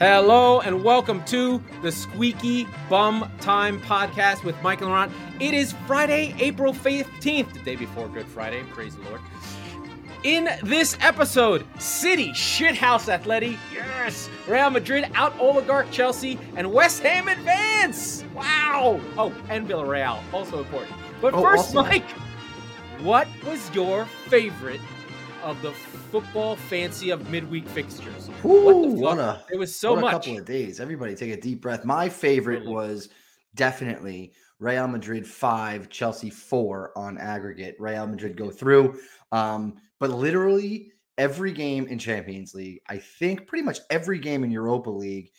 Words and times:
Hello 0.00 0.60
and 0.60 0.82
welcome 0.82 1.22
to 1.26 1.62
the 1.82 1.92
Squeaky 1.92 2.66
Bum 2.88 3.30
Time 3.40 3.80
podcast 3.82 4.42
with 4.44 4.60
Michael 4.62 4.86
and 4.86 4.94
Ron. 4.94 5.12
It 5.40 5.52
is 5.52 5.74
Friday, 5.86 6.34
April 6.38 6.72
15th, 6.72 7.52
the 7.52 7.58
day 7.60 7.76
before 7.76 8.08
Good 8.08 8.26
Friday. 8.26 8.62
Praise 8.72 8.96
the 8.96 9.02
Lord. 9.02 9.20
In 10.22 10.48
this 10.62 10.96
episode, 11.00 11.64
City 11.78 12.30
shithouse 12.30 13.14
Atleti, 13.14 13.56
yes, 13.72 14.28
Real 14.48 14.70
Madrid 14.70 15.10
out 15.14 15.38
oligarch 15.38 15.90
Chelsea, 15.90 16.38
and 16.56 16.72
West 16.72 17.02
Ham 17.02 17.28
advance. 17.28 18.24
Wow. 18.34 19.00
Oh, 19.16 19.34
and 19.48 19.68
Villarreal, 19.68 20.18
also 20.32 20.58
important. 20.60 20.92
But 21.20 21.34
Oh, 21.34 21.42
first, 21.42 21.74
also- 21.74 21.82
Mike, 21.82 22.08
what 23.00 23.28
was 23.46 23.70
your 23.74 24.04
favorite 24.28 24.80
of 25.42 25.60
the 25.62 25.72
football 25.72 26.56
fancy 26.56 27.10
of 27.10 27.30
midweek 27.30 27.66
fixtures? 27.68 28.19
What 28.42 28.82
the 28.82 28.88
Ooh, 28.88 28.92
what 29.00 29.18
a 29.18 29.42
there 29.48 29.58
was 29.58 29.74
so 29.74 29.92
what 29.92 30.00
much. 30.00 30.12
a 30.12 30.16
couple 30.18 30.38
of 30.38 30.44
days. 30.44 30.80
Everybody 30.80 31.14
take 31.14 31.32
a 31.32 31.40
deep 31.40 31.60
breath. 31.60 31.84
My 31.84 32.08
favorite 32.08 32.64
was 32.66 33.08
definitely 33.54 34.32
Real 34.58 34.86
Madrid 34.88 35.26
five, 35.26 35.88
Chelsea 35.88 36.30
four 36.30 36.92
on 36.96 37.18
aggregate. 37.18 37.76
Real 37.78 38.06
Madrid 38.06 38.36
go 38.36 38.50
through. 38.50 38.98
Um, 39.32 39.76
but 39.98 40.10
literally 40.10 40.92
every 41.18 41.52
game 41.52 41.86
in 41.86 41.98
Champions 41.98 42.54
League, 42.54 42.80
I 42.88 42.98
think 42.98 43.46
pretty 43.46 43.62
much 43.64 43.78
every 43.90 44.18
game 44.18 44.44
in 44.44 44.50
Europa 44.50 44.90
League 44.90 45.30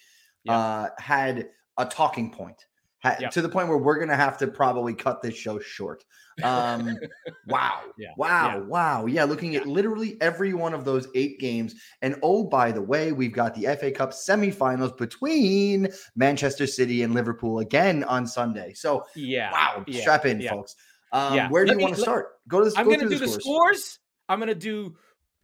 Yeah. 0.44 0.58
uh, 0.58 0.89
had 0.99 1.49
a 1.77 1.86
talking 1.86 2.31
point. 2.31 2.66
Ha- 3.03 3.17
Yep. 3.19 3.31
To 3.31 3.41
the 3.41 3.49
point 3.49 3.67
where 3.67 3.77
we're 3.77 3.99
gonna 3.99 4.15
have 4.15 4.37
to 4.39 4.47
probably 4.47 4.93
cut 4.93 5.21
this 5.21 5.35
show 5.35 5.59
short. 5.59 6.03
Um, 6.43 6.97
wow, 7.47 7.81
Yeah, 7.97 8.09
wow, 8.15 8.57
yeah. 8.57 8.59
wow, 8.59 9.05
yeah. 9.07 9.23
Looking 9.23 9.55
at 9.55 9.65
literally 9.67 10.17
every 10.21 10.53
one 10.53 10.73
of 10.73 10.85
those 10.85 11.07
eight 11.15 11.39
games, 11.39 11.75
and 12.01 12.15
oh, 12.23 12.43
by 12.43 12.71
the 12.71 12.81
way, 12.81 13.11
we've 13.11 13.33
got 13.33 13.55
the 13.55 13.75
FA 13.75 13.91
Cup 13.91 14.11
semifinals 14.11 14.95
between 14.97 15.87
Manchester 16.15 16.67
City 16.67 17.03
and 17.03 17.13
Liverpool 17.13 17.59
again 17.59 18.03
on 18.05 18.25
Sunday. 18.27 18.73
So, 18.73 19.03
Yeah. 19.15 19.52
wow, 19.52 19.83
yeah, 19.88 20.02
strap 20.02 20.25
in, 20.25 20.39
yeah. 20.39 20.52
folks. 20.52 20.75
Um, 21.11 21.36
Yeah. 21.36 21.49
Where 21.49 21.65
do 21.65 21.71
Let 21.71 21.77
you 21.80 21.83
want 21.83 21.95
to 21.95 22.02
start? 22.02 22.27
Go 22.47 22.63
to 22.63 22.69
the 22.69 22.77
I'm 22.77 22.86
go 22.86 22.91
gonna 22.95 23.09
do 23.09 23.17
the 23.17 23.27
scores. 23.27 23.43
scores. 23.43 23.99
I'm 24.30 24.39
gonna 24.39 24.55
do 24.55 24.95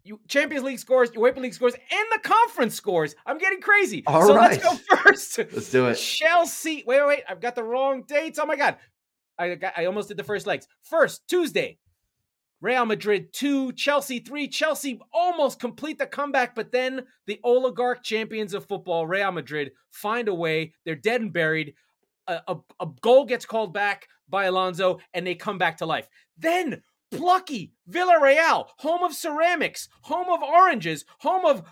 you 0.08 0.20
Champions 0.28 0.64
League 0.64 0.80
scores, 0.80 1.12
UEFA 1.12 1.38
League 1.38 1.54
scores, 1.54 1.74
and 1.74 2.06
the 2.14 2.20
conference 2.20 2.76
scores. 2.76 3.16
I'm 3.26 3.38
getting 3.38 3.62
crazy. 3.62 4.04
All 4.08 4.26
so 4.26 4.34
let's 4.34 4.58
go 4.58 4.74
first. 5.04 5.38
Let's 5.38 5.70
do 5.70 5.88
it. 5.88 5.96
Chelsea. 5.96 6.84
Wait, 6.88 7.00
wait, 7.02 7.08
wait. 7.08 7.24
I've 7.28 7.42
got 7.42 7.56
the 7.56 7.64
wrong 7.64 8.04
dates. 8.08 8.40
Oh 8.40 8.46
my 8.46 8.56
god. 8.56 8.78
I 9.38 9.56
got, 9.56 9.74
I 9.78 9.86
almost 9.86 10.08
did 10.08 10.18
the 10.18 10.24
first 10.24 10.48
legs. 10.48 10.68
First, 10.82 11.28
Tuesday. 11.28 11.78
Real 12.60 12.86
Madrid 12.86 13.34
2, 13.34 13.74
Chelsea 13.74 14.20
3. 14.20 14.48
Chelsea 14.48 15.00
almost 15.14 15.60
complete 15.60 16.00
the 16.00 16.08
comeback, 16.08 16.56
but 16.56 16.72
then 16.72 17.04
the 17.28 17.40
oligarch 17.44 18.04
champions 18.04 18.56
of 18.56 18.66
football, 18.66 19.06
Real 19.06 19.32
Madrid, 19.32 19.74
find 19.92 20.28
a 20.28 20.34
way. 20.34 20.74
They're 20.84 20.96
dead 20.96 21.22
and 21.22 21.32
buried. 21.32 21.76
A, 22.26 22.42
a, 22.48 22.56
a 22.80 22.88
goal 23.02 23.26
gets 23.26 23.46
called 23.46 23.74
back 23.74 24.08
by 24.28 24.46
Alonso, 24.46 25.00
and 25.14 25.26
they 25.26 25.36
come 25.36 25.60
back 25.60 25.78
to 25.78 25.86
life. 25.86 26.10
Then 26.38 26.82
plucky 27.12 27.74
Villarreal, 27.90 28.68
home 28.78 29.04
of 29.04 29.14
ceramics, 29.14 29.90
home 30.02 30.28
of 30.30 30.42
oranges, 30.42 31.06
home 31.20 31.46
of 31.46 31.64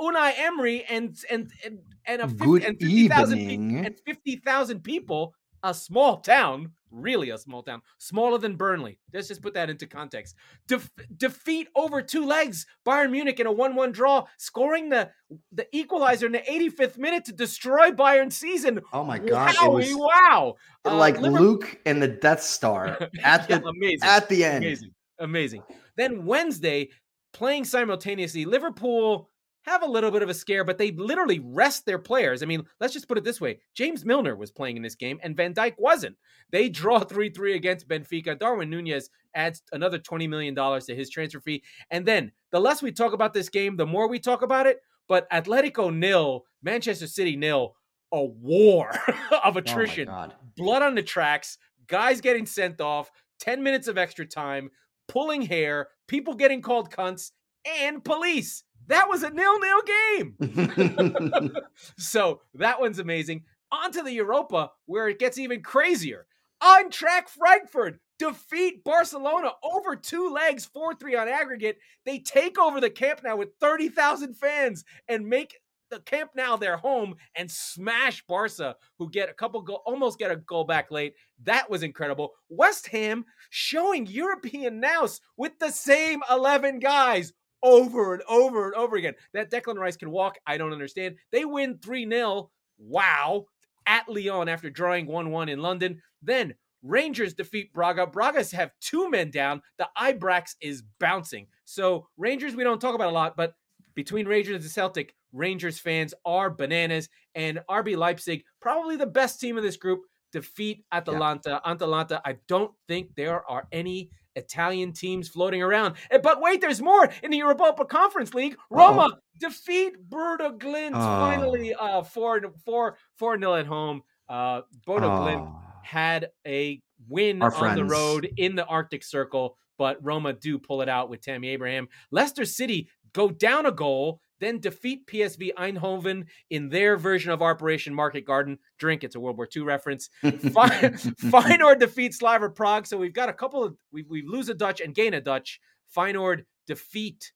Unai 0.00 0.32
Emery, 0.38 0.84
and 0.88 1.16
and 1.30 1.50
and, 1.64 1.78
and 2.06 2.22
a 2.22 2.28
50, 2.28 2.44
Good 2.44 2.64
and 2.64 2.78
50,000 2.78 3.38
pe- 3.38 3.86
and 3.86 4.00
50,000 4.04 4.80
people, 4.82 5.34
a 5.62 5.74
small 5.74 6.18
town, 6.20 6.72
really 6.90 7.30
a 7.30 7.38
small 7.38 7.62
town, 7.62 7.82
smaller 7.98 8.38
than 8.38 8.56
Burnley. 8.56 8.98
Let's 9.12 9.28
just 9.28 9.42
put 9.42 9.54
that 9.54 9.68
into 9.70 9.86
context. 9.86 10.34
Def- 10.68 10.90
defeat 11.16 11.68
over 11.74 12.00
two 12.02 12.24
legs 12.24 12.66
Bayern 12.86 13.10
Munich 13.10 13.40
in 13.40 13.46
a 13.46 13.52
1-1 13.52 13.92
draw, 13.92 14.24
scoring 14.38 14.88
the 14.88 15.10
the 15.52 15.66
equalizer 15.76 16.26
in 16.26 16.32
the 16.32 16.38
85th 16.48 16.98
minute 16.98 17.24
to 17.24 17.32
destroy 17.32 17.90
Bayern's 17.90 18.36
season. 18.36 18.80
Oh 18.92 19.02
my 19.04 19.18
god, 19.18 19.50
it 19.50 19.56
Wowie, 19.56 19.72
was 19.74 19.94
wow. 19.96 20.54
Uh, 20.84 20.96
like 20.96 21.18
Liverpool- 21.20 21.46
Luke 21.46 21.80
and 21.84 22.00
the 22.00 22.08
Death 22.08 22.42
Star 22.42 22.86
at 23.24 23.48
Yeah, 23.50 23.58
the 23.58 23.66
amazing. 23.68 23.98
at 24.02 24.28
the 24.28 24.44
end. 24.44 24.64
Amazing. 24.64 24.90
Amazing. 25.18 25.62
Then 25.96 26.26
Wednesday, 26.26 26.90
playing 27.32 27.64
simultaneously, 27.64 28.44
Liverpool 28.44 29.30
have 29.66 29.82
a 29.82 29.86
little 29.86 30.10
bit 30.10 30.22
of 30.22 30.28
a 30.28 30.34
scare, 30.34 30.64
but 30.64 30.78
they 30.78 30.92
literally 30.92 31.40
rest 31.40 31.84
their 31.86 31.98
players. 31.98 32.42
I 32.42 32.46
mean, 32.46 32.62
let's 32.80 32.92
just 32.94 33.08
put 33.08 33.18
it 33.18 33.24
this 33.24 33.40
way 33.40 33.60
James 33.74 34.04
Milner 34.04 34.36
was 34.36 34.50
playing 34.50 34.76
in 34.76 34.82
this 34.82 34.94
game, 34.94 35.18
and 35.22 35.36
Van 35.36 35.52
Dijk 35.54 35.74
wasn't. 35.78 36.16
They 36.50 36.68
draw 36.68 36.98
3 37.04 37.30
3 37.30 37.54
against 37.54 37.88
Benfica. 37.88 38.38
Darwin 38.38 38.70
Nunez 38.70 39.10
adds 39.34 39.62
another 39.72 39.98
$20 39.98 40.28
million 40.28 40.54
to 40.54 40.94
his 40.94 41.10
transfer 41.10 41.40
fee. 41.40 41.62
And 41.90 42.06
then 42.06 42.32
the 42.52 42.60
less 42.60 42.80
we 42.82 42.90
talk 42.92 43.12
about 43.12 43.34
this 43.34 43.48
game, 43.50 43.76
the 43.76 43.86
more 43.86 44.08
we 44.08 44.18
talk 44.18 44.42
about 44.42 44.66
it. 44.66 44.78
But 45.08 45.30
Atletico 45.30 45.94
nil, 45.94 46.46
Manchester 46.62 47.06
City 47.06 47.36
nil, 47.36 47.74
a 48.12 48.24
war 48.24 48.90
of 49.44 49.56
Oh 49.56 49.58
attrition 49.58 50.06
god. 50.06 50.34
blood 50.56 50.82
on 50.82 50.94
the 50.94 51.02
tracks, 51.02 51.58
guys 51.86 52.20
getting 52.20 52.46
sent 52.46 52.80
off, 52.80 53.10
10 53.40 53.62
minutes 53.62 53.88
of 53.88 53.98
extra 53.98 54.24
time, 54.26 54.70
pulling 55.08 55.42
hair, 55.42 55.88
people 56.08 56.34
getting 56.34 56.62
called 56.62 56.90
cunts, 56.90 57.32
and 57.80 58.02
police. 58.04 58.64
That 58.88 59.08
was 59.08 59.22
a 59.22 59.30
nil-nil 59.30 59.82
game. 59.86 61.52
so 61.98 62.40
that 62.54 62.80
one's 62.80 62.98
amazing. 62.98 63.44
On 63.72 63.90
to 63.92 64.02
the 64.02 64.12
Europa, 64.12 64.70
where 64.86 65.08
it 65.08 65.18
gets 65.18 65.38
even 65.38 65.62
crazier. 65.62 66.26
Eintracht 66.62 67.28
Frankfurt 67.28 67.98
defeat 68.18 68.82
Barcelona 68.84 69.52
over 69.62 69.94
two 69.96 70.30
legs, 70.32 70.64
4 70.66 70.94
3 70.94 71.16
on 71.16 71.28
aggregate. 71.28 71.78
They 72.04 72.18
take 72.20 72.58
over 72.58 72.80
the 72.80 72.90
Camp 72.90 73.20
Nou 73.24 73.36
with 73.36 73.50
30,000 73.60 74.34
fans 74.34 74.84
and 75.08 75.26
make 75.26 75.58
the 75.90 76.00
Camp 76.00 76.30
Nou 76.34 76.56
their 76.56 76.76
home 76.76 77.14
and 77.36 77.50
smash 77.50 78.24
Barca, 78.26 78.76
who 78.98 79.10
get 79.10 79.28
a 79.28 79.34
couple 79.34 79.60
goal, 79.62 79.82
almost 79.86 80.18
get 80.18 80.30
a 80.30 80.36
goal 80.36 80.64
back 80.64 80.90
late. 80.90 81.14
That 81.44 81.68
was 81.70 81.82
incredible. 81.82 82.32
West 82.48 82.88
Ham 82.88 83.24
showing 83.50 84.06
European 84.06 84.80
nous 84.80 85.20
with 85.36 85.58
the 85.58 85.70
same 85.70 86.22
11 86.30 86.78
guys 86.78 87.32
over 87.66 88.14
and 88.14 88.22
over 88.28 88.66
and 88.66 88.74
over 88.74 88.96
again. 88.96 89.14
That 89.34 89.50
Declan 89.50 89.76
Rice 89.76 89.96
can 89.96 90.10
walk, 90.10 90.36
I 90.46 90.56
don't 90.56 90.72
understand. 90.72 91.16
They 91.32 91.44
win 91.44 91.78
3 91.82 92.08
0. 92.08 92.50
Wow. 92.78 93.46
At 93.86 94.08
Lyon 94.08 94.48
after 94.48 94.70
drawing 94.70 95.06
1 95.06 95.30
1 95.30 95.48
in 95.48 95.60
London. 95.60 96.00
Then 96.22 96.54
Rangers 96.82 97.34
defeat 97.34 97.72
Braga. 97.72 98.06
Braga's 98.06 98.52
have 98.52 98.70
two 98.80 99.10
men 99.10 99.30
down. 99.30 99.62
The 99.78 99.88
Ibrox 99.98 100.54
is 100.60 100.82
bouncing. 101.00 101.48
So 101.64 102.06
Rangers 102.16 102.54
we 102.54 102.64
don't 102.64 102.80
talk 102.80 102.94
about 102.94 103.10
a 103.10 103.14
lot, 103.14 103.36
but 103.36 103.54
between 103.94 104.28
Rangers 104.28 104.62
and 104.62 104.70
Celtic, 104.70 105.14
Rangers 105.32 105.78
fans 105.80 106.14
are 106.24 106.50
bananas. 106.50 107.08
And 107.34 107.60
RB 107.68 107.96
Leipzig, 107.96 108.44
probably 108.60 108.96
the 108.96 109.06
best 109.06 109.40
team 109.40 109.56
of 109.56 109.64
this 109.64 109.76
group, 109.76 110.02
defeat 110.32 110.84
Atalanta. 110.92 111.60
Atalanta, 111.64 112.20
I 112.24 112.36
don't 112.48 112.72
think 112.88 113.14
there 113.16 113.48
are 113.50 113.66
any 113.72 114.10
Italian 114.34 114.92
teams 114.92 115.28
floating 115.28 115.62
around. 115.62 115.94
Eh, 116.10 116.18
But 116.18 116.40
wait, 116.42 116.60
there's 116.60 116.82
more 116.82 117.08
in 117.22 117.30
the 117.30 117.38
Europa 117.38 117.84
Conference 117.86 118.34
League. 118.34 118.56
Roma 118.70 119.18
defeat 119.38 119.94
Bodo 120.08 120.50
Glimt 120.50 120.92
Oh. 120.94 120.98
finally 121.00 121.74
uh 121.74 122.02
4 122.02 122.52
4 122.64 122.96
4 123.16 123.38
0 123.38 123.54
at 123.54 123.66
home. 123.66 124.02
Uh 124.28 124.62
Bodo 124.84 125.08
Glimt 125.08 125.46
Oh. 125.46 125.62
had 125.82 126.28
a 126.46 126.80
win 127.08 127.40
Our 127.42 127.54
on 127.66 127.76
the 127.76 127.84
road 127.84 128.28
in 128.36 128.56
the 128.56 128.66
Arctic 128.66 129.02
Circle, 129.04 129.56
but 129.78 129.98
Roma 130.04 130.32
do 130.34 130.58
pull 130.58 130.82
it 130.82 130.88
out 130.88 131.08
with 131.08 131.20
Tammy 131.22 131.48
Abraham. 131.48 131.88
Leicester 132.10 132.44
City 132.44 132.88
go 133.14 133.30
down 133.30 133.64
a 133.66 133.72
goal, 133.72 134.20
then 134.40 134.60
defeat 134.60 135.06
PSV 135.06 135.54
Eindhoven 135.54 136.26
in 136.50 136.68
their 136.68 136.96
version 136.96 137.30
of 137.30 137.42
Operation 137.42 137.94
Market 137.94 138.24
Garden. 138.24 138.58
Drink, 138.78 139.04
it's 139.04 139.14
a 139.14 139.20
World 139.20 139.36
War 139.36 139.48
II 139.54 139.62
reference. 139.62 140.10
Feyenoord 140.22 141.80
defeats 141.80 142.18
Slavia 142.18 142.50
Prague. 142.50 142.86
So 142.86 142.96
we've 142.96 143.12
got 143.12 143.28
a 143.28 143.32
couple 143.32 143.64
of 143.64 143.76
we, 143.92 144.04
we 144.08 144.22
lose 144.22 144.48
a 144.48 144.54
Dutch 144.54 144.80
and 144.80 144.94
gain 144.94 145.14
a 145.14 145.20
Dutch. 145.20 145.60
Feyenoord 145.96 146.44
defeat 146.66 147.32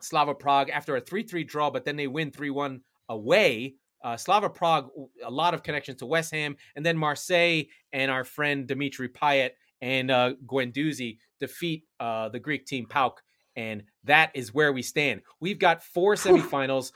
Slavia 0.00 0.34
Prague 0.34 0.70
after 0.70 0.96
a 0.96 1.00
3-3 1.00 1.46
draw, 1.46 1.70
but 1.70 1.84
then 1.84 1.96
they 1.96 2.06
win 2.06 2.30
3-1 2.30 2.80
away. 3.08 3.74
Uh, 4.02 4.16
Slavia 4.16 4.50
Prague, 4.50 4.90
a 5.24 5.30
lot 5.30 5.54
of 5.54 5.62
connections 5.62 5.98
to 5.98 6.06
West 6.06 6.32
Ham, 6.32 6.56
and 6.76 6.84
then 6.84 6.96
Marseille 6.96 7.62
and 7.92 8.10
our 8.10 8.24
friend 8.24 8.66
Dimitri 8.66 9.08
Payet 9.08 9.50
and 9.80 10.10
uh, 10.10 10.34
Guendouzi 10.46 11.18
defeat 11.40 11.84
uh, 12.00 12.28
the 12.28 12.38
Greek 12.38 12.66
team 12.66 12.86
PAOK 12.86 13.18
and 13.56 13.82
that 14.04 14.30
is 14.34 14.52
where 14.54 14.72
we 14.72 14.82
stand. 14.82 15.22
We've 15.40 15.58
got 15.58 15.82
four 15.82 16.14
semifinals, 16.14 16.92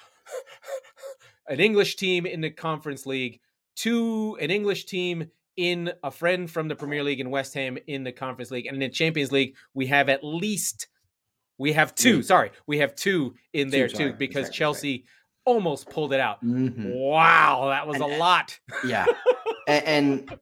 an 1.48 1.60
English 1.60 1.96
team 1.96 2.26
in 2.26 2.40
the 2.40 2.50
Conference 2.50 3.06
League, 3.06 3.40
two 3.76 4.36
an 4.40 4.50
English 4.50 4.84
team 4.86 5.30
in 5.56 5.92
a 6.04 6.10
friend 6.10 6.50
from 6.50 6.68
the 6.68 6.76
Premier 6.76 7.02
League 7.02 7.20
in 7.20 7.30
West 7.30 7.54
Ham 7.54 7.78
in 7.86 8.04
the 8.04 8.12
Conference 8.12 8.50
League, 8.50 8.66
and 8.66 8.74
in 8.76 8.80
the 8.80 8.88
Champions 8.88 9.32
League 9.32 9.56
we 9.74 9.86
have 9.86 10.08
at 10.08 10.22
least 10.22 10.88
we 11.58 11.72
have 11.72 11.94
two. 11.94 12.16
Three. 12.16 12.22
Sorry, 12.22 12.50
we 12.66 12.78
have 12.78 12.94
two 12.94 13.34
in 13.52 13.66
Two, 13.66 13.70
there 13.70 13.88
too 13.88 14.12
because 14.12 14.44
that's 14.44 14.48
right. 14.50 14.54
Chelsea 14.58 15.04
almost 15.44 15.88
pulled 15.90 16.12
it 16.12 16.20
out. 16.20 16.44
Mhm. 16.44 16.94
Wow, 16.94 17.68
that 17.70 17.86
was 17.86 17.96
And- 18.00 18.04
a 18.04 18.16
lot. 18.18 18.58
Yeah. 18.86 19.06
and, 19.66 19.84
and 19.84 20.38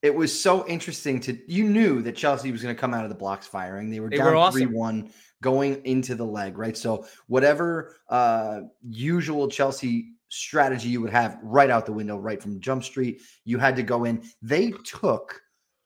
it 0.00 0.14
was 0.14 0.38
so 0.40 0.66
interesting 0.68 1.18
to 1.20 1.36
you 1.52 1.64
knew 1.64 2.00
that 2.02 2.14
Chelsea 2.16 2.52
was 2.52 2.62
going 2.62 2.74
to 2.74 2.80
come 2.80 2.94
out 2.94 3.02
of 3.04 3.10
the 3.10 3.16
blocks 3.16 3.46
firing. 3.48 3.90
They 3.90 3.98
were 4.00 4.08
They 4.08 4.16
down 4.18 4.26
were 4.26 4.36
awesome. 4.36 4.60
3-1 4.72 5.10
going 5.42 5.84
into 5.84 6.14
the 6.14 6.24
leg, 6.24 6.58
right? 6.58 6.76
So 6.76 7.06
whatever 7.26 7.96
uh 8.08 8.60
usual 8.82 9.48
Chelsea 9.48 10.12
strategy 10.28 10.88
you 10.88 11.00
would 11.00 11.10
have 11.10 11.38
right 11.42 11.70
out 11.70 11.86
the 11.86 11.92
window, 11.92 12.16
right 12.16 12.42
from 12.42 12.60
Jump 12.60 12.84
Street. 12.84 13.22
You 13.44 13.58
had 13.58 13.76
to 13.76 13.82
go 13.82 14.04
in. 14.04 14.22
They 14.42 14.72
took 14.84 15.40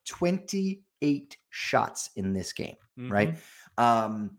28 0.07 1.37
shots 1.51 2.11
in 2.17 2.33
this 2.33 2.53
game, 2.53 2.77
mm-hmm. 2.99 3.13
right? 3.13 3.39
Um, 3.79 4.37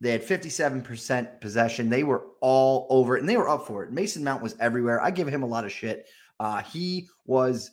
they 0.00 0.10
had 0.12 0.22
57% 0.22 1.40
possession. 1.40 1.88
They 1.88 2.04
were 2.04 2.26
all 2.40 2.86
over 2.90 3.16
it 3.16 3.20
and 3.20 3.28
they 3.28 3.38
were 3.38 3.48
up 3.48 3.66
for 3.66 3.82
it. 3.82 3.92
Mason 3.92 4.22
Mount 4.22 4.42
was 4.42 4.54
everywhere. 4.60 5.02
I 5.02 5.10
give 5.10 5.28
him 5.28 5.42
a 5.42 5.46
lot 5.46 5.64
of 5.64 5.72
shit. 5.72 6.06
Uh, 6.38 6.62
he 6.62 7.08
was 7.24 7.70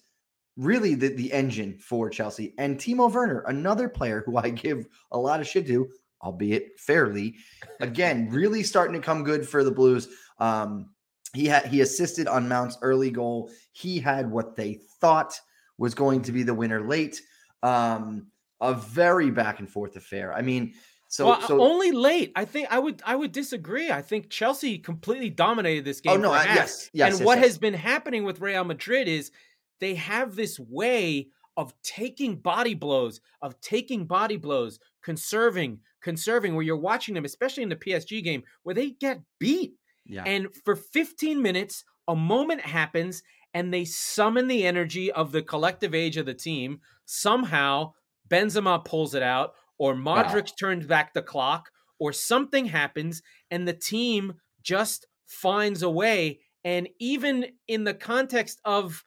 really 0.55 0.95
the, 0.95 1.09
the 1.09 1.33
engine 1.33 1.77
for 1.79 2.09
Chelsea. 2.09 2.53
And 2.57 2.77
Timo 2.77 3.11
Werner, 3.11 3.41
another 3.41 3.89
player 3.89 4.23
who 4.25 4.37
I 4.37 4.49
give 4.49 4.87
a 5.11 5.17
lot 5.17 5.41
of 5.41 5.47
shit 5.47 5.67
to, 5.67 5.89
albeit 6.23 6.79
fairly, 6.79 7.35
again, 7.79 8.29
really 8.29 8.63
starting 8.63 8.93
to 8.93 9.05
come 9.05 9.23
good 9.23 9.47
for 9.47 9.63
the 9.63 9.71
Blues. 9.71 10.07
Um, 10.39 10.89
he 11.33 11.45
had 11.45 11.65
he 11.65 11.81
assisted 11.81 12.27
on 12.27 12.47
Mount's 12.47 12.77
early 12.81 13.11
goal. 13.11 13.51
He 13.71 13.99
had 13.99 14.29
what 14.29 14.55
they 14.55 14.79
thought 15.01 15.39
was 15.77 15.93
going 15.93 16.21
to 16.23 16.31
be 16.31 16.43
the 16.43 16.53
winner 16.53 16.87
late. 16.87 17.21
Um, 17.61 18.27
a 18.61 18.73
very 18.73 19.29
back 19.31 19.59
and 19.59 19.69
forth 19.69 19.95
affair. 19.95 20.33
I 20.33 20.41
mean, 20.41 20.73
so, 21.09 21.27
well, 21.27 21.41
so 21.41 21.61
only 21.61 21.91
late. 21.91 22.31
I 22.35 22.45
think 22.45 22.69
I 22.71 22.79
would 22.79 23.01
I 23.05 23.15
would 23.15 23.31
disagree. 23.31 23.91
I 23.91 24.01
think 24.01 24.29
Chelsea 24.29 24.79
completely 24.79 25.29
dominated 25.29 25.85
this 25.85 26.01
game. 26.01 26.13
Oh 26.13 26.17
no, 26.17 26.31
I, 26.31 26.45
yes, 26.45 26.89
yes. 26.93 27.11
And 27.11 27.19
yes, 27.19 27.25
what 27.25 27.37
yes. 27.37 27.47
has 27.47 27.57
been 27.57 27.73
happening 27.73 28.23
with 28.23 28.41
Real 28.41 28.63
Madrid 28.63 29.07
is 29.07 29.31
they 29.79 29.95
have 29.95 30.35
this 30.35 30.59
way 30.59 31.27
of 31.57 31.73
taking 31.83 32.35
body 32.35 32.73
blows, 32.73 33.21
of 33.41 33.59
taking 33.61 34.05
body 34.05 34.37
blows, 34.37 34.79
conserving, 35.03 35.79
conserving, 36.01 36.55
where 36.55 36.63
you're 36.63 36.77
watching 36.77 37.13
them, 37.13 37.25
especially 37.25 37.63
in 37.63 37.69
the 37.69 37.75
PSG 37.75 38.23
game, 38.23 38.43
where 38.63 38.75
they 38.75 38.91
get 38.91 39.21
beat. 39.39 39.73
Yeah. 40.05 40.23
And 40.25 40.47
for 40.65 40.75
15 40.75 41.41
minutes, 41.41 41.85
a 42.07 42.15
moment 42.15 42.61
happens 42.61 43.23
and 43.53 43.73
they 43.73 43.85
summon 43.85 44.47
the 44.47 44.65
energy 44.65 45.11
of 45.11 45.31
the 45.31 45.41
collective 45.41 45.93
age 45.93 46.17
of 46.17 46.25
the 46.25 46.33
team. 46.33 46.79
Somehow, 47.05 47.93
Benzema 48.27 48.83
pulls 48.83 49.13
it 49.13 49.21
out, 49.23 49.53
or 49.77 49.93
Modric 49.93 50.33
wow. 50.33 50.55
turns 50.59 50.87
back 50.87 51.13
the 51.13 51.21
clock, 51.21 51.69
or 51.99 52.11
something 52.11 52.65
happens, 52.65 53.21
and 53.51 53.67
the 53.67 53.73
team 53.73 54.33
just 54.63 55.05
finds 55.27 55.83
a 55.83 55.89
way. 55.89 56.39
And 56.63 56.89
even 56.99 57.45
in 57.67 57.83
the 57.83 57.93
context 57.93 58.59
of 58.65 59.03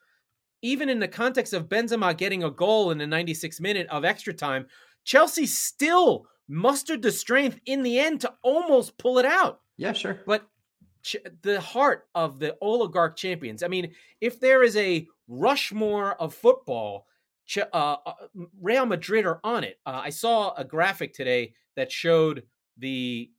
even 0.67 0.89
in 0.89 0.99
the 0.99 1.09
context 1.09 1.53
of 1.53 1.69
Benzema 1.69 2.17
getting 2.17 2.43
a 2.43 2.51
goal 2.51 2.91
in 2.91 2.99
the 2.99 3.07
96 3.07 3.61
minute 3.61 3.87
of 3.89 4.05
extra 4.05 4.35
time, 4.35 4.67
Chelsea 5.05 5.47
still 5.47 6.27
mustered 6.49 7.03
the 7.03 7.13
strength 7.13 7.61
in 7.67 7.83
the 7.83 7.99
end 7.99 8.21
to 8.23 8.33
almost 8.43 8.99
pull 8.99 9.19
it 9.19 9.25
out. 9.25 9.61
Yeah, 9.77 9.93
sure. 9.93 10.21
But 10.27 10.45
ch- 11.03 11.17
the 11.43 11.61
heart 11.61 12.09
of 12.17 12.41
the 12.41 12.57
oligarch 12.61 13.17
champions. 13.17 13.63
I 13.63 13.69
mean, 13.69 13.93
if 14.21 14.41
there 14.41 14.65
is 14.65 14.77
a 14.77 15.07
Rushmore 15.29 16.21
of 16.21 16.35
football, 16.35 17.07
ch- 17.47 17.59
uh, 17.59 17.97
uh, 18.05 18.13
Real 18.61 18.87
Madrid 18.87 19.25
are 19.25 19.41
on 19.45 19.63
it. 19.63 19.79
Uh, 19.87 20.01
I 20.05 20.11
saw 20.11 20.53
a 20.55 20.65
graphic 20.65 21.15
today 21.15 21.55
that 21.77 21.93
showed 21.93 22.43
the 22.77 23.31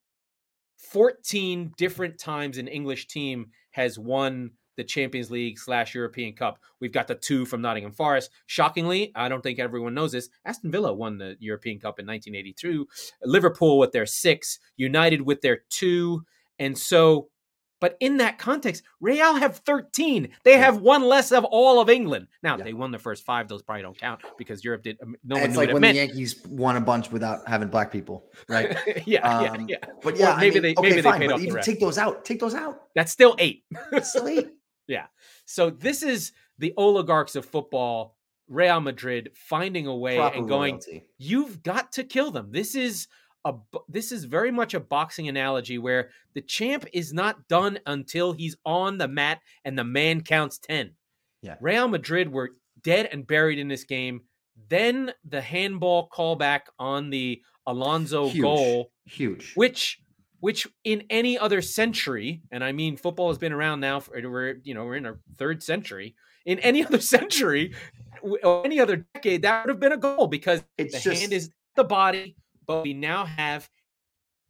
14 0.78 1.74
different 1.78 2.18
times 2.20 2.58
an 2.58 2.70
English 2.70 3.08
team 3.08 3.48
has 3.72 4.00
won 4.00 4.52
the 4.78 4.84
Champions 4.84 5.30
League 5.30 5.60
slash 5.60 5.94
European 5.94 6.34
Cup. 6.34 6.60
We've 6.80 6.94
got 6.94 7.08
the 7.08 7.16
two 7.16 7.46
from 7.46 7.62
Nottingham 7.62 7.92
Forest. 7.92 8.32
Shockingly, 8.46 9.12
I 9.16 9.28
don't 9.28 9.42
think 9.42 9.60
everyone 9.60 9.94
knows 9.94 10.14
this. 10.14 10.30
Aston 10.46 10.72
Villa 10.72 10.94
won 10.94 11.18
the 11.18 11.36
European 11.40 11.80
Cup 11.80 12.00
in 12.00 12.06
1982. 12.06 12.88
Liverpool 13.24 13.78
with 13.78 13.92
their 13.92 14.06
six, 14.06 14.60
United 14.78 15.22
with 15.22 15.42
their 15.42 15.64
two. 15.70 16.24
And 16.60 16.78
so 16.78 17.30
but 17.80 17.96
in 18.00 18.18
that 18.18 18.40
context, 18.40 18.84
Real 19.00 19.36
have 19.36 19.58
13. 19.58 20.30
They 20.44 20.58
have 20.58 20.82
one 20.82 21.04
less 21.04 21.32
of 21.32 21.46
all 21.46 21.80
of 21.80 21.90
England. 21.90 22.28
Now, 22.42 22.58
yeah. 22.58 22.64
they 22.64 22.74
won 22.74 22.92
the 22.92 23.00
first 23.00 23.24
five. 23.24 23.48
Those 23.48 23.62
probably 23.62 23.84
don't 23.84 23.98
count 23.98 24.22
because 24.38 24.64
Europe 24.64 24.84
did. 24.84 24.98
Um, 25.02 25.16
no 25.24 25.36
it's 25.38 25.56
like 25.56 25.72
when 25.72 25.82
the 25.82 25.94
Yankees 25.94 26.44
won 26.48 26.78
a 26.78 26.82
bunch 26.82 27.12
without 27.12 27.48
having 27.48 27.68
black 27.68 27.92
people, 27.92 28.26
right? 28.50 28.76
yeah, 29.06 29.22
um, 29.22 29.68
yeah, 29.68 29.78
yeah, 29.84 29.92
But 30.02 30.18
yeah, 30.18 30.36
maybe 30.40 30.52
I 30.52 30.54
mean, 30.54 30.62
they 30.62 30.76
okay, 30.76 30.90
maybe 30.90 31.02
fine, 31.02 31.20
they 31.20 31.28
paid 31.28 31.34
off 31.34 31.42
even 31.42 31.62
take 31.62 31.80
those 31.80 31.98
out. 31.98 32.26
Take 32.26 32.40
those 32.40 32.56
out. 32.56 32.82
That's 32.96 33.12
still 33.12 33.36
eight. 33.38 33.64
still 34.02 34.28
eight. 34.28 34.50
Yeah. 34.88 35.08
So 35.46 35.70
this 35.70 36.04
is 36.04 36.32
the 36.58 36.74
oligarchs 36.78 37.36
of 37.36 37.46
football. 37.46 38.16
Real 38.50 38.80
Madrid 38.80 39.32
finding 39.36 39.88
a 39.88 39.96
way 39.96 40.18
Proper 40.18 40.38
and 40.38 40.48
going. 40.48 40.76
Royalty. 40.76 41.06
You've 41.18 41.62
got 41.64 41.92
to 41.94 42.04
kill 42.04 42.32
them. 42.32 42.52
This 42.52 42.76
is 42.76 43.08
a 43.44 43.54
this 43.90 44.12
is 44.12 44.26
very 44.26 44.52
much 44.52 44.74
a 44.74 44.80
boxing 44.80 45.28
analogy 45.28 45.78
where 45.78 46.10
the 46.34 46.42
champ 46.42 46.86
is 46.94 47.14
not 47.14 47.48
done 47.48 47.80
until 47.86 48.34
he's 48.34 48.56
on 48.66 48.98
the 48.98 49.08
mat 49.08 49.40
and 49.66 49.78
the 49.78 49.84
man 49.84 50.22
counts 50.22 50.58
10. 50.60 50.92
Yeah. 51.42 51.56
Real 51.62 51.88
Madrid 51.88 52.32
were 52.32 52.52
dead 52.82 53.10
and 53.12 53.28
buried 53.28 53.60
in 53.60 53.68
this 53.68 53.84
game. 53.84 54.22
Then 54.70 55.14
the 55.24 55.42
handball 55.42 56.10
callback 56.10 56.62
on 56.80 57.10
the 57.10 57.42
Alonso 57.68 58.30
huge, 58.30 58.42
goal, 58.42 58.92
huge. 59.06 59.54
Which 59.56 60.00
which 60.40 60.68
in 60.84 61.04
any 61.10 61.38
other 61.38 61.62
century, 61.62 62.42
and 62.52 62.64
I 62.64 62.72
mean 62.72 62.98
football 62.98 63.30
has 63.30 63.38
been 63.38 63.54
around 63.54 63.80
now 63.80 64.00
for 64.00 64.20
we're 64.30 64.60
you 64.64 64.74
know, 64.74 64.86
we're 64.86 64.96
in 64.96 65.06
our 65.06 65.20
third 65.38 65.64
century. 65.64 66.16
In 66.46 66.60
any 66.60 66.86
other 66.86 67.02
century, 67.02 67.74
or 68.22 68.66
any 68.66 68.80
other 68.80 69.06
decade, 69.14 69.42
that 69.42 69.66
would 69.66 69.72
have 69.72 69.80
been 69.80 69.92
a 69.92 69.98
goal 69.98 70.28
because 70.28 70.64
it's 70.78 70.94
the 70.94 71.10
just, 71.10 71.22
hand 71.22 71.34
is 71.34 71.52
the 71.76 71.84
body, 71.84 72.36
but 72.66 72.84
we 72.84 72.94
now 72.94 73.26
have 73.26 73.70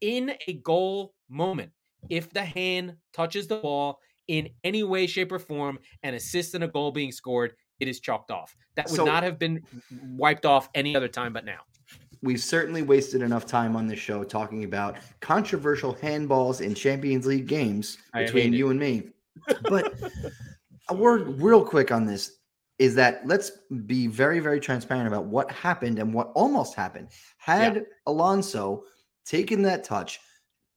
in 0.02 0.34
a 0.48 0.54
goal 0.54 1.14
moment, 1.30 1.72
if 2.10 2.32
the 2.32 2.44
hand 2.44 2.96
touches 3.14 3.48
the 3.48 3.58
ball 3.58 4.00
in 4.28 4.50
any 4.64 4.84
way, 4.84 5.08
shape, 5.08 5.32
or 5.32 5.40
form 5.40 5.80
and 6.04 6.16
assists 6.16 6.54
in 6.54 6.64
a 6.64 6.68
goal 6.68 6.92
being 6.92 7.12
scored, 7.12 7.54
it 7.80 7.88
is 7.88 8.00
chalked 8.00 8.32
off. 8.32 8.56
That 8.76 8.90
would 8.90 8.98
so, 8.98 9.06
not 9.06 9.24
have 9.24 9.40
been 9.40 9.64
wiped 10.16 10.46
off 10.46 10.70
any 10.76 10.96
other 10.96 11.08
time 11.08 11.34
but 11.34 11.46
now. 11.46 11.60
We've 12.22 12.42
certainly 12.42 12.82
wasted 12.82 13.22
enough 13.22 13.46
time 13.46 13.76
on 13.76 13.88
this 13.88 14.00
show 14.00 14.24
talking 14.24 14.64
about 14.64 14.98
controversial 15.20 15.96
handballs 15.96 16.62
in 16.62 16.74
Champions 16.74 17.26
League 17.26 17.48
games 17.48 17.98
between 18.14 18.54
you 18.54 18.70
and 18.70 18.80
me. 18.80 19.10
But 19.64 19.94
a 20.90 20.96
word 20.96 21.40
real 21.42 21.64
quick 21.64 21.92
on 21.92 22.06
this 22.06 22.38
is 22.80 22.96
that 22.96 23.26
let's 23.26 23.52
be 23.86 24.08
very, 24.08 24.40
very 24.40 24.60
transparent 24.60 25.08
about 25.08 25.26
what 25.26 25.50
happened 25.52 26.00
and 26.00 26.14
what 26.14 26.32
almost 26.36 26.76
happened. 26.76 27.10
Had 27.38 27.76
yeah. 27.76 27.82
Alonso 28.06 28.84
taken 29.26 29.62
that 29.64 29.84
touch, 29.84 30.20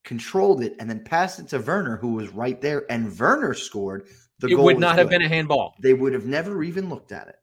controlled 0.03 0.63
it, 0.63 0.75
and 0.79 0.89
then 0.89 1.03
passed 1.03 1.39
it 1.39 1.47
to 1.49 1.59
Werner, 1.59 1.97
who 1.97 2.13
was 2.13 2.29
right 2.29 2.59
there, 2.59 2.85
and 2.89 3.17
Werner 3.17 3.53
scored, 3.53 4.07
the 4.39 4.49
goal, 4.49 4.59
it 4.59 4.63
would 4.63 4.79
not 4.79 4.97
have 4.97 5.09
been 5.09 5.21
a 5.21 5.29
handball. 5.29 5.75
They 5.79 5.93
would 5.93 6.13
have 6.13 6.25
never 6.25 6.63
even 6.63 6.89
looked 6.89 7.11
at 7.11 7.27
it. 7.27 7.35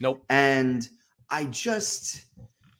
Nope. 0.00 0.24
And 0.30 0.88
I 1.28 1.44
just 1.44 2.24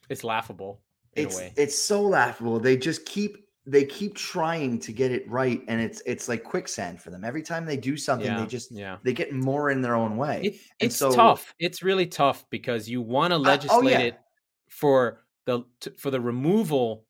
it's 0.08 0.24
laughable 0.24 0.80
it's, 1.16 1.40
It's 1.56 1.78
so 1.78 2.02
laughable. 2.02 2.60
They 2.60 2.76
just 2.76 3.06
keep 3.06 3.38
they 3.68 3.84
keep 3.84 4.14
trying 4.14 4.78
to 4.78 4.92
get 4.92 5.10
it 5.10 5.28
right 5.28 5.60
and 5.66 5.80
it's 5.80 6.00
it's 6.06 6.28
like 6.28 6.44
quicksand 6.44 7.00
for 7.00 7.10
them. 7.10 7.24
Every 7.24 7.42
time 7.42 7.64
they 7.64 7.76
do 7.76 7.96
something 7.96 8.28
yeah, 8.28 8.40
they 8.40 8.46
just 8.46 8.70
yeah. 8.70 8.98
they 9.02 9.12
get 9.12 9.32
more 9.32 9.70
in 9.70 9.80
their 9.80 9.96
own 9.96 10.16
way. 10.16 10.42
It, 10.44 10.60
it's 10.78 10.96
so, 10.96 11.10
tough. 11.10 11.54
It's 11.58 11.82
really 11.82 12.06
tough 12.06 12.44
because 12.50 12.88
you 12.88 13.00
want 13.02 13.32
to 13.32 13.38
legislate 13.38 13.94
uh, 13.94 13.96
oh, 13.96 14.00
yeah. 14.00 14.06
it 14.06 14.20
for 14.68 15.24
the 15.46 15.62
for 15.96 16.10
the 16.10 16.20
removal 16.20 17.06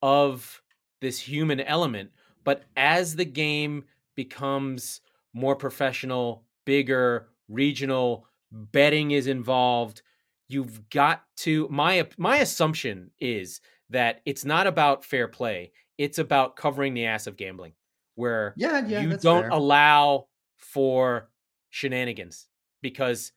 of 0.00 0.62
this 1.00 1.18
human 1.18 1.60
element. 1.60 2.10
But 2.44 2.64
as 2.76 3.16
the 3.16 3.26
game 3.26 3.84
becomes 4.14 5.00
more 5.34 5.56
professional 5.56 6.44
bigger 6.64 7.28
regional 7.48 8.26
betting 8.50 9.10
is 9.10 9.26
involved 9.26 10.02
you've 10.48 10.88
got 10.90 11.22
to 11.36 11.68
my 11.70 12.06
my 12.16 12.38
assumption 12.38 13.10
is 13.20 13.60
that 13.90 14.20
it's 14.24 14.44
not 14.44 14.66
about 14.66 15.04
fair 15.04 15.28
play 15.28 15.72
it's 15.98 16.18
about 16.18 16.56
covering 16.56 16.94
the 16.94 17.06
ass 17.06 17.26
of 17.26 17.36
gambling, 17.36 17.72
where 18.14 18.54
yeah, 18.56 18.86
yeah, 18.86 19.00
you 19.02 19.16
don't 19.16 19.42
fair. 19.42 19.50
allow 19.50 20.28
for 20.56 21.28
shenanigans 21.70 22.46
because 22.80 23.32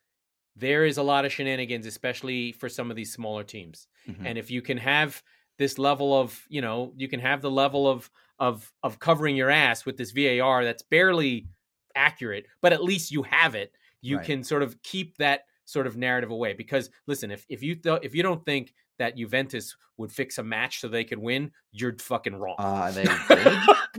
there 0.54 0.86
is 0.86 0.96
a 0.96 1.02
lot 1.02 1.24
of 1.24 1.32
shenanigans, 1.32 1.86
especially 1.86 2.52
for 2.52 2.68
some 2.68 2.90
of 2.90 2.96
these 2.96 3.12
smaller 3.12 3.42
teams. 3.42 3.88
Mm-hmm. 4.08 4.26
And 4.26 4.38
if 4.38 4.50
you 4.50 4.62
can 4.62 4.78
have 4.78 5.22
this 5.58 5.76
level 5.76 6.18
of, 6.18 6.40
you 6.48 6.62
know, 6.62 6.92
you 6.96 7.08
can 7.08 7.20
have 7.20 7.42
the 7.42 7.50
level 7.50 7.88
of 7.88 8.08
of 8.38 8.72
of 8.82 9.00
covering 9.00 9.36
your 9.36 9.50
ass 9.50 9.84
with 9.84 9.96
this 9.96 10.12
VAR 10.12 10.64
that's 10.64 10.82
barely 10.82 11.48
accurate, 11.96 12.46
but 12.60 12.72
at 12.72 12.82
least 12.82 13.10
you 13.10 13.24
have 13.24 13.54
it. 13.56 13.72
You 14.00 14.18
right. 14.18 14.26
can 14.26 14.44
sort 14.44 14.62
of 14.62 14.80
keep 14.82 15.18
that 15.18 15.42
sort 15.72 15.86
of 15.86 15.96
narrative 15.96 16.30
away 16.30 16.52
because 16.52 16.90
listen, 17.06 17.30
if 17.30 17.44
if 17.48 17.62
you 17.62 17.74
th- 17.74 18.00
if 18.02 18.14
you 18.14 18.22
don't 18.22 18.44
think 18.44 18.74
that 18.98 19.16
Juventus 19.16 19.76
would 19.96 20.12
fix 20.12 20.38
a 20.38 20.42
match 20.42 20.80
so 20.80 20.88
they 20.88 21.04
could 21.04 21.18
win, 21.18 21.50
you're 21.72 21.96
fucking 21.98 22.34
wrong. 22.34 22.56
Uh, 22.58 22.90
they 22.92 23.06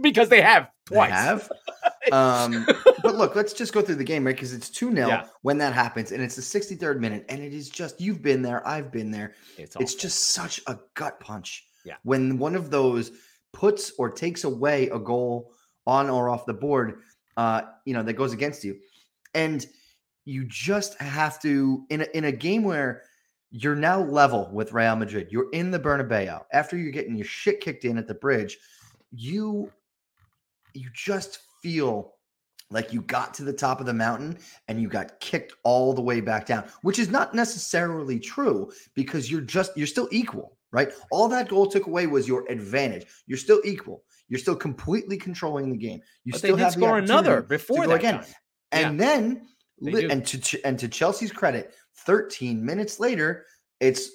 because 0.01 0.29
they 0.29 0.41
have 0.41 0.69
twice. 0.85 1.09
They 1.09 1.15
have. 1.15 1.49
Um, 2.11 2.67
but 3.01 3.15
look, 3.15 3.33
let's 3.33 3.53
just 3.53 3.73
go 3.73 3.81
through 3.81 3.95
the 3.95 4.03
game, 4.03 4.25
right? 4.25 4.35
Because 4.35 4.53
it's 4.53 4.69
2 4.69 4.93
0 4.93 5.07
yeah. 5.07 5.25
when 5.41 5.57
that 5.59 5.73
happens, 5.73 6.11
and 6.11 6.21
it's 6.21 6.35
the 6.35 6.41
63rd 6.41 6.99
minute, 6.99 7.25
and 7.29 7.41
it 7.41 7.53
is 7.53 7.69
just, 7.69 8.01
you've 8.01 8.21
been 8.21 8.41
there, 8.41 8.67
I've 8.67 8.91
been 8.91 9.09
there. 9.09 9.35
It's, 9.57 9.77
it's 9.77 9.95
just 9.95 10.33
such 10.33 10.61
a 10.67 10.77
gut 10.95 11.21
punch. 11.21 11.65
Yeah. 11.85 11.95
When 12.03 12.37
one 12.37 12.55
of 12.55 12.69
those 12.69 13.11
puts 13.53 13.93
or 13.97 14.09
takes 14.09 14.43
away 14.43 14.89
a 14.89 14.99
goal 14.99 15.53
on 15.87 16.09
or 16.09 16.29
off 16.29 16.45
the 16.45 16.53
board, 16.53 16.99
uh, 17.37 17.61
you 17.85 17.93
know, 17.93 18.03
that 18.03 18.13
goes 18.13 18.33
against 18.33 18.63
you. 18.65 18.79
And 19.33 19.65
you 20.25 20.45
just 20.45 20.99
have 20.99 21.39
to 21.41 21.85
in 21.89 22.01
a, 22.01 22.07
in 22.13 22.25
a 22.25 22.31
game 22.31 22.63
where 22.63 23.01
you're 23.51 23.75
now 23.75 24.01
level 24.01 24.49
with 24.51 24.73
Real 24.73 24.95
Madrid. 24.95 25.27
You're 25.31 25.49
in 25.51 25.69
the 25.71 25.79
Bernabeu 25.79 26.43
after 26.51 26.77
you're 26.77 26.91
getting 26.91 27.15
your 27.15 27.25
shit 27.25 27.61
kicked 27.61 27.85
in 27.85 27.97
at 27.97 28.07
the 28.07 28.15
bridge. 28.15 28.57
You 29.11 29.71
you 30.73 30.89
just 30.93 31.39
feel 31.61 32.13
like 32.71 32.91
you 32.91 33.01
got 33.01 33.33
to 33.35 33.43
the 33.43 33.53
top 33.53 33.79
of 33.79 33.85
the 33.85 33.93
mountain 33.93 34.37
and 34.67 34.81
you 34.81 34.87
got 34.87 35.19
kicked 35.19 35.53
all 35.63 35.93
the 35.93 36.01
way 36.01 36.19
back 36.19 36.47
down, 36.47 36.65
which 36.81 36.97
is 36.97 37.09
not 37.09 37.35
necessarily 37.35 38.19
true 38.19 38.71
because 38.95 39.29
you're 39.29 39.41
just 39.41 39.77
you're 39.77 39.85
still 39.85 40.07
equal, 40.11 40.57
right? 40.71 40.91
All 41.11 41.27
that 41.27 41.49
goal 41.49 41.67
took 41.67 41.85
away 41.85 42.07
was 42.07 42.27
your 42.27 42.49
advantage. 42.49 43.05
You're 43.27 43.37
still 43.37 43.61
equal. 43.63 44.03
You're 44.29 44.39
still 44.39 44.55
completely 44.55 45.17
controlling 45.17 45.69
the 45.69 45.77
game. 45.77 46.01
You 46.23 46.31
But 46.31 46.39
still 46.39 46.57
have 46.57 46.73
score 46.73 46.97
another 46.97 47.43
before 47.43 47.85
that 47.85 47.95
again. 47.97 48.15
time. 48.21 48.25
And 48.71 48.99
then 48.99 49.47
They 49.81 49.91
li- 49.91 50.01
do. 50.01 50.09
and 50.09 50.25
to 50.27 50.39
Ch- 50.39 50.57
and 50.65 50.77
to 50.79 50.87
Chelsea's 50.87 51.31
credit, 51.31 51.73
13 52.05 52.63
minutes 52.63 52.99
later, 52.99 53.45
it's 53.79 54.09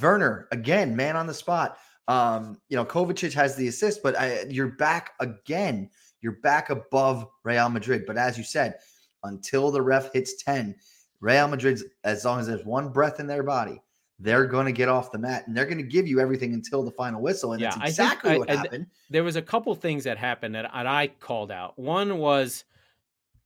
Werner 0.00 0.48
again, 0.52 0.94
man 0.96 1.16
on 1.16 1.26
the 1.26 1.34
spot. 1.34 1.78
Um, 2.08 2.58
you 2.68 2.76
know, 2.76 2.84
Kovacic 2.84 3.32
has 3.34 3.54
the 3.56 3.68
assist, 3.68 4.02
but 4.02 4.18
I, 4.18 4.42
you're 4.48 4.68
back 4.76 5.12
again. 5.20 5.90
You're 6.20 6.38
back 6.42 6.70
above 6.70 7.26
Real 7.44 7.68
Madrid. 7.68 8.04
But 8.06 8.16
as 8.16 8.38
you 8.38 8.44
said, 8.44 8.76
until 9.24 9.70
the 9.70 9.82
ref 9.82 10.12
hits 10.12 10.42
10, 10.42 10.74
Real 11.20 11.48
Madrid's 11.48 11.84
as 12.04 12.24
long 12.24 12.40
as 12.40 12.46
there's 12.46 12.64
one 12.64 12.88
breath 12.90 13.20
in 13.20 13.26
their 13.26 13.42
body, 13.42 13.80
they're 14.18 14.46
going 14.46 14.66
to 14.66 14.72
get 14.72 14.88
off 14.88 15.10
the 15.12 15.18
mat 15.18 15.46
and 15.46 15.56
they're 15.56 15.64
going 15.66 15.78
to 15.78 15.82
give 15.84 16.06
you 16.06 16.20
everything 16.20 16.54
until 16.54 16.82
the 16.84 16.90
final 16.92 17.20
whistle. 17.20 17.52
And 17.52 17.60
Yeah, 17.60 17.70
that's 17.70 17.76
I 17.76 17.80
think 17.80 17.88
exactly 17.90 18.30
I- 18.32 18.38
what 18.38 18.50
I- 18.50 18.56
happened. 18.56 18.86
there 19.10 19.24
was 19.24 19.36
a 19.36 19.42
couple 19.42 19.74
things 19.74 20.04
that 20.04 20.16
happened 20.18 20.54
that 20.54 20.72
I 20.74 21.02
I 21.02 21.06
called 21.08 21.50
out. 21.52 21.78
One 21.78 22.18
was 22.18 22.64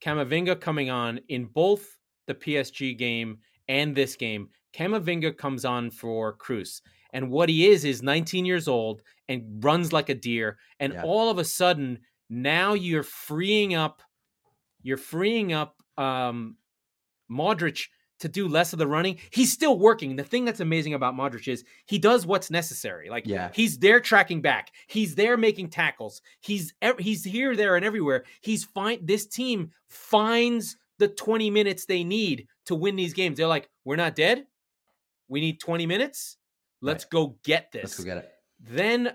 Camavinga 0.01 0.59
coming 0.59 0.89
on 0.89 1.19
in 1.27 1.45
both 1.45 1.97
the 2.27 2.35
PSG 2.35 2.93
game 2.93 3.39
and 3.67 3.95
this 3.95 4.15
game. 4.15 4.49
Camavinga 4.73 5.37
comes 5.37 5.65
on 5.65 5.89
for 5.91 6.37
Kroos. 6.37 6.81
And 7.13 7.31
what 7.31 7.49
he 7.49 7.67
is 7.67 7.85
is 7.85 8.03
19 8.03 8.45
years 8.45 8.67
old 8.67 9.01
and 9.27 9.63
runs 9.63 9.93
like 9.93 10.09
a 10.09 10.15
deer. 10.15 10.59
And 10.79 10.93
Yeah. 10.93 11.03
all 11.03 11.29
of 11.29 11.37
a 11.37 11.45
sudden, 11.45 11.99
now 12.29 12.73
you're 12.73 13.03
freeing 13.03 13.73
up, 13.73 14.01
you're 14.83 14.97
freeing 14.97 15.53
up 15.53 15.81
um 15.97 16.57
Modric 17.29 17.87
to 18.19 18.27
do 18.27 18.47
less 18.47 18.73
of 18.73 18.79
the 18.79 18.87
running. 18.87 19.17
He's 19.29 19.51
still 19.51 19.77
working. 19.77 20.15
The 20.15 20.23
thing 20.23 20.43
that's 20.45 20.59
amazing 20.59 20.93
about 20.93 21.13
Modric 21.15 21.47
is 21.47 21.63
he 21.85 21.99
does 21.99 22.25
what's 22.25 22.49
necessary. 22.49 23.09
Like 23.09 23.27
Yeah. 23.27 23.51
he's 23.53 23.77
there 23.77 23.99
tracking 23.99 24.41
back. 24.41 24.71
He's 24.87 25.15
there 25.15 25.37
making 25.37 25.69
tackles. 25.69 26.21
He's 26.41 26.73
ev- 26.81 26.99
he's 26.99 27.23
here, 27.23 27.55
there, 27.55 27.75
and 27.75 27.85
everywhere. 27.85 28.23
He's 28.41 28.63
fine. 28.63 29.05
This 29.05 29.25
team 29.27 29.71
finds 29.89 30.77
the 30.99 31.07
20 31.07 31.49
minutes 31.51 31.85
they 31.85 32.03
need 32.03 32.47
to 32.65 32.75
win 32.75 32.95
these 32.95 33.13
games. 33.13 33.37
They're 33.37 33.47
like, 33.47 33.69
we're 33.85 33.95
not 33.97 34.15
dead. 34.15 34.45
We 35.27 35.39
need 35.41 35.59
20 35.59 35.85
minutes. 35.85 36.37
Let's 36.81 37.05
go 37.05 37.37
get 37.43 37.71
this. 37.71 37.83
Let's 37.83 37.99
go 37.99 38.03
get 38.05 38.17
it. 38.17 38.31
Then 38.59 39.13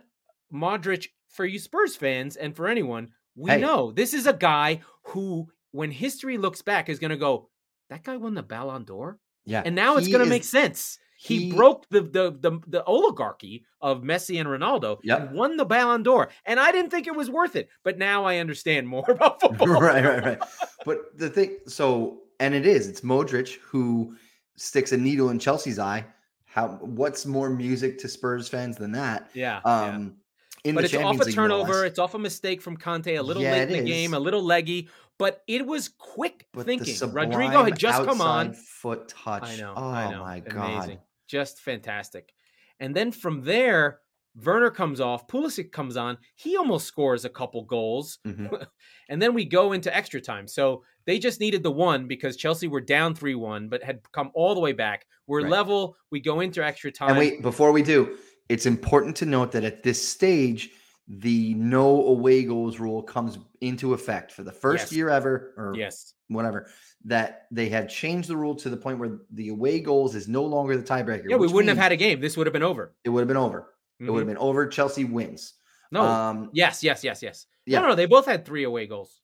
Modric, 0.52 1.08
for 1.28 1.44
you 1.44 1.58
Spurs 1.58 1.96
fans 1.96 2.36
and 2.36 2.54
for 2.54 2.68
anyone, 2.68 3.08
we 3.34 3.50
Hey. 3.50 3.60
know 3.60 3.90
this 3.90 4.14
is 4.14 4.26
a 4.26 4.32
guy 4.32 4.80
who, 5.06 5.48
when 5.70 5.90
history 5.90 6.36
looks 6.38 6.60
back, 6.62 6.88
is 6.88 6.98
going 6.98 7.10
to 7.10 7.16
go, 7.16 7.48
that 7.92 8.02
guy 8.02 8.16
won 8.16 8.34
the 8.34 8.42
Ballon 8.42 8.84
d'Or. 8.84 9.18
Yeah. 9.44 9.62
And 9.64 9.74
now 9.74 9.96
it's 9.96 10.08
going 10.08 10.24
to 10.24 10.28
make 10.30 10.44
sense. 10.44 10.98
He, 11.18 11.50
he- 11.50 11.52
broke 11.52 11.88
the, 11.90 12.00
the 12.00 12.36
the 12.40 12.58
the 12.66 12.84
oligarchy 12.84 13.64
of 13.80 14.02
Messi 14.02 14.40
and 14.40 14.48
Ronaldo 14.48 14.98
Yep. 15.04 15.20
and 15.20 15.30
won 15.36 15.56
the 15.56 15.64
Ballon 15.64 16.02
d'Or. 16.02 16.28
And 16.46 16.58
I 16.58 16.72
didn't 16.72 16.90
think 16.90 17.06
it 17.06 17.14
was 17.14 17.30
worth 17.30 17.54
it, 17.54 17.68
but 17.84 17.96
now 17.98 18.24
I 18.24 18.38
understand 18.38 18.88
more 18.88 19.04
about 19.08 19.40
football. 19.40 19.68
right, 19.68 20.04
right, 20.04 20.24
right. 20.24 20.38
But 20.84 21.16
the 21.16 21.28
thing, 21.30 21.58
so 21.68 22.22
and 22.40 22.54
it 22.54 22.66
is, 22.66 22.88
it's 22.88 23.02
Modric 23.02 23.58
who 23.60 24.16
sticks 24.56 24.90
a 24.92 24.96
needle 24.96 25.30
in 25.30 25.38
Chelsea's 25.38 25.78
eye. 25.78 26.04
How 26.44 26.68
what's 26.80 27.24
more 27.24 27.50
music 27.50 27.98
to 27.98 28.08
Spurs 28.08 28.48
fans 28.48 28.76
than 28.76 28.92
that? 28.92 29.30
Yeah. 29.34 29.60
yeah. 29.64 29.72
Um, 29.72 30.16
in 30.64 30.74
But 30.76 30.82
the 30.82 30.96
it's 30.96 31.04
off 31.04 31.20
a 31.20 31.24
League, 31.24 31.34
turnover. 31.34 31.84
It's 31.84 31.98
off 31.98 32.14
a 32.14 32.18
mistake 32.18 32.60
from 32.62 32.76
Conte, 32.76 33.14
a 33.14 33.22
little 33.22 33.42
Yeah, 33.42 33.52
late 33.52 33.70
in 33.70 33.84
the 33.84 33.90
game, 33.90 34.14
a 34.14 34.18
little 34.18 34.42
leggy, 34.42 34.88
but 35.22 35.40
it 35.46 35.64
was 35.64 35.88
quick 35.88 36.48
But 36.52 36.66
thinking. 36.66 36.94
Rodrygo 36.96 37.64
had 37.64 37.78
just 37.78 38.04
come 38.04 38.20
on. 38.20 38.54
Foot 38.54 39.06
touch. 39.08 39.44
I 39.44 39.56
know. 39.56 39.72
Oh 39.76 39.88
I 39.88 40.10
know. 40.10 40.20
my 40.20 40.40
god. 40.40 40.74
Amazing. 40.78 40.98
Just 41.28 41.60
fantastic. 41.60 42.32
And 42.80 42.92
then 42.96 43.12
from 43.12 43.42
there, 43.44 44.00
Werner 44.44 44.70
comes 44.70 45.00
off, 45.00 45.28
Pulisic 45.28 45.70
comes 45.70 45.96
on. 45.96 46.18
He 46.34 46.56
almost 46.56 46.86
scores 46.88 47.24
a 47.24 47.28
couple 47.28 47.62
goals. 47.64 48.18
Mhm. 48.26 48.66
And 49.08 49.22
then 49.22 49.32
we 49.34 49.44
go 49.44 49.72
into 49.72 49.94
extra 49.94 50.20
time. 50.20 50.48
So 50.48 50.82
they 51.06 51.18
just 51.20 51.38
needed 51.38 51.62
the 51.62 51.70
one 51.70 52.08
because 52.08 52.36
Chelsea 52.36 52.66
were 52.66 52.80
down 52.80 53.14
3 53.14 53.36
1, 53.36 53.68
but 53.68 53.82
had 53.84 54.00
come 54.10 54.30
all 54.34 54.54
the 54.54 54.60
way 54.60 54.72
back. 54.72 55.06
We're 55.28 55.42
Right. 55.42 55.50
level. 55.52 55.96
We 56.10 56.18
go 56.20 56.40
into 56.40 56.64
extra 56.64 56.90
time. 56.90 57.10
And 57.10 57.18
wait, 57.18 57.42
before 57.42 57.70
we 57.70 57.82
do, 57.82 58.16
it's 58.48 58.66
important 58.66 59.14
to 59.18 59.26
note 59.26 59.52
that 59.52 59.62
at 59.64 59.84
this 59.84 60.00
stage, 60.16 60.70
the 61.08 61.54
no 61.54 62.06
away 62.06 62.44
goals 62.44 62.78
rule 62.78 63.02
comes 63.02 63.38
into 63.60 63.92
effect 63.92 64.32
for 64.32 64.42
the 64.44 64.52
first 64.52 64.84
Yes. 64.86 64.92
year 64.92 65.08
ever, 65.10 65.52
or 65.56 65.74
yes. 65.76 66.14
whatever. 66.28 66.68
That 67.04 67.46
they 67.50 67.68
have 67.70 67.88
changed 67.88 68.28
the 68.28 68.36
rule 68.36 68.54
to 68.56 68.70
the 68.70 68.76
point 68.76 68.98
where 68.98 69.18
the 69.30 69.48
away 69.48 69.80
goals 69.80 70.14
is 70.14 70.28
no 70.28 70.44
longer 70.44 70.76
the 70.76 70.82
tiebreaker. 70.84 71.24
Yeah, 71.28 71.36
we 71.36 71.48
wouldn't 71.48 71.68
have 71.68 71.78
had 71.78 71.90
a 71.92 71.96
game. 71.96 72.20
This 72.20 72.36
would 72.36 72.46
have 72.46 72.52
been 72.52 72.62
over. 72.62 72.94
It 73.04 73.08
would 73.08 73.20
have 73.20 73.28
been 73.28 73.36
over. 73.36 73.74
It 73.98 74.10
would 74.10 74.18
have 74.20 74.26
been 74.28 74.36
over. 74.38 74.66
Chelsea 74.68 75.04
wins. 75.04 75.54
No. 75.92 76.02
Um, 76.02 76.50
yes, 76.52 76.82
yes, 76.82 77.04
yes, 77.04 77.22
yes. 77.22 77.46
yeah. 77.66 77.80
No, 77.80 77.88
no. 77.88 77.94
They 77.94 78.06
both 78.06 78.26
had 78.26 78.44
three 78.44 78.64
away 78.64 78.86
goals. 78.86 79.20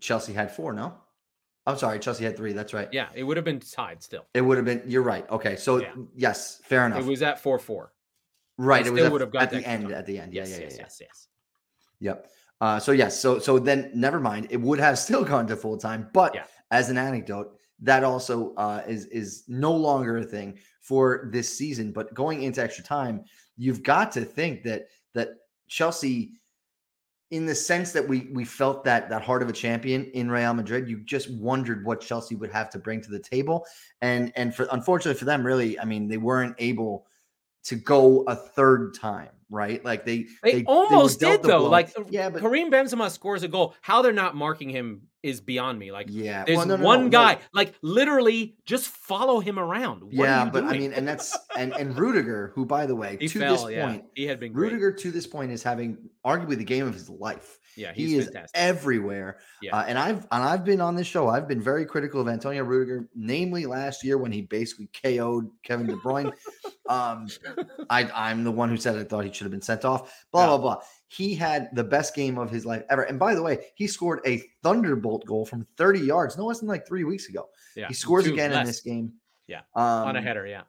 Chelsea 0.00 0.32
had 0.32 0.50
four. 0.50 0.72
No, 0.72 0.94
I'm 1.66 1.78
sorry. 1.78 1.98
Chelsea 1.98 2.24
had 2.24 2.36
three. 2.36 2.52
That's 2.52 2.74
right. 2.74 2.88
Yeah, 2.92 3.08
it 3.14 3.22
would 3.22 3.36
have 3.36 3.44
been 3.44 3.60
tied 3.60 4.02
still. 4.02 4.26
It 4.34 4.40
would 4.42 4.56
have 4.58 4.66
been. 4.66 4.82
You're 4.86 5.02
right. 5.02 5.28
Okay. 5.30 5.56
So 5.56 5.78
Yeah. 5.80 5.92
yes, 6.14 6.60
fair 6.64 6.84
enough. 6.86 6.98
It 7.00 7.06
was 7.06 7.22
at 7.22 7.40
4 7.40 7.58
4. 7.58 7.92
Right. 8.58 8.86
it 8.86 8.92
was 8.92 9.02
at, 9.02 9.12
would 9.12 9.20
have 9.20 9.32
got 9.32 9.42
at 9.42 9.50
the 9.50 9.66
end. 9.66 9.90
At 9.92 10.06
the 10.06 10.18
end. 10.18 10.32
Yeah. 10.32 10.42
Yes, 10.42 10.50
yeah. 10.50 10.56
Yeah. 10.56 10.62
yes, 10.64 10.76
yeah. 10.76 10.82
yes, 10.82 10.98
yes. 11.00 11.28
Yep. 12.00 12.30
Uh, 12.60 12.78
so 12.78 12.92
yes, 12.92 13.18
so 13.20 13.38
so 13.38 13.58
then 13.58 13.90
never 13.94 14.20
mind. 14.20 14.46
It 14.50 14.60
would 14.60 14.78
have 14.78 14.98
still 14.98 15.24
gone 15.24 15.46
to 15.48 15.56
full 15.56 15.76
time, 15.76 16.08
but 16.12 16.34
Yeah. 16.34 16.44
as 16.70 16.88
an 16.88 16.96
anecdote, 16.98 17.58
that 17.80 18.04
also 18.04 18.54
uh, 18.54 18.82
is 18.86 19.06
is 19.06 19.44
no 19.48 19.72
longer 19.72 20.18
a 20.18 20.24
thing 20.24 20.58
for 20.80 21.28
this 21.32 21.56
season. 21.56 21.92
But 21.92 22.14
going 22.14 22.42
into 22.42 22.62
extra 22.62 22.84
time, 22.84 23.24
you've 23.56 23.82
got 23.82 24.12
to 24.12 24.24
think 24.24 24.62
that 24.64 24.86
that 25.14 25.30
Chelsea, 25.68 26.40
in 27.30 27.44
the 27.44 27.54
sense 27.54 27.92
that 27.92 28.06
we 28.06 28.30
we 28.32 28.44
felt 28.44 28.84
that 28.84 29.10
that 29.10 29.22
heart 29.22 29.42
of 29.42 29.48
a 29.48 29.52
champion 29.52 30.04
in 30.12 30.30
Real 30.30 30.54
Madrid, 30.54 30.88
you 30.88 31.00
just 31.04 31.30
wondered 31.32 31.84
what 31.84 32.00
Chelsea 32.00 32.36
would 32.36 32.52
have 32.52 32.70
to 32.70 32.78
bring 32.78 33.00
to 33.02 33.10
the 33.10 33.18
table, 33.18 33.66
and 34.00 34.32
and 34.36 34.54
for 34.54 34.68
unfortunately 34.70 35.18
for 35.18 35.24
them, 35.24 35.44
really, 35.44 35.78
I 35.78 35.84
mean, 35.84 36.06
they 36.08 36.18
weren't 36.18 36.54
able 36.58 37.06
to 37.64 37.76
go 37.76 38.22
a 38.28 38.34
third 38.36 38.94
time, 38.94 39.30
right? 39.50 39.84
Like 39.84 40.04
they 40.04 40.26
They, 40.42 40.62
were 40.62 40.68
almost 40.68 41.20
dealt 41.20 41.32
did 41.32 41.42
the 41.42 41.48
though. 41.48 41.58
blow. 41.60 41.70
Like 41.70 41.94
yeah, 42.10 42.30
but 42.30 42.40
Karim 42.40 42.70
Benzema 42.70 43.10
scores 43.10 43.42
a 43.42 43.48
goal. 43.48 43.74
How 43.80 44.02
they're 44.02 44.12
not 44.12 44.36
marking 44.36 44.68
him 44.68 45.02
is 45.24 45.40
beyond 45.40 45.78
me. 45.78 45.90
Like 45.90 46.08
yeah, 46.10 46.44
there's 46.44 46.58
well, 46.58 46.66
no, 46.66 46.76
no, 46.76 46.84
one 46.84 47.04
no, 47.04 47.08
guy, 47.08 47.38
like 47.52 47.74
literally 47.80 48.56
just 48.66 48.88
follow 48.88 49.40
him 49.40 49.58
around. 49.58 50.02
What 50.02 50.12
yeah, 50.12 50.44
but 50.44 50.64
I 50.64 50.76
mean, 50.76 50.92
and 50.92 51.08
that's 51.08 51.36
and 51.56 51.72
and 51.72 51.96
Rudiger, 51.96 52.52
who 52.54 52.66
by 52.66 52.84
the 52.84 52.94
way, 52.94 53.16
he 53.18 53.28
to 53.28 53.38
fell. 53.40 53.64
this 53.64 53.74
yeah, 53.74 53.86
point, 53.86 54.04
he 54.14 54.26
had 54.26 54.38
been 54.38 54.52
great. 54.52 54.72
Rudiger 54.72 54.92
to 54.92 55.10
this 55.10 55.26
point 55.26 55.50
is 55.50 55.62
having 55.62 56.10
arguably 56.24 56.58
the 56.58 56.64
game 56.64 56.86
of 56.86 56.92
his 56.92 57.08
life. 57.08 57.58
yeah, 57.74 57.92
he's 57.94 58.10
he 58.10 58.16
is 58.18 58.24
fantastic. 58.26 58.50
everywhere. 58.54 59.38
Yeah. 59.62 59.78
Uh, 59.78 59.84
and 59.88 59.98
I've 59.98 60.26
and 60.30 60.44
I've 60.44 60.64
been 60.64 60.82
on 60.82 60.94
this 60.94 61.06
show. 61.06 61.28
I've 61.28 61.48
been 61.48 61.62
very 61.62 61.86
critical 61.86 62.20
of 62.20 62.28
Antonio 62.28 62.62
Rudiger, 62.62 63.08
namely 63.14 63.64
last 63.64 64.04
year 64.04 64.18
when 64.18 64.30
he 64.30 64.42
basically 64.42 64.90
KO'd 65.02 65.50
Kevin 65.62 65.86
De 65.86 65.96
Bruyne. 65.96 66.32
um, 66.88 67.26
I 67.88 68.10
I'm 68.14 68.44
the 68.44 68.52
one 68.52 68.68
who 68.68 68.76
said 68.76 68.96
I 68.96 69.04
thought 69.04 69.24
he 69.24 69.32
should 69.32 69.44
have 69.44 69.52
been 69.52 69.62
sent 69.62 69.86
off. 69.86 70.26
Blah 70.30 70.46
blah 70.46 70.58
blah. 70.58 70.82
He 71.08 71.34
had 71.34 71.68
the 71.74 71.84
best 71.84 72.14
game 72.14 72.38
of 72.38 72.50
his 72.50 72.64
life 72.66 72.82
ever. 72.90 73.02
And 73.02 73.18
by 73.18 73.34
the 73.34 73.42
way, 73.42 73.66
he 73.76 73.86
scored 73.86 74.20
a 74.26 74.42
thunderbolt 74.62 75.24
goal 75.26 75.46
from 75.46 75.66
30 75.76 76.00
yards, 76.00 76.36
no 76.36 76.46
less 76.46 76.60
than 76.60 76.68
like 76.68 76.86
three 76.86 77.04
weeks 77.04 77.28
ago. 77.28 77.48
yeah, 77.76 77.86
He 77.88 77.94
scores 77.94 78.24
two 78.24 78.32
again 78.32 78.52
in 78.52 78.64
this 78.66 78.80
game. 78.80 79.12
Yeah. 79.46 79.60
um, 79.76 79.84
on 80.08 80.16
a 80.16 80.22
header. 80.22 80.46
Yeah, 80.46 80.62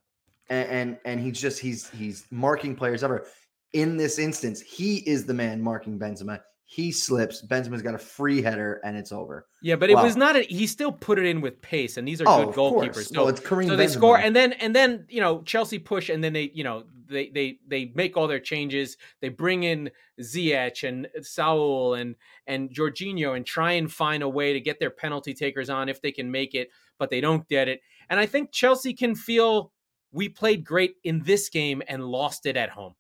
and, 0.50 0.70
and 0.70 0.98
and 1.06 1.20
he's 1.20 1.39
just 1.39 1.60
he's 1.60 1.89
he's 1.92 2.25
marking 2.32 2.75
players 2.75 3.04
ever. 3.04 3.25
In 3.74 3.98
this 3.98 4.20
instance, 4.20 4.62
he 4.62 4.98
is 4.98 5.25
the 5.25 5.34
man 5.34 5.62
marking 5.62 5.98
Benzema. 5.98 6.39
He 6.68 6.92
slips. 6.92 7.42
Benzema's 7.46 7.82
got 7.82 7.94
a 7.96 7.98
free 8.00 8.42
header, 8.42 8.82
and 8.84 8.98
it's 8.98 9.12
over. 9.12 9.48
yeah, 9.62 9.75
but 9.75 9.89
it 9.89 9.96
was 9.96 10.15
not. 10.18 10.36
A, 10.36 10.42
he 10.42 10.65
still 10.68 10.92
put 10.92 11.18
it 11.20 11.25
in 11.25 11.39
with 11.39 11.62
pace, 11.62 11.96
and 11.98 12.08
these 12.08 12.22
are 12.22 12.25
Oh, 12.27 12.46
good 12.48 12.56
goalkeepers. 12.56 12.94
course. 12.94 13.08
So 13.10 13.20
well, 13.22 13.27
it's 13.30 13.39
Karim. 13.39 13.68
so 13.68 13.75
they 13.75 13.86
Benzema. 13.86 13.89
score 13.92 14.18
and 14.18 14.36
then 14.36 14.54
and 14.54 14.75
then 14.75 15.06
you 15.10 15.22
know 15.22 15.42
chelsea 15.44 15.80
push 15.80 16.10
and 16.10 16.24
then 16.24 16.34
they 16.34 16.51
you 16.54 16.63
know 16.63 16.84
they 17.08 17.30
they 17.30 17.60
they 17.68 17.92
make 17.96 18.18
all 18.18 18.28
their 18.28 18.40
changes 18.40 18.98
they 19.22 19.30
bring 19.30 19.64
in 19.64 19.90
ziyech 20.22 20.88
and 20.88 21.08
saul 21.22 21.94
and 21.94 22.16
and 22.48 22.70
Jorginho 22.70 23.36
and 23.36 23.46
try 23.46 23.74
and 23.74 23.92
find 23.92 24.24
a 24.24 24.30
way 24.30 24.54
to 24.54 24.60
get 24.60 24.80
their 24.80 24.90
penalty 24.90 25.34
takers 25.34 25.70
on 25.70 25.90
if 25.90 26.02
they 26.02 26.12
can 26.12 26.32
make 26.32 26.54
it 26.54 26.70
but 26.98 27.10
they 27.10 27.22
don't 27.22 27.48
get 27.48 27.68
it 27.68 27.82
and 28.10 28.20
i 28.20 28.26
think 28.26 28.52
chelsea 28.52 28.94
can 28.94 29.16
feel 29.16 29.72
we 30.12 30.30
played 30.30 30.64
great 30.64 30.96
in 31.04 31.22
this 31.24 31.50
game 31.50 31.82
and 31.88 32.04
lost 32.04 32.46
it 32.46 32.58
at 32.58 32.70
home 32.70 32.96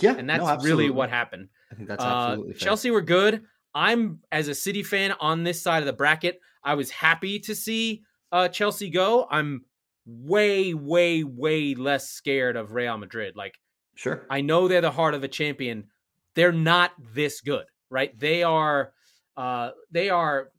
yeah, 0.00 0.14
and 0.16 0.30
that's 0.30 0.44
no, 0.44 0.56
really 0.58 0.88
what 0.88 1.10
happened 1.10 1.48
I 1.72 1.74
think 1.74 1.88
that's 1.88 2.04
uh, 2.04 2.06
absolutely 2.06 2.54
fair. 2.54 2.60
chelsea 2.60 2.90
were 2.90 3.00
good 3.02 3.42
I'm 3.74 4.20
as 4.32 4.48
a 4.48 4.54
City 4.54 4.82
fan 4.82 5.14
on 5.20 5.44
this 5.44 5.62
side 5.62 5.80
of 5.80 5.86
the 5.86 5.92
bracket. 5.92 6.40
I 6.64 6.74
was 6.74 6.90
happy 6.90 7.38
to 7.40 7.54
see 7.54 8.02
uh, 8.32 8.48
Chelsea 8.48 8.90
go. 8.90 9.26
I'm 9.30 9.64
way, 10.10 10.74
way, 10.74 11.24
way 11.24 11.74
less 11.74 12.10
scared 12.10 12.56
of 12.56 12.72
Real 12.72 12.98
Madrid. 12.98 13.36
Like, 13.36 13.58
sure, 13.94 14.26
I 14.30 14.40
know 14.40 14.68
they're 14.68 14.80
the 14.80 14.90
heart 14.90 15.14
of 15.14 15.24
a 15.24 15.28
champion. 15.28 15.88
They're 16.34 16.52
not 16.52 16.92
this 17.14 17.40
good, 17.40 17.66
right? 17.90 18.16
They 18.18 18.42
are. 18.42 18.92
Uh, 19.36 19.70
they 19.90 20.10
are. 20.10 20.50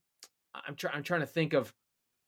I'm 0.53 0.75
trying. 0.75 0.95
I'm 0.95 1.03
trying 1.03 1.21
to 1.21 1.27
think 1.27 1.53
of. 1.53 1.73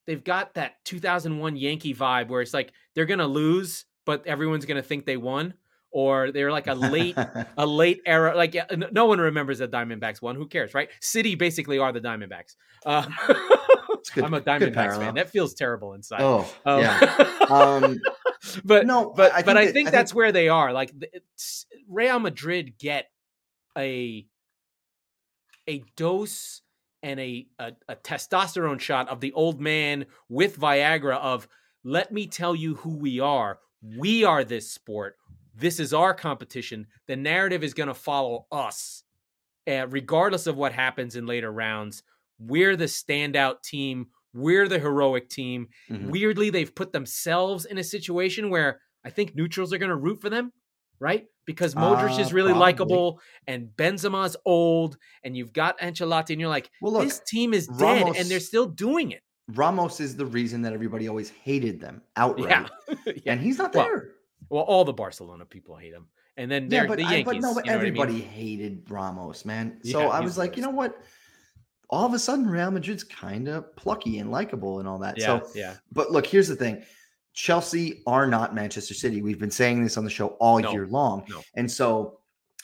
They've 0.06 0.22
got 0.22 0.54
that 0.54 0.84
2001 0.84 1.56
Yankee 1.56 1.94
vibe 1.94 2.28
where 2.28 2.42
it's 2.42 2.52
like 2.52 2.72
they're 2.94 3.06
gonna 3.06 3.26
lose, 3.26 3.86
but 4.04 4.26
everyone's 4.26 4.66
gonna 4.66 4.82
think 4.82 5.06
they 5.06 5.16
won 5.16 5.54
or 5.94 6.32
they're 6.32 6.52
like 6.52 6.66
a 6.66 6.74
late 6.74 7.16
a 7.56 7.64
late 7.66 8.02
era 8.04 8.36
like 8.36 8.54
no 8.92 9.06
one 9.06 9.18
remembers 9.18 9.58
the 9.58 9.68
diamondbacks 9.68 10.20
one 10.20 10.34
who 10.36 10.46
cares 10.46 10.74
right 10.74 10.90
city 11.00 11.34
basically 11.36 11.78
are 11.78 11.92
the 11.92 12.00
diamondbacks 12.00 12.56
uh, 12.84 13.06
i'm 14.16 14.34
a 14.34 14.40
diamondbacks 14.40 14.98
fan. 14.98 15.14
That 15.14 15.30
feels 15.30 15.54
terrible 15.54 15.94
inside. 15.94 16.20
Oh 16.20 16.52
um, 16.64 16.80
yeah. 16.80 17.30
Um, 17.50 18.00
but 18.64 18.86
no 18.86 19.12
but 19.14 19.32
I 19.32 19.42
but 19.42 19.56
i 19.56 19.70
think, 19.70 19.88
that, 19.88 19.94
I 19.94 19.98
that's 19.98 20.10
think... 20.12 20.16
where 20.16 20.32
they 20.32 20.48
are. 20.48 20.72
Like 20.72 20.92
real 21.88 22.18
madrid 22.18 22.78
get 22.78 23.10
a 23.76 24.26
a 25.68 25.84
dose 25.96 26.62
and 27.02 27.20
a, 27.20 27.46
a, 27.58 27.72
a 27.88 27.96
testosterone 27.96 28.80
shot 28.80 29.08
of 29.08 29.20
the 29.20 29.32
old 29.34 29.60
man 29.60 30.06
with 30.28 30.58
viagra 30.58 31.16
of 31.16 31.46
let 31.84 32.10
me 32.10 32.26
tell 32.26 32.56
you 32.56 32.76
who 32.76 32.96
we 32.96 33.20
are. 33.20 33.58
We 33.82 34.24
are 34.24 34.42
this 34.42 34.70
sport. 34.70 35.16
This 35.54 35.78
is 35.78 35.92
our 35.92 36.14
competition. 36.14 36.86
The 37.06 37.16
narrative 37.16 37.62
is 37.62 37.74
going 37.74 37.88
to 37.88 37.94
follow 37.94 38.46
us, 38.50 39.04
uh, 39.68 39.86
regardless 39.88 40.46
of 40.46 40.56
what 40.56 40.72
happens 40.72 41.14
in 41.14 41.26
later 41.26 41.52
rounds. 41.52 42.02
We're 42.38 42.76
the 42.76 42.84
standout 42.84 43.62
team. 43.62 44.08
We're 44.32 44.68
the 44.68 44.78
heroic 44.78 45.28
team. 45.28 45.68
Mm-hmm. 45.90 46.10
Weirdly, 46.10 46.50
they've 46.50 46.74
put 46.74 46.92
themselves 46.92 47.64
in 47.64 47.78
a 47.78 47.84
situation 47.84 48.50
where 48.50 48.80
I 49.04 49.10
think 49.10 49.36
neutrals 49.36 49.72
are 49.72 49.78
going 49.78 49.90
to 49.90 49.96
root 49.96 50.20
for 50.20 50.30
them, 50.30 50.52
right? 50.98 51.26
Because 51.46 51.74
Modric 51.74 52.18
uh, 52.18 52.20
is 52.20 52.32
really 52.32 52.52
likable 52.52 53.20
and 53.46 53.68
Benzema's 53.76 54.36
old, 54.44 54.96
and 55.22 55.36
you've 55.36 55.52
got 55.52 55.78
Ancelotti, 55.78 56.30
and 56.30 56.40
you're 56.40 56.48
like, 56.48 56.70
well, 56.80 56.94
look, 56.94 57.04
this 57.04 57.20
team 57.26 57.52
is 57.52 57.68
Ramos, 57.70 58.14
dead, 58.14 58.20
and 58.20 58.30
they're 58.30 58.40
still 58.40 58.66
doing 58.66 59.12
it. 59.12 59.22
Ramos 59.48 60.00
is 60.00 60.16
the 60.16 60.24
reason 60.24 60.62
that 60.62 60.72
everybody 60.72 61.06
always 61.06 61.28
hated 61.28 61.80
them 61.80 62.00
outright, 62.16 62.66
yeah. 62.88 62.96
yeah. 63.06 63.32
and 63.32 63.40
he's 63.40 63.58
not 63.58 63.72
there. 63.72 63.84
Well, 63.84 64.02
well, 64.48 64.62
all 64.62 64.84
the 64.84 64.92
Barcelona 64.94 65.44
people 65.44 65.76
hate 65.76 65.92
him, 65.92 66.06
and 66.38 66.50
then 66.50 66.70
yeah, 66.70 66.86
but, 66.86 66.96
the 66.96 67.02
Yankees. 67.02 67.20
I, 67.20 67.24
but 67.24 67.40
no, 67.40 67.54
but 67.54 67.68
everybody 67.68 68.14
I 68.14 68.16
mean? 68.16 68.28
hated 68.28 68.90
Ramos, 68.90 69.44
man. 69.44 69.78
So 69.84 70.00
yeah, 70.00 70.08
I 70.08 70.20
was 70.20 70.38
like, 70.38 70.56
you 70.56 70.62
know 70.62 70.70
what? 70.70 70.96
All 71.90 72.06
of 72.06 72.14
a 72.14 72.18
sudden, 72.18 72.48
Real 72.48 72.70
Madrid's 72.70 73.04
kind 73.04 73.48
of 73.48 73.74
plucky 73.76 74.18
and 74.18 74.30
likable 74.30 74.80
and 74.80 74.88
all 74.88 74.98
that. 74.98 75.18
Yeah, 75.18 75.40
so, 75.40 75.48
yeah. 75.54 75.74
But 75.92 76.10
look, 76.10 76.26
here's 76.26 76.48
the 76.48 76.56
thing: 76.56 76.82
Chelsea 77.34 78.02
are 78.06 78.26
not 78.26 78.54
Manchester 78.54 78.94
City. 78.94 79.22
We've 79.22 79.38
been 79.38 79.50
saying 79.50 79.82
this 79.82 79.96
on 79.96 80.04
the 80.04 80.10
show 80.10 80.28
all 80.40 80.58
no, 80.58 80.72
year 80.72 80.86
long, 80.86 81.24
no. 81.28 81.42
and 81.54 81.70
so 81.70 82.18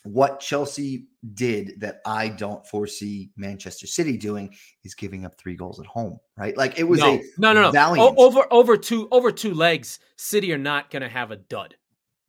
what 0.05 0.41
Chelsea 0.41 1.07
did 1.35 1.75
that 1.81 2.00
I 2.07 2.29
don't 2.29 2.67
foresee 2.67 3.31
Manchester 3.37 3.87
City 3.87 4.17
doing 4.17 4.55
is 4.85 4.95
giving 4.95 5.25
up 5.25 5.37
three 5.37 5.55
goals 5.55 5.79
at 5.79 5.87
home, 5.87 6.19
right? 6.37 6.57
Like 6.57 6.79
it 6.79 6.85
was 6.85 7.00
no, 7.00 7.15
a 7.15 7.23
no, 7.39 7.53
no, 7.53 7.71
no. 7.71 7.95
O- 7.99 8.27
over 8.27 8.47
over 8.50 8.77
two 8.77 9.09
over 9.11 9.31
two 9.31 9.55
legs. 9.55 9.99
City 10.17 10.53
are 10.53 10.59
not 10.59 10.91
going 10.91 11.03
to 11.03 11.09
have 11.09 11.31
a 11.31 11.37
dud. 11.37 11.75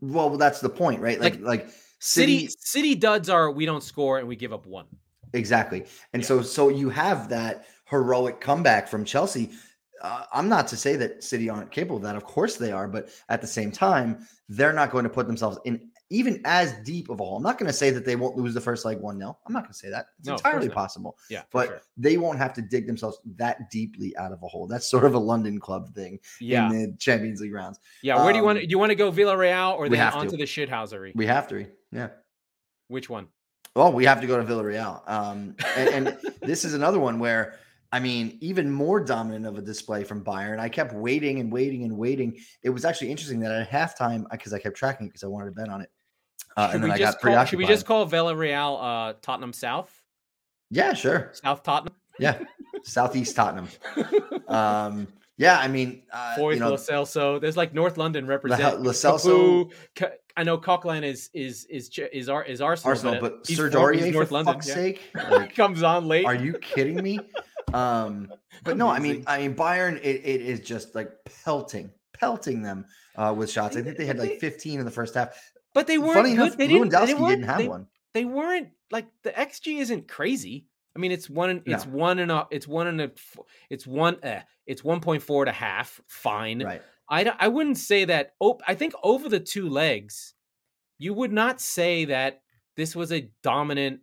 Well, 0.01 0.37
that's 0.37 0.59
the 0.59 0.69
point, 0.69 1.01
right? 1.01 1.19
Like 1.19 1.35
like, 1.35 1.43
like 1.43 1.69
City 1.99 2.49
City 2.59 2.95
duds 2.95 3.29
are 3.29 3.51
we 3.51 3.65
don't 3.65 3.83
score 3.83 4.19
and 4.19 4.27
we 4.27 4.35
give 4.35 4.51
up 4.51 4.65
one. 4.65 4.87
Exactly, 5.33 5.85
and 6.13 6.21
yeah. 6.21 6.27
so 6.27 6.41
so 6.41 6.69
you 6.69 6.89
have 6.89 7.29
that 7.29 7.65
heroic 7.85 8.41
comeback 8.41 8.87
from 8.87 9.05
Chelsea. 9.05 9.51
Uh, 10.01 10.23
I'm 10.33 10.49
not 10.49 10.67
to 10.69 10.77
say 10.77 10.95
that 10.95 11.23
City 11.23 11.47
aren't 11.47 11.69
capable 11.69 11.97
of 11.97 12.03
that. 12.03 12.15
Of 12.15 12.23
course 12.23 12.57
they 12.57 12.71
are, 12.71 12.87
but 12.87 13.09
at 13.29 13.39
the 13.39 13.47
same 13.47 13.71
time, 13.71 14.25
they're 14.49 14.73
not 14.73 14.89
going 14.91 15.03
to 15.03 15.09
put 15.09 15.27
themselves 15.27 15.59
in 15.63 15.91
even 16.11 16.41
as 16.43 16.73
deep 16.83 17.09
of 17.09 17.21
a 17.21 17.23
hole. 17.23 17.37
I'm 17.37 17.43
not 17.43 17.57
going 17.57 17.71
to 17.71 17.73
say 17.73 17.89
that 17.89 18.05
they 18.05 18.17
won't 18.17 18.35
lose 18.35 18.53
the 18.53 18.59
first 18.59 18.83
leg 18.83 18.99
1 18.99 19.17
0. 19.17 19.37
I'm 19.47 19.53
not 19.53 19.63
going 19.63 19.71
to 19.71 19.77
say 19.77 19.89
that. 19.89 20.07
It's 20.19 20.27
no, 20.27 20.33
entirely 20.33 20.67
possible. 20.69 21.17
Yeah. 21.29 21.43
But 21.51 21.67
sure. 21.67 21.81
they 21.95 22.17
won't 22.17 22.37
have 22.37 22.53
to 22.55 22.61
dig 22.61 22.85
themselves 22.85 23.19
that 23.37 23.71
deeply 23.71 24.15
out 24.17 24.33
of 24.33 24.43
a 24.43 24.47
hole. 24.47 24.67
That's 24.67 24.89
sort 24.89 25.05
of 25.05 25.13
a 25.13 25.19
London 25.19 25.57
club 25.59 25.95
thing 25.95 26.19
yeah. 26.41 26.69
in 26.69 26.91
the 26.91 26.97
Champions 26.97 27.39
League 27.39 27.53
rounds. 27.53 27.79
Yeah. 28.03 28.17
Where 28.17 28.25
um, 28.25 28.33
do 28.33 28.37
you 28.39 28.43
want 28.43 28.59
to, 28.59 28.65
do 28.65 28.69
you 28.69 28.77
want 28.77 28.89
to 28.89 28.95
go 28.95 29.09
Villarreal 29.09 29.73
or 29.75 29.87
then 29.87 30.01
onto 30.01 30.31
to. 30.31 30.37
the 30.37 30.43
shithousery? 30.43 31.15
We 31.15 31.25
have 31.25 31.47
to. 31.47 31.65
Yeah. 31.93 32.09
Which 32.89 33.09
one? 33.09 33.27
Oh, 33.75 33.89
we 33.89 34.05
have 34.05 34.21
to 34.21 34.27
go 34.27 34.37
to 34.37 34.43
Villarreal. 34.43 35.01
Um, 35.09 35.55
and, 35.77 36.07
and 36.07 36.17
this 36.41 36.65
is 36.65 36.73
another 36.73 36.99
one 36.99 37.19
where 37.19 37.59
I 37.93 37.99
mean, 37.99 38.37
even 38.39 38.71
more 38.71 39.01
dominant 39.01 39.45
of 39.45 39.57
a 39.57 39.61
display 39.61 40.03
from 40.03 40.23
Bayern. 40.23 40.59
I 40.59 40.69
kept 40.69 40.93
waiting 40.93 41.39
and 41.39 41.51
waiting 41.51 41.83
and 41.83 41.97
waiting. 41.97 42.39
It 42.63 42.69
was 42.69 42.85
actually 42.85 43.11
interesting 43.11 43.41
that 43.41 43.51
at 43.51 43.69
halftime, 43.69 44.25
because 44.31 44.53
I 44.53 44.59
kept 44.59 44.77
tracking 44.77 45.07
it 45.07 45.09
because 45.09 45.23
I 45.23 45.27
wanted 45.27 45.47
to 45.47 45.51
bet 45.51 45.67
on 45.67 45.81
it. 45.81 45.91
Uh, 46.55 46.71
should, 46.71 46.83
we 46.83 46.93
just 46.93 47.19
call, 47.19 47.45
should 47.45 47.59
we 47.59 47.65
just 47.65 47.85
call 47.85 48.07
Villarreal 48.07 48.77
uh, 48.81 49.13
Tottenham 49.21 49.53
South? 49.53 50.01
Yeah, 50.69 50.93
sure. 50.93 51.31
South 51.33 51.63
Tottenham. 51.63 51.95
Yeah, 52.17 52.39
Southeast 52.83 53.35
Tottenham. 53.35 53.67
Um, 54.47 55.07
yeah, 55.41 55.57
I 55.57 55.67
mean, 55.67 56.03
uh, 56.13 56.35
Foyth, 56.37 56.53
you 56.53 56.59
know, 56.59 56.69
Lo 56.69 56.75
Celso. 56.77 57.41
There's 57.41 57.57
like 57.57 57.73
North 57.73 57.97
London 57.97 58.27
represent. 58.27 58.81
Lo 58.81 59.69
I 60.37 60.43
know 60.43 60.57
Coquelin 60.57 61.03
is 61.03 61.29
is 61.33 61.65
is 61.65 61.89
is 62.13 62.29
our 62.29 62.43
is 62.43 62.61
Arsenal, 62.61 62.91
Arsenal, 62.91 63.19
but, 63.19 63.39
but 63.39 63.47
Serge 63.47 63.73
Aurier, 63.73 64.13
North 64.13 64.29
for 64.29 64.35
London, 64.35 64.53
fuck's 64.53 64.67
yeah. 64.67 64.73
sake, 64.75 65.01
like, 65.31 65.55
comes 65.55 65.81
on 65.81 66.07
late. 66.07 66.25
Are 66.25 66.35
you 66.35 66.53
kidding 66.53 67.01
me? 67.01 67.19
Um, 67.73 68.29
but 68.65 68.75
no, 68.75 68.89
I 68.89 68.99
mean, 68.99 69.23
I 69.27 69.37
mean, 69.37 69.55
Bayern, 69.55 69.95
it, 70.03 70.21
it 70.25 70.41
is 70.41 70.59
just 70.59 70.93
like 70.93 71.09
pelting, 71.45 71.89
pelting 72.11 72.61
them 72.61 72.83
uh, 73.15 73.33
with 73.37 73.49
shots. 73.49 73.77
I 73.77 73.81
think 73.81 73.95
they 73.95 74.05
had 74.05 74.19
like 74.19 74.41
15 74.41 74.79
in 74.79 74.83
the 74.83 74.91
first 74.91 75.13
half. 75.15 75.29
But 75.73 75.87
they 75.87 75.97
weren't 75.97 76.15
Funny 76.15 76.35
good. 76.35 76.47
Enough, 76.47 76.57
they 76.57 76.67
didn't, 76.67 76.89
they 76.89 77.05
didn't, 77.05 77.27
didn't 77.29 77.45
have 77.45 77.57
they, 77.59 77.67
one. 77.69 77.87
They 78.13 78.25
weren't 78.25 78.71
like 78.91 79.07
the 79.23 79.29
XG 79.31 79.79
isn't 79.79 80.09
crazy. 80.09 80.65
I 80.95 80.99
mean, 80.99 81.11
it's 81.11 81.29
one. 81.29 81.61
It's 81.65 81.85
no. 81.85 81.91
one 81.91 82.19
and 82.19 82.31
a. 82.31 82.47
It's 82.51 82.67
one 82.67 82.87
and 82.87 83.01
a. 83.01 83.11
It's 83.69 83.87
one. 83.87 84.17
Uh, 84.23 84.41
it's 84.65 84.83
one 84.83 84.99
point 84.99 85.23
four 85.23 85.45
to 85.45 85.51
half. 85.51 86.01
Fine. 86.07 86.63
Right. 86.63 86.81
I 87.09 87.31
I 87.39 87.47
wouldn't 87.47 87.77
say 87.77 88.05
that. 88.05 88.33
Oh, 88.41 88.59
I 88.67 88.75
think 88.75 88.93
over 89.03 89.29
the 89.29 89.39
two 89.39 89.69
legs, 89.69 90.33
you 90.97 91.13
would 91.13 91.31
not 91.31 91.61
say 91.61 92.05
that 92.05 92.41
this 92.75 92.95
was 92.95 93.11
a 93.11 93.29
dominant. 93.43 94.01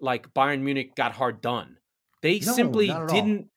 Like 0.00 0.34
Bayern 0.34 0.60
Munich 0.60 0.94
got 0.94 1.12
hard 1.12 1.40
done. 1.40 1.78
They 2.22 2.40
no, 2.40 2.52
simply 2.52 2.88
didn't 2.88 3.38
all. 3.38 3.50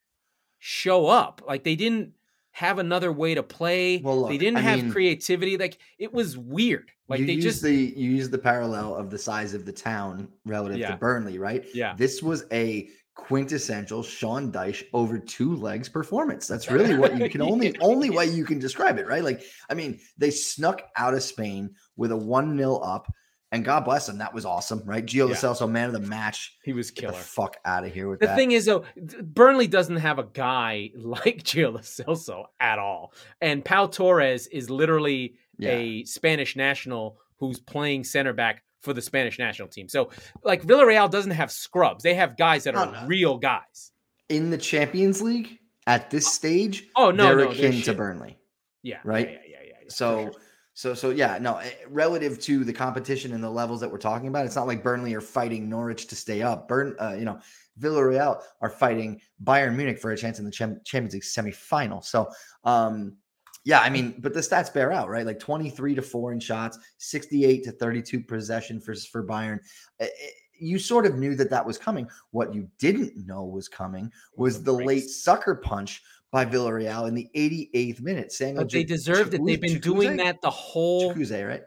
show 0.59 1.07
up. 1.07 1.41
Like 1.45 1.63
they 1.63 1.75
didn't 1.75 2.13
have 2.51 2.79
another 2.79 3.11
way 3.11 3.35
to 3.35 3.43
play. 3.43 3.97
Well, 3.97 4.21
look, 4.21 4.29
they 4.29 4.37
didn't 4.37 4.57
I 4.57 4.61
have 4.61 4.83
mean, 4.83 4.91
creativity. 4.91 5.57
Like 5.57 5.77
it 5.97 6.13
was 6.13 6.37
weird. 6.37 6.91
Like 7.07 7.25
they 7.25 7.37
just 7.37 7.63
the 7.63 7.73
you 7.73 8.11
use 8.11 8.29
the 8.29 8.37
parallel 8.37 8.95
of 8.95 9.09
the 9.09 9.17
size 9.17 9.53
of 9.53 9.65
the 9.65 9.71
town 9.71 10.27
relative 10.45 10.77
yeah. 10.77 10.91
to 10.91 10.97
Burnley, 10.97 11.39
right? 11.39 11.65
Yeah. 11.73 11.95
This 11.97 12.21
was 12.21 12.45
a 12.51 12.89
quintessential 13.15 14.01
Sean 14.01 14.51
Dyche 14.51 14.83
over 14.93 15.19
two 15.19 15.55
legs 15.55 15.89
performance. 15.89 16.47
That's 16.47 16.71
really 16.71 16.97
what 16.97 17.17
you 17.17 17.29
can 17.29 17.41
only 17.51 17.77
only 17.79 18.09
way 18.09 18.25
you 18.25 18.45
can 18.45 18.59
describe 18.59 18.97
it, 18.97 19.07
right? 19.07 19.23
Like, 19.23 19.43
I 19.69 19.73
mean, 19.73 19.99
they 20.17 20.31
snuck 20.31 20.83
out 20.95 21.13
of 21.13 21.23
Spain 21.23 21.71
with 21.97 22.11
a 22.11 22.17
one 22.17 22.57
0 22.57 22.75
up. 22.77 23.11
And 23.51 23.65
God 23.65 23.83
bless 23.83 24.07
him, 24.07 24.19
that 24.19 24.33
was 24.33 24.45
awesome, 24.45 24.83
right? 24.85 25.03
Gio 25.03 25.27
yeah. 25.27 25.35
Celso, 25.35 25.69
man 25.69 25.87
of 25.87 25.93
the 25.93 26.07
match. 26.07 26.55
He 26.63 26.71
was 26.71 26.91
killer. 26.91 27.13
fuck 27.13 27.57
out 27.65 27.83
of 27.83 27.91
here 27.91 28.07
with 28.07 28.19
the 28.19 28.27
that. 28.27 28.35
The 28.35 28.37
thing 28.37 28.51
is, 28.51 28.65
though, 28.65 28.83
Burnley 29.23 29.65
doesn't 29.65 29.95
have 29.95 30.19
a 30.19 30.23
guy 30.23 30.91
like 30.95 31.43
Gio 31.43 31.79
Celso 31.79 32.45
at 32.59 32.77
all, 32.77 33.13
and 33.41 33.65
Pau 33.65 33.87
Torres 33.87 34.45
is 34.47 34.69
literally 34.69 35.33
yeah. 35.57 35.71
a 35.71 36.03
Spanish 36.05 36.55
national 36.55 37.17
who's 37.39 37.59
playing 37.59 38.03
center 38.03 38.33
back 38.33 38.63
for 38.81 38.93
the 38.93 39.01
Spanish 39.01 39.39
national 39.39 39.67
team. 39.67 39.89
So, 39.89 40.11
like 40.43 40.63
Villarreal 40.63 41.09
doesn't 41.09 41.31
have 41.31 41.51
scrubs; 41.51 42.03
they 42.03 42.13
have 42.13 42.37
guys 42.37 42.65
that 42.65 42.75
are 42.75 43.03
real 43.07 43.39
guys 43.39 43.91
in 44.29 44.51
the 44.51 44.59
Champions 44.59 45.23
League 45.23 45.57
at 45.87 46.11
this 46.11 46.27
oh. 46.27 46.29
stage. 46.29 46.87
Oh 46.95 47.09
no, 47.09 47.23
they're 47.23 47.45
no, 47.45 47.51
akin 47.51 47.71
they're 47.71 47.81
to 47.81 47.93
Burnley. 47.95 48.37
Yeah, 48.83 48.99
right. 49.03 49.27
Yeah, 49.27 49.37
yeah, 49.47 49.57
yeah. 49.65 49.73
yeah 49.81 49.89
so. 49.89 50.31
So, 50.79 50.93
so 50.93 51.09
yeah, 51.09 51.37
no. 51.39 51.57
Eh, 51.57 51.71
relative 51.89 52.39
to 52.39 52.63
the 52.63 52.71
competition 52.71 53.33
and 53.33 53.43
the 53.43 53.49
levels 53.49 53.81
that 53.81 53.91
we're 53.91 53.97
talking 53.97 54.29
about, 54.29 54.45
it's 54.45 54.55
not 54.55 54.65
like 54.65 54.81
Burnley 54.81 55.13
are 55.13 55.19
fighting 55.19 55.67
Norwich 55.67 56.07
to 56.07 56.15
stay 56.15 56.41
up. 56.41 56.69
Burn, 56.69 56.95
uh, 57.01 57.15
you 57.19 57.25
know, 57.25 57.37
Villarreal 57.81 58.41
are 58.61 58.69
fighting 58.69 59.19
Bayern 59.43 59.75
Munich 59.75 59.99
for 59.99 60.11
a 60.11 60.17
chance 60.17 60.39
in 60.39 60.45
the 60.45 60.51
Champions 60.51 61.13
League 61.13 61.23
semifinal. 61.23 62.01
So, 62.01 62.29
um, 62.63 63.17
yeah, 63.65 63.81
I 63.81 63.89
mean, 63.89 64.15
but 64.19 64.33
the 64.33 64.39
stats 64.39 64.73
bear 64.73 64.93
out, 64.93 65.09
right? 65.09 65.25
Like 65.25 65.37
23 65.37 65.95
to 65.95 66.01
4 66.01 66.31
in 66.31 66.39
shots, 66.39 66.79
68 66.97 67.65
to 67.65 67.73
32 67.73 68.21
possession 68.21 68.79
for, 68.79 68.95
for 68.95 69.27
Bayern. 69.27 69.59
Eh, 69.99 70.05
eh, 70.05 70.29
you 70.61 70.79
sort 70.79 71.05
of 71.05 71.17
knew 71.17 71.35
that 71.35 71.49
that 71.49 71.65
was 71.65 71.77
coming. 71.77 72.07
What 72.31 72.53
you 72.53 72.69
didn't 72.79 73.17
know 73.27 73.43
was 73.43 73.67
coming 73.67 74.09
was 74.37 74.63
the 74.63 74.71
late 74.71 75.09
sucker 75.09 75.55
punch 75.55 76.01
by 76.31 76.45
Villarreal 76.45 77.07
in 77.07 77.15
the 77.15 77.29
88th 77.35 78.01
minute. 78.01 78.31
Saying, 78.31 78.55
but 78.55 78.71
they 78.71 78.83
deserved 78.83 79.33
it. 79.33 79.41
They've 79.45 79.59
been 79.61 79.79
doing 79.79 80.17
that 80.17 80.41
the 80.41 80.49
whole 80.49 81.13
Chukwueze, 81.13 81.47
right? 81.47 81.61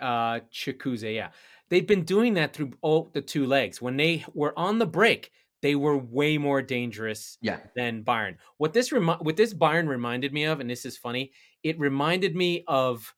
Uh 0.00 0.40
yeah. 1.06 1.28
they've 1.68 1.86
been 1.86 2.04
doing 2.04 2.34
that 2.34 2.54
through 2.54 2.72
all 2.80 3.10
the 3.12 3.20
two 3.20 3.46
legs. 3.46 3.82
When 3.82 3.96
they 3.96 4.24
were 4.34 4.58
on 4.58 4.78
the 4.78 4.86
break, 4.86 5.30
they 5.62 5.74
were 5.74 5.96
way 5.98 6.38
more 6.38 6.62
dangerous 6.62 7.36
Yeah. 7.42 7.60
than 7.76 8.02
Bayern. 8.02 8.36
What 8.56 8.72
this 8.72 8.92
remi- 8.92 9.18
what 9.20 9.36
this 9.36 9.52
Bayern 9.52 9.88
reminded 9.88 10.32
me 10.32 10.44
of, 10.44 10.60
and 10.60 10.70
this 10.70 10.84
is 10.86 10.96
funny, 10.96 11.32
it 11.62 11.78
reminded 11.78 12.34
me 12.34 12.64
of 12.66 13.14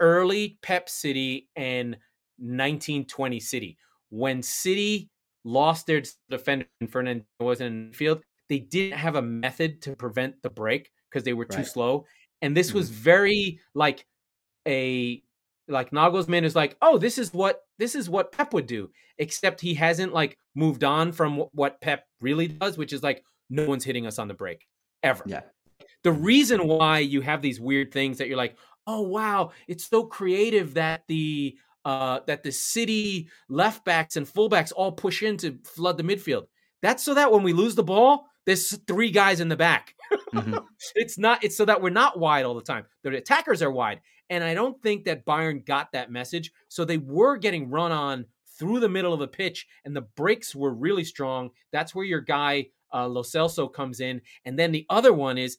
early 0.00 0.58
Pep 0.62 0.88
City 0.88 1.48
and 1.56 1.96
1920 2.38 3.40
City 3.40 3.76
when 4.10 4.42
City 4.42 5.10
lost 5.44 5.86
their 5.86 6.02
defender 6.30 6.66
and 6.80 6.90
Fernando 6.90 7.24
wasn't 7.40 7.66
in 7.68 7.90
the 7.90 7.96
field. 7.96 8.22
They 8.48 8.58
didn't 8.58 8.98
have 8.98 9.14
a 9.16 9.22
method 9.22 9.82
to 9.82 9.96
prevent 9.96 10.42
the 10.42 10.50
break 10.50 10.90
because 11.10 11.24
they 11.24 11.32
were 11.34 11.44
too 11.44 11.58
Right. 11.58 11.66
slow, 11.66 12.06
and 12.42 12.56
this 12.56 12.72
was 12.72 12.90
very 12.90 13.60
like 13.74 14.06
a 14.66 15.22
like 15.70 15.90
Nagelsmann 15.90 16.44
is 16.44 16.56
like, 16.56 16.76
oh, 16.80 16.96
this 16.98 17.18
is 17.18 17.32
what 17.34 17.62
this 17.78 17.94
is 17.94 18.08
what 18.08 18.32
Pep 18.32 18.54
would 18.54 18.66
do, 18.66 18.90
except 19.18 19.60
he 19.60 19.74
hasn't 19.74 20.12
like 20.14 20.38
moved 20.54 20.82
on 20.82 21.12
from 21.12 21.38
what 21.52 21.80
Pep 21.80 22.04
really 22.20 22.48
does, 22.48 22.78
which 22.78 22.92
is 22.92 23.02
like 23.02 23.22
no 23.50 23.66
one's 23.66 23.84
hitting 23.84 24.06
us 24.06 24.18
on 24.18 24.28
the 24.28 24.34
break 24.34 24.66
ever. 25.02 25.24
Yeah. 25.26 25.42
The 26.04 26.12
reason 26.12 26.66
why 26.66 27.00
you 27.00 27.20
have 27.20 27.42
these 27.42 27.60
weird 27.60 27.92
things 27.92 28.18
that 28.18 28.28
you're 28.28 28.36
like, 28.36 28.56
oh 28.86 29.02
wow, 29.02 29.50
it's 29.66 29.84
so 29.84 30.04
creative 30.04 30.74
that 30.74 31.02
the 31.08 31.56
uh 31.84 32.20
that 32.26 32.42
the 32.42 32.52
city 32.52 33.28
left 33.48 33.84
backs 33.84 34.16
and 34.16 34.26
fullbacks 34.26 34.72
all 34.74 34.92
push 34.92 35.22
in 35.22 35.36
to 35.38 35.58
flood 35.64 35.96
the 35.98 36.02
midfield. 36.02 36.46
That's 36.82 37.02
so 37.02 37.14
that 37.14 37.30
when 37.32 37.42
we 37.42 37.52
lose 37.52 37.74
the 37.74 37.82
ball, 37.82 38.26
there's 38.48 38.74
three 38.86 39.10
guys 39.10 39.40
in 39.40 39.48
the 39.48 39.56
back. 39.56 39.94
Mhm. 40.32 40.64
it's 40.94 41.18
not 41.18 41.44
it's 41.44 41.54
so 41.54 41.66
that 41.66 41.82
we're 41.82 41.90
not 41.90 42.18
wide 42.18 42.46
all 42.46 42.54
the 42.54 42.62
time. 42.62 42.86
The 43.04 43.14
attackers 43.14 43.60
are 43.60 43.70
wide. 43.70 44.00
And 44.30 44.42
I 44.42 44.54
don't 44.54 44.82
think 44.82 45.04
that 45.04 45.26
Bayern 45.26 45.66
got 45.66 45.92
that 45.92 46.10
message. 46.10 46.50
So 46.68 46.86
they 46.86 46.96
were 46.96 47.36
getting 47.36 47.68
run 47.68 47.92
on 47.92 48.24
through 48.58 48.80
the 48.80 48.88
middle 48.88 49.12
of 49.12 49.20
the 49.20 49.28
pitch, 49.28 49.66
and 49.84 49.94
the 49.94 50.00
breaks 50.00 50.54
were 50.54 50.72
really 50.72 51.04
strong. 51.04 51.50
That's 51.72 51.94
where 51.94 52.06
your 52.06 52.22
guy 52.22 52.68
uh, 52.92 53.06
Lo 53.06 53.22
Celso 53.22 53.70
comes 53.70 54.00
in. 54.00 54.22
And 54.46 54.58
then 54.58 54.72
the 54.72 54.86
other 54.88 55.12
one 55.12 55.36
is 55.36 55.58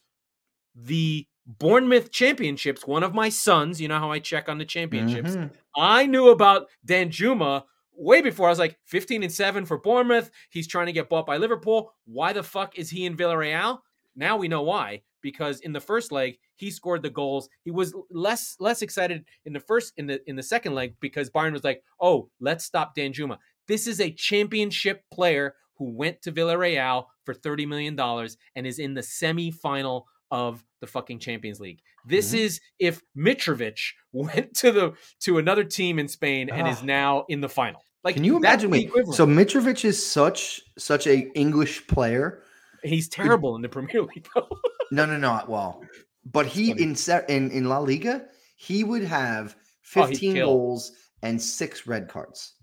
the 0.73 1.27
Bournemouth 1.45 2.11
Championships. 2.11 2.87
One 2.87 3.03
of 3.03 3.13
my 3.13 3.29
sons, 3.29 3.79
you 3.79 3.87
know 3.87 3.99
how 3.99 4.11
I 4.11 4.17
check 4.17 4.49
on 4.49 4.57
the 4.57 4.65
championships. 4.65 5.35
Mhm. 5.35 5.51
I 5.77 6.07
knew 6.07 6.29
about 6.29 6.69
Danjuma 6.87 7.65
way 7.99 8.21
before. 8.21 8.47
I 8.47 8.49
was 8.49 8.59
like 8.59 8.77
15 8.85 9.23
and 9.23 9.31
7 9.31 9.65
for 9.65 9.77
Bournemouth. 9.77 10.31
He's 10.49 10.67
trying 10.67 10.85
to 10.87 10.91
get 10.93 11.09
bought 11.09 11.25
by 11.27 11.37
Liverpool. 11.37 11.93
Why 12.05 12.33
the 12.33 12.43
fuck 12.43 12.77
is 12.79 12.89
he 12.89 13.05
in 13.05 13.15
Villarreal? 13.17 13.79
Now 14.15 14.37
we 14.37 14.47
know 14.47 14.61
why. 14.63 15.03
Because 15.21 15.59
in 15.59 15.73
the 15.73 15.81
first 15.81 16.11
leg, 16.13 16.37
he 16.55 16.71
scored 16.71 17.01
the 17.03 17.09
goals. 17.09 17.49
He 17.63 17.71
was 17.71 17.93
less 18.09 18.55
less 18.59 18.81
excited 18.81 19.25
in 19.45 19.51
the 19.53 19.59
first 19.59 19.93
in 19.97 20.07
the 20.07 20.21
in 20.29 20.37
the 20.37 20.43
second 20.43 20.75
leg 20.75 20.95
because 21.01 21.29
Bayern 21.29 21.51
was 21.51 21.63
like, 21.65 21.83
"Oh, 21.99 22.29
let's 22.39 22.63
stop 22.63 22.95
Danjuma." 22.95 23.37
This 23.67 23.85
is 23.85 23.99
a 23.99 24.11
championship 24.11 25.03
player 25.11 25.55
who 25.77 25.91
went 25.91 26.21
to 26.21 26.31
Villarreal 26.31 27.05
for 27.25 27.33
30 27.33 27.65
million 27.65 27.95
dollars 27.97 28.37
and 28.55 28.65
is 28.65 28.79
in 28.79 28.93
the 28.93 29.03
semi-final 29.03 30.05
of 30.31 30.63
the 30.79 30.87
fucking 30.87 31.19
Champions 31.19 31.59
League. 31.59 31.81
This 32.05 32.33
Mhm. 32.33 32.37
is 32.39 32.61
if 32.79 33.01
Mitrovic 33.17 33.79
went 34.13 34.55
to 34.57 34.71
the 34.71 34.93
to 35.21 35.37
another 35.37 35.63
team 35.65 35.99
in 35.99 36.07
Spain 36.07 36.49
and 36.49 36.67
is 36.67 36.79
Ah. 36.81 36.85
now 36.85 37.25
in 37.29 37.41
the 37.41 37.49
final. 37.49 37.83
Like, 38.03 38.15
Can 38.15 38.23
you 38.23 38.37
imagine? 38.37 38.69
Wait, 38.69 38.91
so 39.11 39.25
Mitrovic 39.27 39.83
is 39.83 40.03
such 40.03 40.61
such 40.77 41.05
a 41.07 41.29
English 41.33 41.85
player. 41.87 42.43
he's 42.83 43.09
terrible 43.09 43.55
in 43.55 43.61
the 43.61 43.69
Premier 43.69 44.01
League, 44.03 44.27
though. 44.35 44.47
No, 44.91 45.05
no, 45.05 45.17
no. 45.17 45.43
Well, 45.47 45.83
but 46.25 46.47
he 46.47 46.71
in 46.71 46.95
in 47.27 47.51
in 47.51 47.69
La 47.69 47.77
Liga, 47.77 48.25
he 48.55 48.83
would 48.83 49.03
have 49.03 49.55
Oh, 49.95 50.05
he'd 50.05 50.17
15 50.17 50.35
goals 50.35 50.91
and 51.21 51.41
six 51.41 51.85
red 51.87 52.07
cards 52.07 52.53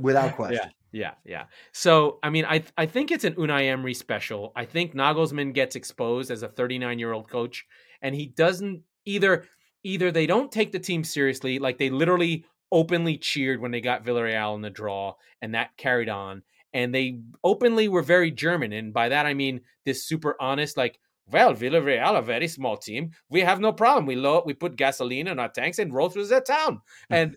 without 0.00 0.34
question. 0.36 0.70
Yeah, 0.92 1.12
yeah. 1.24 1.44
So, 1.72 2.18
I 2.22 2.30
mean, 2.30 2.44
I 2.44 2.64
I 2.76 2.86
think 2.86 3.10
it's 3.10 3.24
an 3.24 3.34
Unai 3.34 3.68
Emery 3.68 3.94
special. 3.94 4.52
I 4.56 4.64
think 4.64 4.94
Nagelsmann 4.94 5.52
gets 5.54 5.76
exposed 5.76 6.30
as 6.30 6.42
a 6.42 6.48
39 6.48 6.98
year 6.98 7.12
old 7.12 7.30
coach, 7.30 7.66
and 8.02 8.14
he 8.14 8.26
doesn't 8.26 8.82
either. 9.04 9.44
Either 9.84 10.10
they 10.10 10.26
don't 10.26 10.50
take 10.50 10.72
the 10.72 10.78
team 10.78 11.04
seriously, 11.04 11.60
like 11.60 11.78
they 11.78 11.88
literally 11.88 12.44
openly 12.70 13.18
cheered 13.18 13.60
when 13.60 13.70
they 13.70 13.80
got 13.80 14.04
Villarreal 14.04 14.54
in 14.54 14.62
the 14.62 14.70
draw, 14.70 15.14
and 15.40 15.54
that 15.54 15.76
carried 15.76 16.08
on. 16.08 16.42
And 16.72 16.94
they 16.94 17.20
openly 17.42 17.88
were 17.88 18.02
very 18.02 18.30
German, 18.30 18.72
and 18.72 18.92
by 18.92 19.08
that 19.08 19.26
I 19.26 19.34
mean 19.34 19.62
this 19.84 20.06
super 20.06 20.36
honest, 20.40 20.76
like, 20.76 21.00
well, 21.30 21.54
Villarreal, 21.54 22.18
a 22.18 22.22
very 22.22 22.48
small 22.48 22.76
team, 22.76 23.10
we 23.28 23.40
have 23.40 23.60
no 23.60 23.72
problem. 23.72 24.06
We 24.06 24.16
load, 24.16 24.44
we 24.46 24.54
put 24.54 24.76
gasoline 24.76 25.28
in 25.28 25.38
our 25.38 25.48
tanks 25.48 25.78
and 25.78 25.92
roll 25.92 26.10
through 26.10 26.26
the 26.26 26.40
town, 26.40 26.80
and 27.10 27.36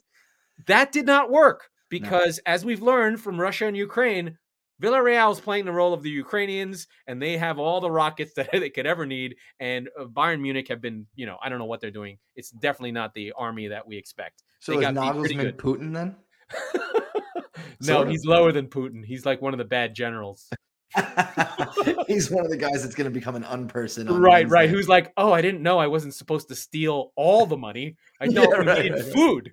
that 0.68 0.92
did 0.92 1.06
not 1.06 1.32
work 1.32 1.70
because, 1.90 2.40
as 2.46 2.66
we've 2.66 2.82
learned 2.82 3.20
from 3.20 3.40
Russia 3.40 3.68
and 3.68 3.78
Ukraine, 3.78 4.38
Villarreal 4.82 5.32
is 5.32 5.40
playing 5.40 5.66
the 5.66 5.72
role 5.72 5.94
of 5.94 6.02
the 6.02 6.10
Ukrainians, 6.10 6.88
and 7.08 7.22
they 7.22 7.38
have 7.38 7.60
all 7.60 7.80
the 7.80 7.92
rockets 7.92 8.34
that 8.36 8.50
they 8.52 8.70
could 8.70 8.88
ever 8.88 9.06
need. 9.06 9.36
And 9.60 9.90
uh, 10.00 10.06
Bayern 10.06 10.42
Munich 10.42 10.68
have 10.70 10.82
been, 10.82 11.06
you 11.16 11.26
know, 11.26 11.38
I 11.42 11.50
don't 11.50 11.60
know 11.60 11.66
what 11.66 11.82
they're 11.82 11.92
doing. 11.92 12.18
It's 12.36 12.50
definitely 12.50 12.94
not 12.94 13.14
the 13.14 13.34
army 13.34 13.68
that 13.68 13.88
we 13.88 13.98
expect. 13.98 14.44
So 14.60 14.74
They 14.74 14.80
is 14.80 14.94
got 14.94 15.16
Nagelsmann 15.16 15.54
Putin 15.54 15.94
then? 15.94 16.16
no, 17.82 18.06
he's 18.06 18.26
lower 18.26 18.52
than 18.52 18.68
Putin. 18.68 19.06
He's 19.06 19.26
like 19.26 19.42
one 19.42 19.54
of 19.54 19.58
the 19.60 19.66
bad 19.66 19.96
generals. 19.96 20.50
He's 22.08 22.30
one 22.30 22.44
of 22.44 22.52
the 22.52 22.58
guys 22.58 22.84
that's 22.84 22.96
going 22.96 23.06
to 23.06 23.12
become 23.12 23.36
an 23.36 23.44
unperson. 23.44 24.10
on 24.10 24.22
right, 24.22 24.48
right. 24.50 24.70
Who's 24.70 24.88
like, 24.90 25.12
oh, 25.18 25.32
I 25.32 25.42
didn't 25.42 25.62
know 25.62 25.80
I 25.80 25.88
wasn't 25.88 26.14
supposed 26.14 26.48
to 26.50 26.56
steal 26.56 27.12
all 27.16 27.46
the 27.46 27.58
money. 27.58 27.96
I 28.20 28.28
know 28.28 28.42
Yeah, 28.52 28.58
right, 28.58 28.84
needed 28.84 29.04
right. 29.04 29.14
food. 29.14 29.52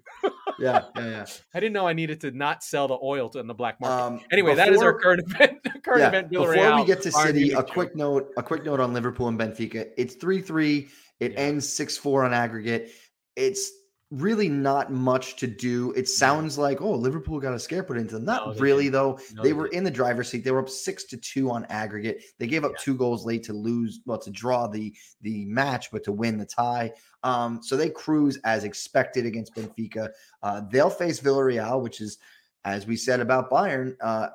yeah, 0.59 0.83
yeah, 0.97 1.05
yeah. 1.11 1.27
I 1.55 1.61
didn't 1.61 1.73
know 1.73 1.87
I 1.87 1.93
needed 1.93 2.21
to 2.23 2.31
not 2.31 2.63
sell 2.65 2.89
the 2.89 2.99
oil 3.03 3.29
to, 3.31 3.39
in 3.39 3.47
the 3.47 3.55
black 3.55 3.81
market. 3.81 4.05
Um, 4.05 4.21
anyway, 4.33 4.55
that 4.55 4.73
is 4.73 4.83
our 4.83 4.99
current 4.99 5.23
event. 5.31 5.59
current 5.85 6.01
yeah, 6.01 6.09
event. 6.09 6.31
Before 6.31 6.55
Villarreal, 6.55 6.81
we 6.81 6.87
get 6.87 7.03
to 7.03 7.13
City, 7.13 7.53
a 7.53 7.63
quick 7.63 7.95
note, 7.95 8.31
a 8.37 8.43
quick 8.43 8.65
note 8.65 8.81
on 8.81 8.93
Liverpool 8.93 9.29
and 9.29 9.39
Benfica. 9.39 9.89
It's 9.97 10.15
three 10.17 10.41
three. 10.41 10.89
It 11.21 11.33
Yeah. 11.33 11.39
ends 11.41 11.69
six 11.69 11.97
four 11.97 12.25
on 12.25 12.33
aggregate. 12.33 12.91
It's 13.37 13.71
really 14.11 14.49
not 14.49 14.91
much 14.91 15.37
to 15.37 15.47
do. 15.47 15.93
It 15.93 16.09
sounds 16.09 16.57
like 16.57 16.81
oh 16.81 16.93
Liverpool 16.93 17.39
got 17.41 17.53
a 17.53 17.59
scare 17.59 17.83
put 17.83 17.99
into 17.99 18.15
them. 18.15 18.25
Not 18.25 18.47
No, 18.57 18.61
really 18.63 18.85
didn't. 18.85 18.93
though. 18.95 19.19
No, 19.35 19.43
they 19.43 19.51
they 19.51 19.53
were 19.53 19.65
didn't. 19.65 19.77
in 19.79 19.85
the 19.85 19.91
driver's 19.91 20.29
seat. 20.31 20.45
They 20.45 20.51
were 20.51 20.61
up 20.61 20.69
six 20.71 21.05
to 21.05 21.17
two 21.19 21.51
on 21.51 21.67
aggregate. 21.67 22.23
They 22.39 22.47
gave 22.47 22.65
up 22.65 22.73
Yeah. 22.73 22.79
two 22.81 22.95
goals 22.97 23.27
late 23.27 23.43
to 23.45 23.53
lose, 23.53 24.01
well, 24.07 24.19
to 24.19 24.31
draw 24.31 24.67
the 24.67 24.95
the 25.21 25.45
match, 25.45 25.91
but 25.91 26.05
to 26.05 26.13
win 26.13 26.39
the 26.39 26.47
tie. 26.47 26.93
Um, 27.23 27.61
so 27.63 27.77
they 27.77 27.91
cruise 27.91 28.39
as 28.45 28.65
expected 28.65 29.27
against 29.27 29.55
Benfica. 29.55 30.09
Uh, 30.43 30.63
they'll 30.71 30.89
face 30.89 31.21
Villarreal, 31.21 31.83
which 31.83 32.01
is, 32.01 32.17
as 32.65 32.87
we 32.87 32.97
said 32.97 33.21
about 33.21 33.51
Bayern, 33.51 33.95
uh, 34.01 34.29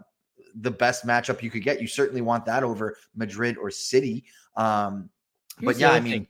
the 0.55 0.69
best 0.69 1.03
matchup 1.07 1.41
you 1.41 1.49
could 1.49 1.63
get. 1.63 1.81
You 1.81 1.87
certainly 1.87 2.21
want 2.21 2.45
that 2.45 2.61
over 2.61 2.95
Madrid 3.15 3.57
or 3.57 3.71
City. 3.71 4.25
Um, 4.55 5.09
Here's 5.59 5.73
but 5.77 5.81
yeah, 5.81 5.91
I 5.93 5.99
mean, 5.99 6.11
thing. 6.13 6.27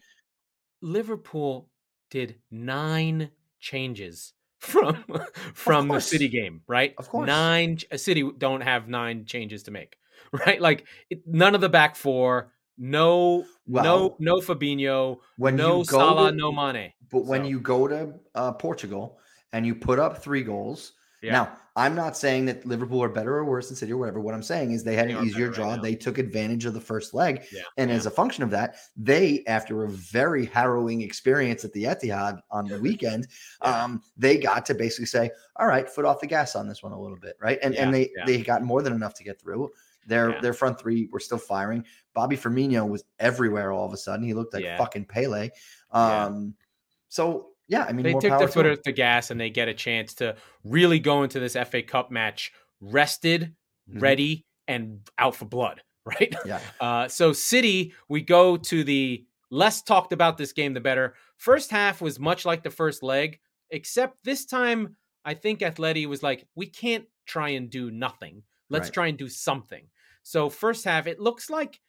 Liverpool 0.82 1.69
did 2.13 2.36
nine 2.52 3.32
changes 3.60 4.34
from 4.60 5.04
from 5.56 5.88
the. 5.88 5.99
City 5.99 6.28
game, 6.30 6.62
right? 6.67 6.93
Of 6.99 7.10
course. 7.10 7.26
nine. 7.28 7.80
A 7.91 7.97
City 7.97 8.23
don't 8.38 8.62
have 8.62 8.88
nine 8.88 9.26
changes 9.26 9.63
to 9.63 9.71
make, 9.71 9.97
right? 10.45 10.62
Like 10.62 10.86
it, 11.10 11.23
none 11.26 11.56
of 11.56 11.62
the 11.62 11.69
back 11.69 11.95
four. 11.95 12.52
No, 12.78 13.45
Well, 13.67 13.84
no, 13.84 14.15
no 14.19 14.36
Fabinho. 14.41 15.17
when 15.38 15.56
no 15.56 15.84
Salah, 15.84 16.32
to- 16.32 16.38
no 16.38 16.52
Mane. 16.52 16.93
But 17.12 17.26
when 17.26 17.45
you 17.45 17.60
go 17.60 17.88
to 17.88 18.13
uh, 18.36 18.52
Portugal 18.54 19.19
and 19.52 19.65
you 19.65 19.76
put 19.76 19.99
up 19.99 20.23
three 20.23 20.43
goals, 20.43 20.93
Yeah. 21.24 21.32
now 21.32 21.58
I'm 21.76 21.96
not 21.96 22.16
saying 22.16 22.46
that 22.46 22.64
Liverpool 22.68 23.02
are 23.02 23.10
better 23.10 23.36
or 23.36 23.46
worse 23.46 23.70
than 23.70 23.76
City 23.76 23.92
or 23.94 23.98
whatever. 23.98 24.20
What 24.20 24.36
I'm 24.36 24.44
saying 24.44 24.74
is 24.74 24.84
they 24.84 24.96
had 24.96 25.10
They 25.10 25.14
an 25.14 25.26
easier 25.26 25.50
better 25.50 25.64
right 25.64 25.74
draw. 25.76 25.82
they 25.82 25.96
took 25.96 26.20
advantage 26.20 26.66
of 26.66 26.76
the 26.76 26.80
first 26.82 27.16
leg, 27.16 27.46
Yeah, 27.52 27.62
and 27.78 27.90
yeah. 27.90 27.96
as 27.96 28.06
a 28.06 28.12
function 28.12 28.44
of 28.44 28.52
that, 28.52 28.76
they, 28.96 29.44
after 29.48 29.84
a 29.84 29.90
very 29.90 30.46
harrowing 30.46 31.02
experience 31.02 31.66
at 31.66 31.74
the 31.74 31.86
Etihad 31.86 32.42
on 32.52 32.68
the 32.68 32.80
weekend, 32.80 33.26
um, 33.62 34.04
they 34.16 34.38
got 34.38 34.68
to 34.68 34.76
basically 34.76 35.08
say, 35.08 35.32
"All 35.56 35.66
right, 35.66 35.90
foot 35.90 36.06
off 36.06 36.20
the 36.20 36.28
gas 36.28 36.56
on 36.56 36.68
this 36.68 36.84
one 36.84 36.92
a 36.92 37.00
little 37.02 37.18
bit, 37.18 37.38
right?" 37.42 37.58
And 37.64 37.74
and 37.76 37.92
they 37.92 38.12
they 38.28 38.44
got 38.44 38.62
more 38.62 38.84
than 38.84 38.94
enough 38.94 39.16
to 39.16 39.24
get 39.24 39.42
through. 39.42 39.72
Their 40.06 40.40
their 40.42 40.54
front 40.54 40.80
three 40.80 41.08
were 41.12 41.20
still 41.22 41.38
firing. 41.40 41.84
Bobby 42.14 42.36
Firmino 42.38 42.88
was 42.88 43.04
everywhere 43.18 43.72
all 43.72 43.88
of 43.88 43.94
a 43.94 43.98
sudden. 43.98 44.24
He 44.26 44.36
looked 44.36 44.54
like 44.54 44.64
fucking 44.78 45.06
Pele. 45.06 45.50
Um, 45.92 46.54
so 47.08 47.53
yeah, 47.67 47.86
I 47.88 47.93
mean, 47.93 48.04
they 48.04 48.13
took 48.13 48.30
power 48.30 48.39
their 48.39 48.47
foot 48.47 48.65
off 48.65 48.80
the 48.84 48.91
gas 48.91 49.32
and 49.32 49.39
they 49.39 49.49
get 49.49 49.67
a 49.67 49.73
chance 49.73 50.13
to 50.15 50.36
really 50.63 50.99
go 50.99 51.23
into 51.23 51.39
this 51.39 51.56
FA 51.56 51.82
Cup 51.82 52.12
match 52.12 52.52
rested, 52.82 53.56
Mhm. 53.89 54.02
ready, 54.02 54.45
and 54.67 55.02
out 55.17 55.36
for 55.36 55.45
blood, 55.45 55.82
right? 56.06 56.34
Yeah. 56.45 56.60
Uh, 56.80 57.08
so 57.08 57.34
City, 57.34 57.93
we 58.10 58.21
go 58.21 58.58
to 58.58 58.84
the 58.84 59.26
less 59.49 59.82
talked 59.82 60.13
about 60.13 60.38
this 60.38 60.52
game, 60.54 60.73
the 60.73 60.80
better. 60.82 61.15
First 61.38 61.69
half 61.71 62.02
was 62.02 62.19
much 62.19 62.45
like 62.45 62.63
the 62.63 62.71
first 62.71 63.04
leg, 63.04 63.39
except 63.69 64.17
this 64.23 64.45
time 64.45 64.95
I 65.26 65.34
think 65.34 65.60
Atleti 65.60 66.06
was 66.06 66.21
like, 66.23 66.45
we 66.56 66.65
can't 66.65 67.06
try 67.26 67.49
and 67.49 67.69
do 67.69 67.89
nothing. 67.91 68.43
Let's 68.69 68.88
Right. 68.88 68.93
try 68.93 69.08
and 69.08 69.17
do 69.17 69.30
something. 69.30 69.88
So 70.23 70.49
first 70.49 70.84
half, 70.86 71.08
it 71.08 71.19
looks 71.19 71.49
like 71.49 71.80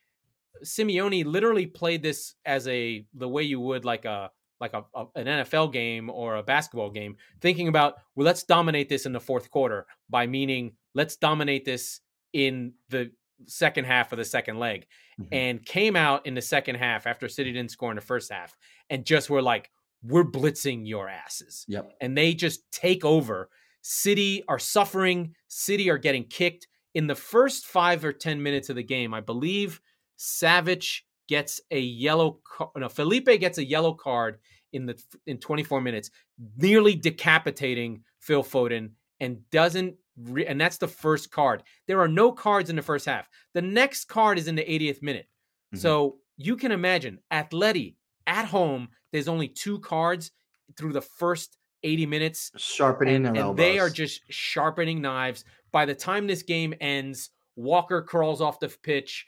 Simeone 0.65 1.25
literally 1.25 1.67
played 1.67 2.03
this 2.03 2.35
as 2.45 2.69
a 2.69 3.05
the 3.15 3.29
way 3.29 3.43
you 3.43 3.59
would 3.61 3.85
like 3.85 4.05
a 4.05 4.31
like 4.61 4.73
a, 4.73 4.85
a, 4.95 5.07
an 5.17 5.27
NFL 5.27 5.73
game 5.73 6.11
or 6.11 6.37
a 6.37 6.43
basketball 6.43 6.91
game, 6.91 7.17
thinking 7.41 7.69
about 7.69 7.95
well, 8.15 8.25
let's 8.25 8.43
dominate 8.43 8.89
this 8.89 9.07
in 9.07 9.13
the 9.13 9.21
fourth 9.21 9.51
quarter 9.51 9.87
by 10.09 10.27
meaning 10.27 10.73
let's 10.95 11.17
dominate 11.17 11.65
this 11.65 12.01
in 12.33 12.73
the 12.89 13.11
second 13.47 13.85
half 13.85 14.13
of 14.13 14.19
the 14.19 14.25
second 14.25 14.59
leg, 14.59 14.87
mm-hmm. 15.21 15.33
and 15.33 15.65
came 15.65 15.97
out 15.97 16.27
in 16.27 16.35
the 16.35 16.43
second 16.43 16.77
half 16.77 17.07
after 17.07 17.29
City 17.29 17.53
didn't 17.53 17.71
score 17.71 17.91
in 17.91 17.97
the 17.97 18.03
first 18.03 18.33
half, 18.33 18.57
and 18.91 19.05
just 19.05 19.31
were 19.31 19.43
like, 19.43 19.71
we're 20.03 20.25
blitzing 20.25 20.87
your 20.87 21.09
asses. 21.09 21.65
Yep. 21.69 21.93
And 22.01 22.17
they 22.17 22.35
just 22.35 22.71
take 22.71 23.05
over. 23.05 23.49
City 23.83 24.43
are 24.49 24.59
suffering. 24.59 25.35
City 25.49 25.91
are 25.91 25.99
getting 25.99 26.25
kicked 26.25 26.69
in 26.95 27.07
the 27.07 27.15
first 27.15 27.67
five 27.67 28.05
or 28.05 28.13
ten 28.13 28.43
minutes 28.43 28.69
of 28.69 28.77
the 28.77 28.83
game. 28.83 29.15
I 29.15 29.21
believe 29.21 29.81
Savic 30.19 31.01
gets 31.29 31.61
a 31.71 31.81
yellow. 31.81 32.41
card. 32.45 32.71
No, 32.77 32.89
Felipe 32.89 33.27
gets 33.41 33.59
a 33.59 33.65
yellow 33.65 33.95
card 33.95 34.39
in 34.73 34.87
the 34.87 35.01
in 35.27 35.39
24 35.39 35.81
minutes, 35.81 36.11
nearly 36.57 36.95
decapitating 36.95 38.03
Phil 38.21 38.43
Foden, 38.43 38.91
and 39.21 39.49
doesn't. 39.51 39.97
Re- 40.17 40.47
and 40.47 40.61
that's 40.61 40.79
the 40.79 40.89
first 40.89 41.33
card. 41.33 41.65
There 41.89 42.01
are 42.01 42.09
no 42.09 42.31
cards 42.31 42.71
in 42.71 42.77
the 42.77 42.83
first 42.83 43.07
half. 43.07 43.29
The 43.53 43.63
next 43.63 44.05
card 44.05 44.39
is 44.39 44.47
in 44.47 44.55
the 44.55 44.63
80th 44.63 45.03
minute. 45.03 45.27
Mm-hmm. 45.75 45.79
So 45.79 46.19
you 46.37 46.57
can 46.57 46.71
imagine 46.71 47.19
Atleti 47.33 47.97
at 48.27 48.47
home. 48.47 48.89
There's 49.13 49.29
only 49.29 49.49
two 49.49 49.81
cards 49.81 50.31
through 50.77 50.93
the 50.93 51.01
first 51.01 51.57
80 51.83 52.07
minutes. 52.07 52.51
Sharpening 52.57 53.27
and, 53.27 53.37
and 53.37 53.57
they 53.57 53.79
are 53.79 53.91
just 53.91 54.23
sharpening 54.31 55.01
knives. 55.01 55.45
By 55.71 55.85
the 55.85 55.95
time 55.95 56.27
this 56.27 56.43
game 56.43 56.75
ends, 56.81 57.31
Walker 57.57 58.03
crawls 58.03 58.41
off 58.41 58.61
the 58.61 58.69
pitch. 58.83 59.27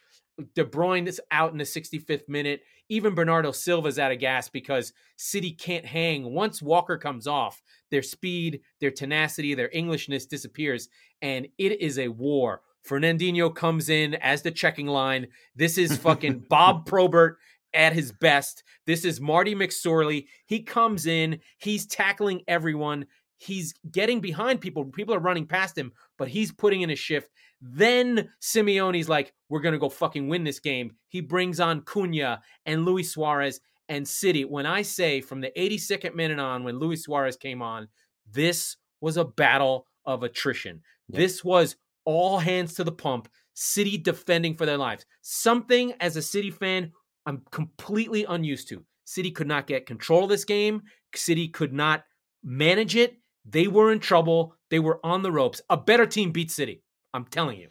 De 0.55 0.64
Bruyne 0.64 1.07
is 1.07 1.20
out 1.31 1.53
in 1.53 1.59
the 1.59 1.64
65th 1.64 2.29
minute. 2.29 2.62
Even 2.88 3.14
Bernardo 3.14 3.53
Silva's 3.53 3.99
out 3.99 4.12
of 4.12 4.18
gas 4.18 4.49
because 4.49 4.92
City 5.16 5.51
can't 5.51 5.85
hang. 5.85 6.33
Once 6.33 6.62
Walker 6.62 6.99
comes 6.99 7.27
off, 7.27 7.62
their 7.90 8.03
speed, 8.03 8.61
their 8.81 8.90
tenacity, 8.90 9.55
their 9.55 9.75
Englishness 9.75 10.27
disappears, 10.27 10.88
and 11.22 11.49
it 11.59 11.81
is 11.81 11.99
a 11.99 12.09
war. 12.09 12.61
Fernandinho 12.88 13.53
comes 13.55 13.88
in 13.88 14.14
as 14.16 14.42
the 14.42 14.51
checking 14.51 14.87
line. 14.87 15.27
This 15.57 15.79
is 15.79 15.96
fucking 15.99 16.44
Bob 16.49 16.87
Probert 16.87 17.38
at 17.75 17.92
his 17.92 18.12
best. 18.12 18.62
This 18.87 19.05
is 19.05 19.20
Marty 19.20 19.55
McSorley. 19.55 20.27
He 20.46 20.62
comes 20.62 21.07
in, 21.07 21.40
he's 21.59 21.87
tackling 21.87 22.42
everyone, 22.46 23.07
he's 23.38 23.75
getting 23.90 24.20
behind 24.20 24.61
people. 24.61 24.85
People 24.85 25.14
are 25.14 25.20
running 25.20 25.46
past 25.46 25.77
him, 25.77 25.92
but 26.16 26.29
he's 26.29 26.53
putting 26.53 26.83
in 26.83 26.90
a 26.90 26.96
shift. 26.96 27.31
Then 27.61 28.31
Simeone's 28.40 29.09
like, 29.09 29.33
we're 29.49 29.61
going 29.61 29.73
to 29.73 29.79
go 29.79 29.88
fucking 29.88 30.29
win 30.29 30.45
this 30.45 30.61
game. 30.61 30.92
He 31.09 31.21
brings 31.21 31.61
on 31.61 31.83
Cunha 31.83 32.40
and 32.66 32.85
Luis 32.85 33.12
Suarez 33.12 33.61
and 33.88 34.07
City. 34.07 34.45
When 34.45 34.66
I 34.66 34.83
say 34.83 35.21
from 35.21 35.40
the 35.40 35.53
82nd 35.57 36.14
minute 36.14 36.38
on, 36.38 36.64
when 36.64 36.79
Luis 36.79 37.05
Suarez 37.05 37.37
came 37.37 37.62
on, 37.62 37.88
this 38.31 38.77
was 39.01 39.16
a 39.16 39.25
battle 39.25 39.87
of 40.05 40.23
attrition. 40.23 40.83
Yep. 41.09 41.19
This 41.19 41.45
was 41.45 41.77
all 42.05 42.38
hands 42.38 42.75
to 42.75 42.85
the 42.85 42.92
pump, 42.92 43.29
City 43.55 43.97
defending 43.97 44.57
for 44.57 44.66
their 44.66 44.77
lives. 44.77 45.07
Something 45.23 45.95
as 46.01 46.16
a 46.16 46.23
City 46.23 46.51
fan 46.51 46.92
I'm 47.27 47.42
completely 47.51 48.25
unused 48.25 48.69
to. 48.69 48.85
City 49.05 49.31
could 49.31 49.49
not 49.49 49.66
get 49.66 49.87
control 49.87 50.25
of 50.25 50.29
this 50.31 50.45
game. 50.45 50.83
City 51.14 51.49
could 51.49 51.73
not 51.73 52.05
manage 52.42 52.97
it. 52.97 53.19
They 53.45 53.66
were 53.66 53.92
in 53.92 53.99
trouble. 53.99 54.55
They 54.71 54.79
were 54.79 55.01
on 55.05 55.23
the 55.23 55.33
ropes. 55.33 55.61
A 55.69 55.77
better 55.77 56.07
team 56.07 56.33
beat 56.33 56.51
City. 56.51 56.83
I'm 57.16 57.24
telling 57.24 57.59
you. 57.59 57.68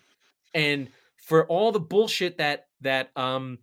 And 0.53 0.89
for 1.17 1.45
all 1.47 1.71
the 1.71 1.79
bullshit 1.79 2.37
that 2.37 2.67
that 2.81 3.11
um 3.15 3.59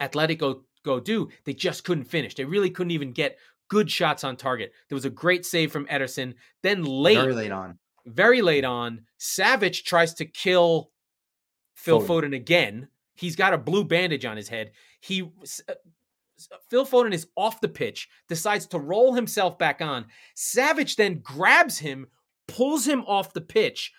Atletico 0.00 0.62
go 0.84 1.00
do, 1.00 1.28
they 1.44 1.54
just 1.54 1.84
couldn't 1.84 2.04
finish. 2.04 2.34
They 2.34 2.44
really 2.44 2.70
couldn't 2.70 2.92
even 2.92 3.12
get 3.12 3.38
good 3.68 3.90
shots 3.90 4.24
on 4.24 4.36
target. 4.36 4.72
There 4.88 4.96
was 4.96 5.04
a 5.04 5.10
great 5.10 5.44
save 5.44 5.72
from 5.72 5.86
Ederson. 5.86 6.34
Then 6.62 6.84
late, 6.84 7.16
very 7.16 7.34
late 7.34 7.52
on, 7.52 7.78
very 8.06 8.42
late 8.42 8.64
on, 8.64 9.02
Savic 9.20 9.84
tries 9.84 10.14
to 10.14 10.24
kill 10.24 10.90
Phil 11.74 12.00
Foden, 12.00 12.06
Foden 12.06 12.36
again. 12.36 12.88
He's 13.14 13.36
got 13.36 13.54
a 13.54 13.58
blue 13.58 13.84
bandage 13.84 14.24
on 14.24 14.36
his 14.36 14.48
head. 14.48 14.72
He 15.00 15.22
uh, 15.22 15.74
Phil 16.70 16.86
Foden 16.86 17.12
is 17.12 17.26
off 17.36 17.60
the 17.60 17.68
pitch, 17.68 18.08
decides 18.28 18.66
to 18.68 18.78
roll 18.78 19.14
himself 19.14 19.58
back 19.58 19.80
on. 19.80 20.06
Savic 20.36 20.96
then 20.96 21.20
grabs 21.20 21.78
him, 21.78 22.06
pulls 22.46 22.86
him 22.86 23.04
off 23.06 23.32
the 23.32 23.40
pitch. 23.40 23.92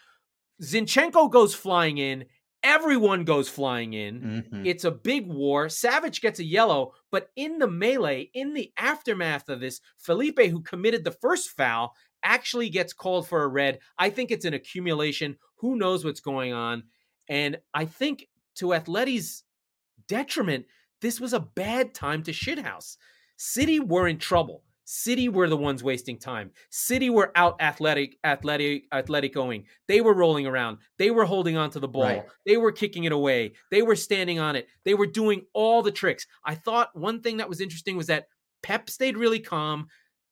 Zinchenko 0.62 1.32
goes 1.32 1.54
flying 1.54 1.98
in. 1.98 2.26
Everyone 2.62 3.24
goes 3.24 3.48
flying 3.48 3.93
in. 3.93 4.22
Mm-hmm. 4.22 4.65
It's 4.65 4.84
a 4.84 4.91
big 4.91 5.28
war. 5.28 5.67
Savic 5.67 6.19
gets 6.22 6.39
a 6.39 6.43
yellow, 6.43 6.93
but 7.10 7.30
in 7.38 7.58
the 7.58 7.69
melee, 7.69 8.30
in 8.34 8.54
the 8.54 8.74
aftermath 8.78 9.48
of 9.48 9.62
this, 9.62 9.80
Felipe, 9.98 10.39
who 10.39 10.62
committed 10.62 11.06
the 11.06 11.12
first 11.12 11.52
foul, 11.52 11.93
actually 12.22 12.69
gets 12.69 12.91
called 12.91 13.28
for 13.28 13.43
a 13.43 13.48
red. 13.48 13.80
I 13.98 14.10
think 14.10 14.30
it's 14.30 14.43
an 14.43 14.54
accumulation. 14.54 15.38
Who 15.60 15.78
knows 15.78 16.04
what's 16.04 16.19
going 16.19 16.52
on? 16.52 16.84
And 17.30 17.60
I 17.74 17.86
think 17.86 18.28
to 18.56 18.67
Atleti's 18.67 19.43
detriment, 20.08 20.65
this 21.02 21.22
was 21.22 21.32
a 21.32 21.39
bad 21.39 21.93
time 21.93 22.24
to 22.24 22.32
shithouse. 22.32 22.98
City 23.38 23.80
were 23.80 24.08
in 24.08 24.17
trouble. 24.17 24.63
City 24.91 25.30
were 25.30 25.47
the 25.47 25.56
ones 25.56 25.84
wasting 25.84 26.17
time. 26.17 26.49
City 26.71 27.12
were 27.12 27.32
out 27.36 27.62
athletic, 27.62 28.17
athletic, 28.23 28.86
athletic 28.91 29.32
going. 29.32 29.65
They 29.88 30.02
were 30.02 30.15
rolling 30.15 30.47
around. 30.47 30.80
They 30.97 31.12
were 31.12 31.25
holding 31.25 31.58
on 31.58 31.69
to 31.69 31.80
the 31.80 31.88
ball. 31.88 32.06
Right. 32.06 32.25
They 32.47 32.58
were 32.58 32.71
kicking 32.71 33.04
it 33.04 33.12
away. 33.12 33.52
They 33.69 33.84
were 33.84 33.95
standing 33.95 34.39
on 34.39 34.56
it. 34.56 34.67
They 34.86 34.95
were 34.95 35.06
doing 35.06 35.43
all 35.54 35.84
the 35.84 35.91
tricks. 35.91 36.25
I 36.43 36.56
thought 36.56 36.97
one 36.97 37.21
thing 37.21 37.38
that 37.38 37.47
was 37.47 37.62
interesting 37.62 37.97
was 37.97 38.08
that 38.08 38.30
Pep 38.63 38.89
stayed 38.89 39.15
really 39.15 39.39
calm. 39.39 39.89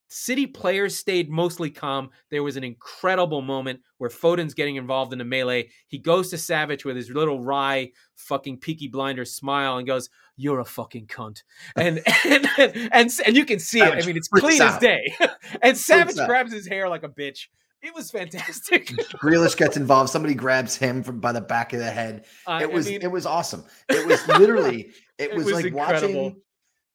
City 0.10 0.48
players 0.48 0.96
stayed 0.96 1.30
mostly 1.30 1.70
calm. 1.70 2.10
There 2.32 2.44
was 2.44 2.56
an 2.56 2.64
incredible 2.64 3.42
moment 3.42 3.82
where 3.98 4.10
Foden's 4.10 4.54
getting 4.54 4.78
involved 4.78 5.12
in 5.12 5.20
a 5.20 5.26
melee. 5.26 5.70
He 5.88 5.98
goes 5.98 6.30
to 6.30 6.38
Savic 6.38 6.86
with 6.86 6.96
his 6.96 7.10
little 7.10 7.42
wry 7.42 7.92
fucking 8.16 8.60
peaky 8.60 8.88
blinder 8.88 9.26
smile 9.26 9.78
and 9.78 9.86
goes, 9.86 10.10
"You're 10.38 10.60
a 10.60 10.66
fucking 10.66 11.08
cunt," 11.08 11.44
and 11.76 12.02
and 12.26 12.48
and, 12.58 12.90
and, 12.92 13.12
and 13.26 13.36
you 13.36 13.46
can 13.46 13.60
see 13.60 13.82
Savic 13.82 13.98
it. 13.98 14.04
I 14.04 14.08
mean, 14.08 14.18
it's 14.18 14.30
clean 14.30 14.62
out. 14.62 14.76
as 14.76 14.80
day. 14.80 15.16
and 15.62 15.76
Savic 15.76 16.26
grabs 16.26 16.54
his 16.54 16.68
hair 16.68 16.88
like 16.88 17.04
a 17.04 17.10
bitch. 17.10 17.48
It 17.82 17.94
was 17.94 18.10
fantastic. 18.10 18.88
Grealish 19.22 19.56
gets 19.56 19.78
involved. 19.78 20.10
Somebody 20.10 20.34
grabs 20.34 20.76
him 20.76 21.04
from 21.04 21.20
by 21.20 21.32
the 21.32 21.42
back 21.42 21.74
of 21.74 21.80
the 21.80 21.92
head. 21.92 22.26
Uh, 22.46 22.60
it 22.62 22.72
was 22.72 22.88
I 22.88 22.92
mean, 22.92 23.02
it 23.04 23.12
was 23.12 23.26
awesome. 23.26 23.66
It 23.90 24.08
was 24.08 24.28
literally 24.28 24.92
it, 25.18 25.32
it 25.32 25.36
was, 25.36 25.46
was, 25.46 25.54
like 25.56 25.66
incredible. 25.66 26.24
watching. 26.24 26.42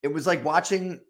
It 0.03 0.13
was 0.13 0.27
like 0.27 0.45
watching 0.45 1.01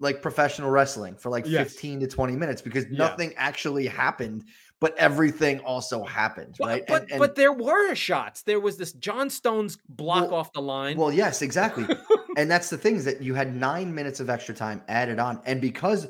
like 0.00 0.22
professional 0.22 0.70
wrestling 0.70 1.14
for 1.14 1.30
like 1.30 1.46
yes. 1.46 1.72
15 1.74 2.00
to 2.00 2.06
20 2.08 2.36
minutes 2.36 2.62
because 2.62 2.86
yeah. 2.90 2.98
nothing 2.98 3.34
actually 3.36 3.86
happened 3.86 4.44
but 4.80 4.96
everything 4.96 5.60
also 5.60 6.02
happened 6.04 6.56
right? 6.58 6.86
but 6.88 7.02
and, 7.02 7.12
and, 7.12 7.20
but 7.20 7.36
there 7.36 7.52
were 7.52 7.94
shots. 7.94 8.42
There 8.42 8.58
was 8.58 8.78
this 8.78 8.92
john 8.94 9.30
stones 9.30 9.78
block 9.88 10.30
well, 10.30 10.40
off 10.40 10.52
the 10.52 10.62
line. 10.62 10.96
well 10.96 11.12
yes 11.12 11.42
exactly. 11.42 11.86
And 12.36 12.48
that's 12.48 12.70
the 12.70 12.78
thing 12.78 12.94
is 12.94 13.04
that 13.06 13.20
you 13.20 13.34
had 13.34 13.56
nine 13.56 13.92
minutes 13.92 14.20
of 14.20 14.30
extra 14.30 14.54
time 14.54 14.82
added 14.86 15.18
on. 15.18 15.40
And 15.44 15.60
because 15.60 16.06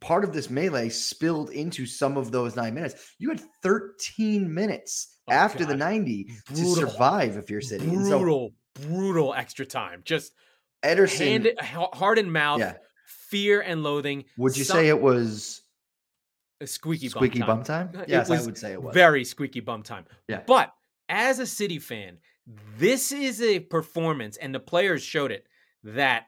part 0.00 0.24
of 0.24 0.32
this 0.32 0.48
melee 0.48 0.88
spilled 0.88 1.50
into 1.50 1.84
some 1.84 2.16
of 2.16 2.30
those 2.30 2.56
nine 2.56 2.72
minutes 2.72 3.14
you 3.18 3.28
had 3.28 3.40
13 3.62 4.52
minutes 4.52 5.14
oh, 5.28 5.32
after 5.32 5.60
God. 5.60 5.68
the 5.68 5.76
90 5.76 6.30
brutal. 6.46 6.74
to 6.74 6.80
survive 6.80 7.36
if 7.36 7.50
you're 7.50 7.60
sitting. 7.60 7.90
Brutal 7.90 8.52
so, 8.76 8.88
brutal 8.88 9.34
extra 9.34 9.66
time. 9.66 10.00
Just 10.04 10.32
Ederson 10.82 11.44
hand, 11.44 11.88
heart 11.92 12.18
and 12.18 12.32
mouth. 12.32 12.60
Yeah 12.60 12.74
fear 13.28 13.60
and 13.60 13.82
loathing. 13.82 14.24
Would 14.36 14.56
you 14.56 14.64
Some, 14.64 14.76
say 14.76 14.88
it 14.88 15.00
was 15.00 15.62
a 16.60 16.66
squeaky, 16.66 17.08
squeaky 17.08 17.40
bum 17.40 17.62
time? 17.62 17.88
Bum 17.88 17.94
time? 17.94 18.04
Yes, 18.08 18.30
I 18.30 18.40
would 18.40 18.58
say 18.58 18.72
it 18.72 18.82
was 18.82 18.94
very 18.94 19.24
squeaky 19.24 19.60
bum 19.60 19.82
time. 19.82 20.04
Yeah, 20.28 20.42
but 20.46 20.72
as 21.08 21.38
a 21.38 21.46
City 21.46 21.78
fan, 21.78 22.18
this 22.78 23.12
is 23.12 23.42
a 23.42 23.60
performance, 23.60 24.36
and 24.36 24.54
the 24.54 24.60
players 24.60 25.02
showed 25.02 25.32
it 25.32 25.46
that 25.84 26.26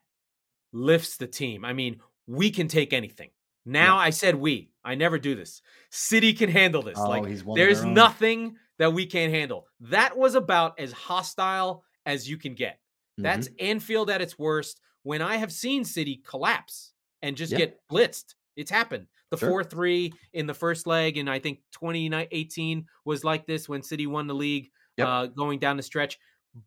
lifts 0.72 1.16
the 1.16 1.26
team. 1.26 1.64
I 1.64 1.72
mean, 1.72 2.00
we 2.26 2.50
can 2.50 2.68
take 2.68 2.92
anything. 2.92 3.30
Now 3.66 3.96
yeah. 3.96 4.02
I 4.02 4.10
said 4.10 4.36
we. 4.36 4.70
I 4.84 4.94
never 4.94 5.18
do 5.18 5.34
this. 5.34 5.60
City 5.90 6.32
can 6.32 6.50
handle 6.50 6.82
this. 6.82 6.98
Oh, 6.98 7.08
like 7.08 7.24
there's 7.54 7.82
their 7.82 8.50
that 8.78 8.94
we 8.94 9.04
can't 9.04 9.32
handle. 9.32 9.66
That 9.80 10.16
was 10.16 10.34
about 10.34 10.80
as 10.80 10.92
hostile 10.92 11.84
as 12.06 12.28
you 12.28 12.38
can 12.38 12.54
get. 12.54 12.74
Mm-hmm. 12.74 13.22
That's 13.24 13.48
Anfield 13.58 14.08
at 14.08 14.22
its 14.22 14.38
worst 14.38 14.80
when 15.02 15.22
I 15.22 15.36
have 15.36 15.52
seen 15.52 15.84
City 15.84 16.22
collapse 16.26 16.92
and 17.22 17.36
just 17.36 17.52
yeah. 17.52 17.58
get 17.58 17.80
blitzed. 17.90 18.34
It's 18.56 18.70
happened. 18.70 19.06
The 19.30 19.38
sure. 19.38 19.48
4 19.50 19.64
3 19.64 20.12
in 20.32 20.46
the 20.46 20.54
first 20.54 20.86
leg, 20.86 21.16
and 21.16 21.30
I 21.30 21.38
think 21.38 21.60
2018 21.72 22.86
was 23.04 23.24
like 23.24 23.46
this 23.46 23.68
when 23.68 23.82
City 23.82 24.06
won 24.06 24.26
the 24.26 24.34
league 24.34 24.70
yep. 24.96 25.08
uh, 25.08 25.26
going 25.26 25.58
down 25.58 25.76
the 25.76 25.82
stretch. 25.82 26.18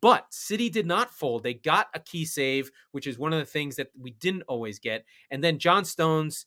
But 0.01 0.25
City 0.31 0.69
did 0.69 0.85
not 0.85 1.13
fold. 1.13 1.43
They 1.43 1.53
got 1.53 1.87
a 1.93 1.99
key 1.99 2.25
save, 2.25 2.71
which 2.91 3.05
is 3.05 3.19
one 3.19 3.33
of 3.33 3.39
the 3.39 3.45
things 3.45 3.75
that 3.75 3.89
we 3.99 4.11
didn't 4.11 4.43
always 4.43 4.79
get. 4.79 5.03
And 5.29 5.43
then 5.43 5.59
John 5.59 5.83
Stones, 5.83 6.45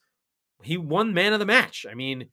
he 0.63 0.79
won 0.79 1.13
man 1.13 1.35
of 1.35 1.39
the 1.39 1.47
match. 1.47 1.85
I 1.89 1.95
mean, 1.95 2.29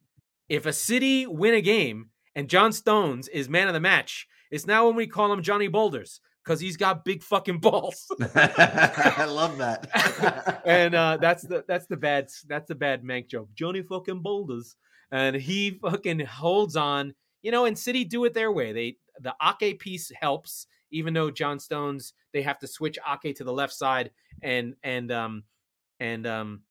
if 0.47 0.65
a 0.65 0.73
City 0.73 1.27
win 1.27 1.53
a 1.53 1.61
game 1.61 2.09
and 2.35 2.49
John 2.49 2.71
Stones 2.71 3.27
is 3.27 3.49
man 3.49 3.67
of 3.67 3.73
the 3.73 3.81
match, 3.81 4.27
it's 4.49 4.65
now 4.65 4.85
when 4.85 4.95
we 4.95 5.07
call 5.07 5.31
him 5.33 5.43
Johnny 5.43 5.67
Boulders 5.67 6.21
because 6.43 6.59
he's 6.59 6.77
got 6.77 7.05
big 7.05 7.23
fucking 7.23 7.59
balls. 7.59 8.05
I 8.35 9.25
love 9.25 9.57
that. 9.57 10.61
and 10.65 10.93
uh, 10.95 11.17
that's 11.17 11.43
the 11.43 11.63
that's 11.67 11.87
the 11.87 11.97
bad 11.97 12.29
that's 12.47 12.67
the 12.67 12.75
bad 12.75 13.03
Mank 13.03 13.27
joke. 13.29 13.49
Johnny 13.55 13.81
fucking 13.81 14.21
boulders, 14.21 14.75
and 15.11 15.35
he 15.35 15.79
fucking 15.81 16.19
holds 16.21 16.75
on. 16.75 17.13
You 17.41 17.51
know, 17.51 17.65
and 17.65 17.77
City 17.77 18.05
do 18.05 18.23
it 18.25 18.33
their 18.33 18.51
way. 18.51 18.71
They 18.71 18.97
the 19.19 19.35
Ake 19.41 19.79
piece 19.79 20.11
helps, 20.19 20.67
even 20.91 21.13
though 21.13 21.31
John 21.31 21.59
Stones 21.59 22.13
they 22.33 22.41
have 22.41 22.59
to 22.59 22.67
switch 22.67 22.97
Ake 23.07 23.35
to 23.37 23.43
the 23.43 23.53
left 23.53 23.73
side, 23.73 24.11
and 24.41 24.75
and 24.83 25.11
um 25.11 25.43
and 25.99 26.25
um 26.27 26.61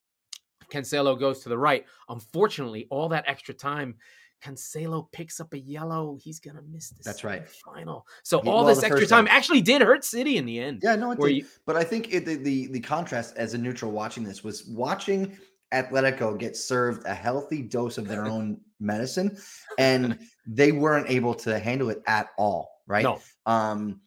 Cancelo 0.72 1.18
goes 1.18 1.40
to 1.40 1.48
the 1.48 1.58
right. 1.58 1.84
Unfortunately, 2.08 2.86
all 2.90 3.08
that 3.10 3.24
extra 3.26 3.54
time. 3.54 3.96
Cancelo 4.42 5.10
picks 5.12 5.40
up 5.40 5.52
a 5.52 5.58
yellow. 5.58 6.18
He's 6.20 6.40
gonna 6.40 6.62
miss 6.70 6.90
this. 6.90 7.04
That's 7.04 7.24
right. 7.24 7.48
Final. 7.48 8.06
So 8.22 8.40
He- 8.40 8.48
all 8.48 8.64
well, 8.64 8.74
this 8.74 8.82
extra 8.82 9.06
time 9.06 9.26
time. 9.26 9.36
actually 9.36 9.60
did 9.60 9.82
hurt 9.82 10.04
City 10.04 10.36
in 10.36 10.46
the 10.46 10.58
end. 10.58 10.80
Yeah, 10.82 10.96
no, 10.96 11.12
it 11.12 11.20
did. 11.20 11.36
you- 11.36 11.46
but 11.66 11.76
I 11.76 11.84
think 11.84 12.12
it, 12.12 12.26
the, 12.26 12.36
the 12.36 12.66
the 12.68 12.80
contrast 12.80 13.36
as 13.36 13.54
a 13.54 13.58
neutral 13.58 13.92
watching 13.92 14.24
this 14.24 14.42
was 14.42 14.66
watching 14.66 15.36
Atletico 15.72 16.38
get 16.38 16.56
served 16.56 17.06
a 17.06 17.14
healthy 17.14 17.62
dose 17.62 17.98
of 17.98 18.08
their 18.08 18.24
own 18.24 18.60
medicine, 18.80 19.36
and 19.78 20.18
they 20.46 20.72
weren't 20.72 21.08
able 21.08 21.34
to 21.34 21.58
handle 21.58 21.88
it 21.90 22.02
at 22.06 22.28
all. 22.36 22.82
Right? 22.86 23.04
No. 23.04 23.20
Um, 23.46 24.00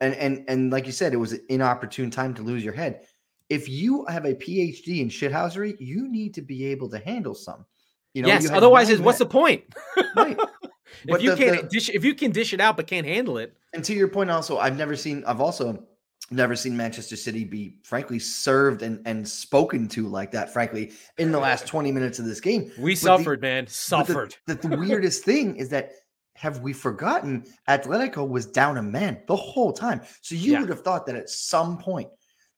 and 0.00 0.14
and 0.14 0.44
and 0.48 0.70
like 0.72 0.86
you 0.86 0.92
said, 0.92 1.12
it 1.12 1.18
was 1.18 1.32
an 1.32 1.44
inopportune 1.48 2.10
time 2.10 2.32
to 2.34 2.42
lose 2.42 2.64
your 2.64 2.72
head. 2.74 3.06
If 3.48 3.68
you 3.68 4.04
have 4.06 4.24
a 4.24 4.34
PhD 4.34 5.00
in 5.00 5.08
shithousery, 5.08 5.74
you 5.80 6.08
need 6.08 6.34
to 6.34 6.42
be 6.42 6.66
able 6.66 6.88
to 6.90 6.98
handle 7.00 7.34
some. 7.34 7.66
You 8.14 8.22
know, 8.22 8.28
yes. 8.28 8.44
you 8.44 8.50
Otherwise, 8.50 8.90
is 8.90 9.00
what's 9.00 9.18
the 9.18 9.26
point? 9.26 9.64
right? 10.16 10.36
if 11.06 11.22
you 11.22 11.30
the- 11.30 11.36
can't 11.36 11.62
the- 11.62 11.68
dish, 11.68 11.88
if 11.90 12.04
you 12.04 12.14
can 12.14 12.30
dish 12.32 12.52
it 12.52 12.60
out 12.60 12.76
but 12.76 12.86
can't 12.86 13.06
handle 13.06 13.38
it, 13.38 13.54
And 13.72 13.84
to 13.84 13.94
your 13.94 14.08
point, 14.08 14.30
also, 14.30 14.58
I've 14.58 14.76
never 14.76 14.96
seen. 14.96 15.22
I've 15.26 15.40
also 15.40 15.84
never 16.32 16.54
seen 16.56 16.76
Manchester 16.76 17.16
City 17.16 17.44
be, 17.44 17.76
frankly, 17.84 18.18
served 18.18 18.82
and 18.82 19.00
and 19.06 19.26
spoken 19.28 19.86
to 19.88 20.08
like 20.08 20.32
that. 20.32 20.52
Frankly, 20.52 20.92
in 21.18 21.30
the 21.32 21.38
last 21.38 21.66
twenty 21.66 21.92
minutes 21.92 22.18
of 22.18 22.24
this 22.24 22.40
game, 22.40 22.72
we 22.78 22.94
the- 22.94 23.00
suffered, 23.00 23.40
man. 23.40 23.64
But 23.64 23.68
the- 23.68 23.74
Suffered. 23.74 24.36
The, 24.46 24.54
the 24.54 24.76
weirdest 24.76 25.24
thing 25.24 25.56
is 25.56 25.68
that 25.70 25.92
have 26.34 26.60
we 26.60 26.72
forgotten 26.72 27.44
Atletico 27.68 28.26
was 28.28 28.46
down 28.46 28.78
a 28.78 28.82
man 28.82 29.20
the 29.28 29.36
whole 29.36 29.72
time. 29.72 30.00
So 30.22 30.34
you 30.34 30.52
Yeah. 30.52 30.60
would 30.60 30.70
have 30.70 30.82
thought 30.82 31.04
that 31.06 31.14
at 31.14 31.28
some 31.28 31.76
point 31.78 32.08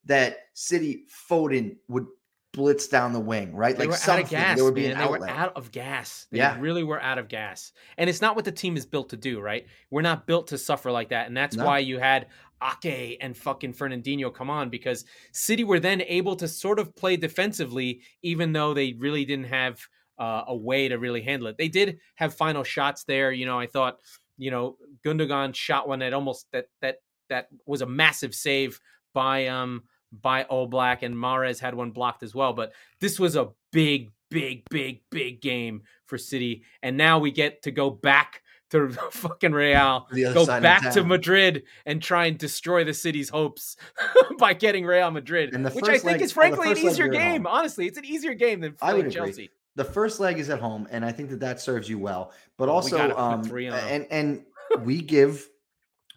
that 0.05 0.37
City 0.55 1.05
Foden 1.29 1.77
would 1.89 2.07
blitz 2.53 2.87
down 2.87 3.13
the 3.13 3.21
wing, 3.21 3.55
right? 3.55 3.77
They 3.77 3.85
like 3.85 3.89
were 3.89 3.95
out 3.95 4.01
something. 4.01 4.25
of 4.25 4.31
gas, 4.31 4.57
there 4.57 4.65
would 4.65 4.75
be 4.75 4.83
man. 4.83 4.93
an 4.93 4.99
They 4.99 5.07
were 5.07 5.15
outlet. 5.17 5.31
out 5.31 5.57
of 5.57 5.73
gas. 5.73 6.27
They 6.31 6.39
Yeah. 6.39 6.59
really 6.61 6.83
were 6.85 7.01
out 7.01 7.19
of 7.19 7.29
gas. 7.29 7.73
And 7.97 8.11
it's 8.11 8.21
not 8.21 8.37
what 8.37 8.45
the 8.45 8.53
team 8.53 8.77
is 8.77 8.85
built 8.85 9.09
to 9.11 9.17
do, 9.17 9.41
right? 9.41 9.67
We're 9.91 10.03
not 10.03 10.27
built 10.27 10.49
to 10.49 10.59
suffer 10.59 10.91
like 10.91 11.09
that. 11.11 11.27
And 11.29 11.37
that's 11.37 11.57
No. 11.57 11.65
why 11.65 11.79
you 11.79 11.99
had 11.99 12.29
Ake 12.63 13.17
and 13.21 13.37
fucking 13.37 13.73
Fernandinho 13.73 14.33
come 14.35 14.51
on 14.51 14.69
because 14.71 15.05
City 15.33 15.65
were 15.65 15.81
then 15.81 16.03
able 16.03 16.37
to 16.37 16.47
sort 16.47 16.79
of 16.79 16.95
play 16.95 17.17
defensively, 17.17 18.03
even 18.23 18.53
though 18.53 18.75
they 18.75 18.93
really 18.95 19.25
didn't 19.25 19.47
have 19.47 19.81
uh, 20.19 20.45
a 20.47 20.55
way 20.57 20.89
to 20.89 20.97
really 20.99 21.23
handle 21.23 21.49
it. 21.49 21.57
They 21.57 21.69
did 21.69 21.99
have 22.17 22.35
final 22.35 22.63
shots 22.63 23.05
there. 23.05 23.33
You 23.33 23.47
know, 23.47 23.59
I 23.59 23.67
thought, 23.67 23.99
you 24.37 24.51
know, 24.51 24.77
Gundogan 25.05 25.55
shot 25.55 25.89
one 25.89 26.01
that 26.01 26.13
almost 26.13 26.47
that 26.53 26.67
that 26.83 26.99
that 27.29 27.49
was 27.67 27.81
a 27.81 27.87
massive 27.87 28.35
save 28.35 28.79
by 29.15 29.47
um 29.49 29.83
by 30.13 30.45
Oblak 30.45 31.03
and 31.03 31.15
Mahrez 31.15 31.59
had 31.61 31.75
one 31.75 31.91
blocked 31.91 32.23
as 32.23 32.35
well. 32.35 32.53
But 32.53 32.73
this 33.01 33.19
was 33.19 33.37
a 33.37 33.49
big, 33.73 34.11
big, 34.31 34.63
big, 34.71 35.01
big 35.11 35.41
game 35.41 35.83
for 36.07 36.19
City, 36.19 36.65
and 36.83 36.97
now 36.97 37.19
we 37.19 37.31
get 37.31 37.63
to 37.63 37.71
go 37.71 37.89
back 37.91 38.43
to 38.71 38.89
fucking 39.11 39.53
Real, 39.53 40.07
go 40.13 40.47
back 40.47 40.93
to. 40.95 41.05
Madrid, 41.05 41.65
and 41.87 42.03
try 42.03 42.27
and 42.27 42.39
destroy 42.39 42.85
the 42.85 42.95
city's 42.95 43.29
hopes 43.29 43.77
by 44.39 44.55
getting 44.55 44.85
Real 44.85 45.11
Madrid, 45.11 45.53
which 45.75 45.85
I 45.85 45.93
think 45.93 46.05
leg- 46.05 46.23
is 46.23 46.33
frankly 46.33 46.71
an 46.71 46.79
easier 46.79 47.09
game. 47.09 47.47
Honestly, 47.47 47.87
it's 47.87 47.99
an 47.99 48.05
easier 48.05 48.35
game 48.35 48.61
than 48.61 48.75
I 48.81 48.95
would 48.95 49.07
agree. 49.07 49.13
Chelsea. 49.15 49.51
the 49.77 49.85
first 49.85 50.21
leg 50.21 50.39
is 50.39 50.49
at 50.51 50.59
home, 50.61 50.87
and 50.91 51.05
I 51.05 51.13
think 51.13 51.31
that 51.31 51.41
that 51.41 51.61
serves 51.61 51.89
you 51.89 51.99
well. 51.99 52.33
But 52.59 52.69
We 52.69 52.73
also, 52.73 52.97
gotta 52.97 53.19
um, 53.19 53.43
'em. 53.45 53.73
and 53.75 54.07
and 54.11 54.45
we 54.85 55.03
give 55.03 55.49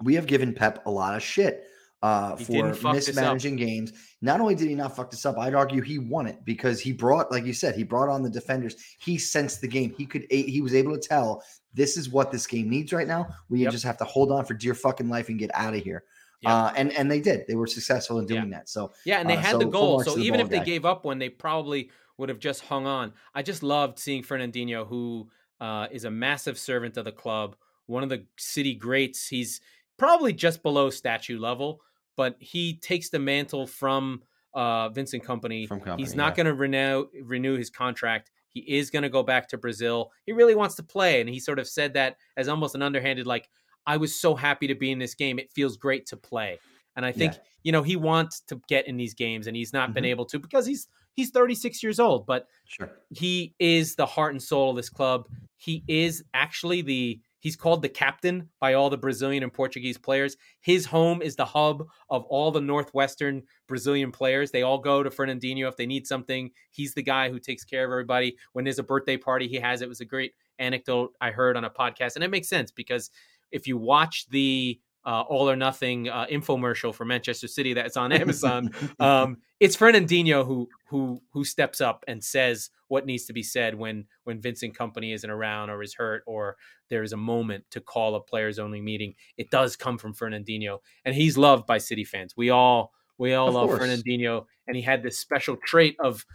we 0.02 0.16
have 0.16 0.26
given 0.26 0.54
Pep 0.54 0.86
a 0.86 0.92
lot 0.92 1.16
of 1.16 1.22
shit 1.24 1.66
uh, 2.06 2.36
for 2.36 2.52
didn't 2.52 2.76
fuck 2.76 2.96
this 2.96 3.10
up. 3.10 3.16
mismanaging 3.16 3.56
games. 3.56 3.94
Not 4.22 4.40
only 4.42 4.56
did 4.56 4.68
he 4.68 4.76
not 4.76 4.96
fuck 4.96 5.10
this 5.12 5.26
up, 5.26 5.38
I'd 5.38 5.54
argue 5.56 5.82
he 5.82 5.98
won 6.00 6.28
it 6.28 6.44
because 6.46 6.80
he 6.80 6.92
brought, 6.92 7.32
like 7.32 7.46
you 7.46 7.54
said, 7.54 7.76
he 7.76 7.84
brought 7.84 8.10
on 8.10 8.22
the 8.24 8.30
defenders. 8.30 8.76
He 9.00 9.18
sensed 9.18 9.62
the 9.62 9.68
game. 9.68 9.94
He 9.98 10.06
could 10.06 10.26
he 10.30 10.62
was 10.62 10.74
able 10.74 10.94
to 10.98 11.08
tell 11.08 11.44
this 11.74 11.98
is 11.98 12.10
what 12.10 12.32
this 12.32 12.48
game 12.48 12.70
needs 12.70 12.94
right 12.94 13.08
now. 13.08 13.28
We 13.50 13.60
Yep. 13.64 13.72
just 13.72 13.84
have 13.86 13.98
to 13.98 14.06
hold 14.06 14.32
on 14.32 14.46
for 14.46 14.54
dear 14.54 14.74
fucking 14.74 15.10
life 15.10 15.30
and 15.30 15.38
get 15.40 15.52
out 15.54 15.74
of 15.74 15.84
here. 15.84 16.04
Yep. 16.42 16.52
Uh, 16.52 16.72
and 16.76 16.92
and 16.94 17.10
they 17.12 17.20
did. 17.22 17.46
They 17.48 17.56
were 17.56 17.68
successful 17.68 18.20
in 18.20 18.26
doing 18.28 18.50
that. 18.52 18.70
So 18.70 18.92
Yeah, 19.06 19.20
and 19.20 19.30
they 19.30 19.38
Uh, 19.38 19.42
had 19.42 19.52
so 19.54 19.60
the 19.60 19.66
goal. 19.66 20.04
So 20.04 20.18
even 20.18 20.40
if 20.40 20.50
they 20.50 20.60
gave 20.64 20.86
up 20.86 21.06
one, 21.06 21.18
they 21.20 21.30
probably 21.30 21.90
would 22.18 22.30
have 22.30 22.40
just 22.40 22.62
hung 22.62 22.86
on. 22.88 23.14
I 23.34 23.42
just 23.42 23.62
loved 23.64 24.00
seeing 24.00 24.24
Fernandinho, 24.24 24.88
who 24.88 25.30
uh, 25.60 25.88
is 25.92 26.04
a 26.06 26.12
massive 26.12 26.58
servant 26.58 26.98
of 26.98 27.06
the 27.06 27.12
club, 27.12 27.56
one 27.88 28.04
of 28.04 28.10
the 28.10 28.26
city 28.38 28.74
greats. 28.76 29.28
He's 29.28 29.62
probably 29.98 30.34
just 30.34 30.62
below 30.64 30.90
statue 30.90 31.40
level, 31.40 31.82
but 32.16 32.36
he 32.40 32.78
takes 32.78 33.10
the 33.10 33.20
mantle 33.20 33.68
from 33.68 34.22
uh, 34.54 34.90
Vincent 34.90 35.24
Kompany. 35.24 35.68
From 35.68 35.82
Kompany, 35.82 36.00
He's 36.00 36.16
not 36.16 36.32
yeah. 36.32 36.44
going 36.44 36.46
to 36.48 36.54
renew 36.54 37.08
renew 37.24 37.58
his 37.58 37.70
contract. 37.70 38.32
He 38.50 38.62
is 38.62 38.90
going 38.90 39.04
to 39.04 39.10
go 39.10 39.22
back 39.22 39.50
to 39.50 39.58
Brazil. 39.58 40.12
He 40.26 40.32
really 40.32 40.56
wants 40.56 40.76
to 40.76 40.84
play, 40.84 41.20
and 41.20 41.30
he 41.30 41.40
sort 41.40 41.60
of 41.60 41.68
said 41.68 41.94
that 41.96 42.16
as 42.38 42.48
almost 42.48 42.74
an 42.76 42.82
underhanded, 42.82 43.28
like, 43.28 43.50
"I 43.86 43.98
was 43.98 44.20
so 44.20 44.34
happy 44.36 44.68
to 44.68 44.76
be 44.76 44.92
in 44.92 45.00
this 45.00 45.14
game. 45.14 45.40
It 45.40 45.52
feels 45.52 45.76
great 45.78 46.06
to 46.08 46.18
play." 46.18 46.60
And 46.96 47.06
I 47.06 47.12
think 47.12 47.34
Yeah. 47.34 47.40
you 47.64 47.72
know 47.74 47.84
he 47.84 47.98
wants 47.98 48.40
to 48.48 48.62
get 48.70 48.88
in 48.88 48.96
these 48.96 49.14
games, 49.14 49.48
and 49.48 49.58
he's 49.58 49.74
not 49.74 49.94
been 49.94 50.06
Mhm. 50.06 50.10
able 50.10 50.26
to 50.28 50.40
because 50.40 50.66
he's 50.66 50.88
he's 51.16 51.32
36 51.32 51.84
years 51.84 52.00
old. 52.00 52.26
But 52.26 52.48
sure. 52.66 52.92
he 53.10 53.56
is 53.60 53.96
the 53.96 54.06
heart 54.06 54.32
and 54.34 54.42
soul 54.42 54.70
of 54.70 54.78
this 54.78 54.90
club. 54.90 55.28
He 55.58 55.84
is 55.90 56.24
actually 56.34 56.82
the 56.82 57.20
he's 57.46 57.56
called 57.56 57.84
the 57.84 57.90
captain 57.90 58.50
by 58.60 58.74
all 58.74 58.90
the 58.90 58.98
Brazilian 58.98 59.44
and 59.44 59.54
Portuguese 59.54 60.00
players. 60.00 60.36
His 60.62 60.88
home 60.88 61.22
is 61.22 61.36
the 61.36 61.46
hub 61.46 61.86
of 62.10 62.24
all 62.24 62.50
the 62.50 62.60
northwestern 62.60 63.44
Brazilian 63.68 64.12
players. 64.12 64.50
They 64.50 64.64
all 64.64 64.80
go 64.80 65.04
to 65.04 65.12
Fernandinho 65.12 65.68
if 65.68 65.78
they 65.78 65.86
need 65.86 66.08
something. 66.08 66.50
He's 66.72 66.96
the 66.96 67.04
guy 67.04 67.30
who 67.30 67.38
takes 67.38 67.64
care 67.64 67.86
of 67.86 67.92
everybody. 67.92 68.36
When 68.54 68.66
there's 68.66 68.80
a 68.80 68.84
birthday 68.84 69.16
party, 69.16 69.48
he 69.48 69.58
has 69.58 69.84
it. 69.84 69.88
Was 69.88 70.02
a 70.02 70.06
great 70.06 70.34
anecdote 70.58 71.14
I 71.22 71.30
heard 71.30 71.56
on 71.56 71.66
a 71.66 71.70
podcast, 71.70 72.16
and 72.16 72.24
it 72.24 72.32
makes 72.32 72.50
sense 72.50 72.72
because 72.72 73.12
if 73.52 73.68
you 73.68 73.78
watch 73.78 74.26
the 74.30 74.80
uh, 75.06 75.22
All 75.22 75.50
or 75.50 75.56
Nothing 75.56 76.10
uh, 76.10 76.26
infomercial 76.32 76.94
for 76.94 77.06
Manchester 77.06 77.48
City 77.48 77.74
that's 77.74 77.98
on 77.98 78.12
Amazon, 78.22 78.72
um, 79.00 79.38
it's 79.60 79.76
Fernandinho 79.76 80.46
who 80.46 80.68
who 80.90 81.22
who 81.32 81.44
steps 81.44 81.82
up 81.82 82.04
and 82.08 82.24
says 82.24 82.70
what 82.88 83.06
needs 83.06 83.26
to 83.26 83.34
be 83.34 83.44
said 83.44 83.76
when 83.76 84.06
when 84.24 84.42
Vincent 84.42 84.78
Kompany 84.78 85.14
isn't 85.14 85.30
around 85.30 85.70
or 85.70 85.82
is 85.82 85.94
hurt 85.94 86.24
or 86.26 86.58
there 86.90 87.04
is 87.04 87.14
a 87.14 87.18
moment 87.18 87.64
to 87.72 87.82
call 87.82 88.16
a 88.16 88.22
players 88.22 88.60
only 88.60 88.82
meeting. 88.82 89.16
It 89.38 89.50
does 89.50 89.76
come 89.76 89.98
from 89.98 90.14
Fernandinho, 90.14 90.80
and 91.04 91.16
he's 91.16 91.38
loved 91.38 91.66
by 91.66 91.78
City 91.78 92.04
fans. 92.04 92.36
We 92.38 92.50
all 92.50 92.92
we 93.18 93.34
all 93.34 93.50
Of 93.50 93.54
love 93.56 93.70
course. 93.70 93.82
Fernandinho, 93.82 94.46
and 94.68 94.76
he 94.76 94.82
had 94.82 95.04
this 95.04 95.18
special 95.20 95.58
trait 95.66 95.96
of 96.00 96.26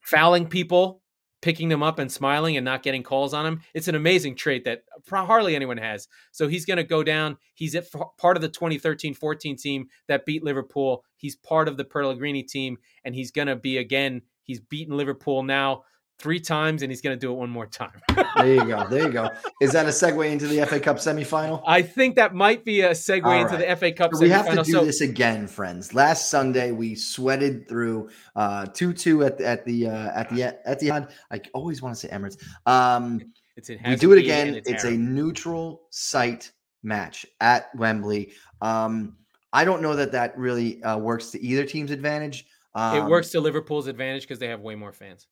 fouling 0.00 0.46
people. 0.46 1.01
Picking 1.42 1.68
them 1.68 1.82
up 1.82 1.98
and 1.98 2.10
smiling 2.10 2.56
and 2.56 2.64
not 2.64 2.82
getting 2.82 3.02
calls 3.02 3.34
on 3.34 3.44
him. 3.44 3.60
It's 3.74 3.88
an 3.88 3.94
amazing 3.94 4.36
trait 4.36 4.64
that 4.64 4.84
hardly 5.10 5.54
anyone 5.54 5.76
has. 5.76 6.08
So 6.30 6.48
he's 6.48 6.64
going 6.64 6.78
to 6.78 6.84
go 6.84 7.02
down. 7.02 7.36
He's 7.54 7.74
at 7.74 7.86
part 8.16 8.36
of 8.36 8.42
the 8.42 8.48
2013 8.48 9.12
14 9.12 9.56
team 9.56 9.88
that 10.08 10.24
beat 10.24 10.44
Liverpool. 10.44 11.04
He's 11.16 11.36
part 11.36 11.68
of 11.68 11.76
the 11.76 11.84
Pellegrini 11.84 12.44
team, 12.44 12.78
and 13.04 13.14
he's 13.14 13.30
going 13.30 13.48
to 13.48 13.56
be 13.56 13.78
again. 13.78 14.22
He's 14.44 14.60
beaten 14.60 14.96
Liverpool 14.96 15.42
now 15.42 15.82
three 16.22 16.40
times, 16.40 16.82
and 16.82 16.90
he's 16.90 17.00
going 17.00 17.14
to 17.14 17.20
do 17.20 17.32
it 17.32 17.36
one 17.36 17.50
more 17.50 17.66
time. 17.66 18.00
There 18.34 18.54
you 18.54 18.64
go. 18.64 18.88
There 18.88 19.02
you 19.06 19.12
go. 19.12 19.28
Is 19.60 19.72
that 19.72 19.84
a 19.84 19.90
segue 19.90 20.28
into 20.30 20.46
the 20.46 20.64
FA 20.66 20.80
Cup 20.80 20.96
semifinal? 20.96 21.62
I 21.66 21.82
think 21.82 22.16
that 22.16 22.34
might 22.34 22.64
be 22.64 22.80
a 22.80 22.92
segue 22.92 23.24
All 23.24 23.32
into 23.32 23.58
the 23.58 23.76
FA 23.76 23.92
Cup 23.92 24.14
So 24.14 24.22
we 24.22 24.30
have 24.30 24.48
to 24.48 24.62
do 24.62 24.72
So 24.72 24.84
this 24.86 25.02
again, 25.02 25.46
friends. 25.46 25.92
Last 25.92 26.30
Sunday 26.30 26.72
we 26.72 26.94
sweated 26.94 27.68
through 27.68 28.08
uh, 28.34 28.66
two 28.66 28.94
two 28.94 29.22
at 29.22 29.36
the 29.36 29.46
at 29.46 29.66
the 29.66 29.86
uh, 29.86 30.18
at 30.18 30.30
the 30.30 30.44
at 30.66 30.80
the 30.80 31.08
I 31.30 31.40
always 31.52 31.82
want 31.82 31.94
to 31.94 32.00
say 32.00 32.08
Emirates. 32.08 32.38
Um, 32.66 33.20
it's 33.56 33.68
in 33.68 33.78
we 33.84 33.96
do 33.96 34.12
it 34.12 34.18
again. 34.18 34.48
and 34.48 34.62
It's, 34.66 34.84
a 34.84 34.92
neutral 34.92 35.82
site 35.90 36.52
match 36.82 37.26
at 37.40 37.74
Wembley. 37.76 38.32
Um, 38.60 39.16
I 39.52 39.64
don't 39.64 39.82
know 39.82 39.94
that 39.96 40.12
that 40.12 40.36
really 40.38 40.82
uh, 40.82 40.96
works 40.96 41.30
to 41.32 41.42
either 41.42 41.64
team's 41.64 41.90
advantage. 41.90 42.46
Um, 42.74 42.96
it 42.96 43.04
works 43.04 43.30
to 43.30 43.40
Liverpool's 43.40 43.86
advantage 43.86 44.22
because 44.22 44.38
they 44.38 44.48
have 44.48 44.60
way 44.60 44.74
more 44.74 44.92
fans. 44.92 45.26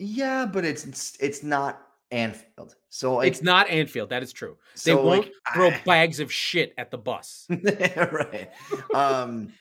Yeah, 0.00 0.46
but 0.46 0.64
it's 0.64 1.18
it's, 1.20 1.42
not 1.42 1.82
Anfield. 2.10 2.74
So 2.88 3.16
like, 3.16 3.28
it's 3.28 3.42
not 3.42 3.68
Anfield. 3.68 4.08
That 4.08 4.22
is 4.22 4.32
true. 4.32 4.56
They 4.84 4.94
won't 4.94 5.26
like, 5.26 5.32
throw 5.54 5.68
I- 5.68 5.80
bags 5.84 6.20
of 6.20 6.32
shit 6.32 6.72
at 6.78 6.90
the 6.90 6.96
bus. 6.98 7.46
right. 7.50 8.50
Um, 8.94 9.52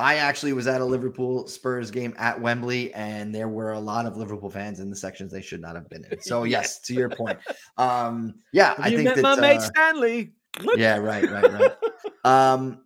I 0.00 0.16
actually 0.16 0.52
was 0.52 0.66
at 0.66 0.80
a 0.80 0.84
Liverpool 0.84 1.46
Spurs 1.46 1.90
game 1.90 2.14
at 2.18 2.40
Wembley, 2.40 2.92
and 2.94 3.34
there 3.34 3.48
were 3.48 3.72
a 3.72 3.80
lot 3.80 4.04
of 4.04 4.16
Liverpool 4.16 4.50
fans 4.50 4.80
in 4.80 4.90
the 4.90 4.96
sections 4.96 5.32
they 5.32 5.42
should 5.42 5.60
not 5.60 5.76
have 5.76 5.88
been 5.88 6.04
in. 6.10 6.20
So 6.20 6.42
yes, 6.44 6.80
to 6.82 6.94
your 6.94 7.08
point. 7.08 7.38
Um, 7.76 8.34
yeah, 8.52 8.74
Have 8.74 8.80
I 8.80 8.88
you 8.88 8.96
think 8.98 9.08
met 9.08 9.16
that. 9.16 9.22
my 9.22 9.36
mate 9.40 9.56
uh, 9.56 9.60
Stanley? 9.60 10.32
Yeah, 10.76 10.98
right, 10.98 11.28
right, 11.30 11.52
right. 11.52 11.72
Um, 12.24 12.82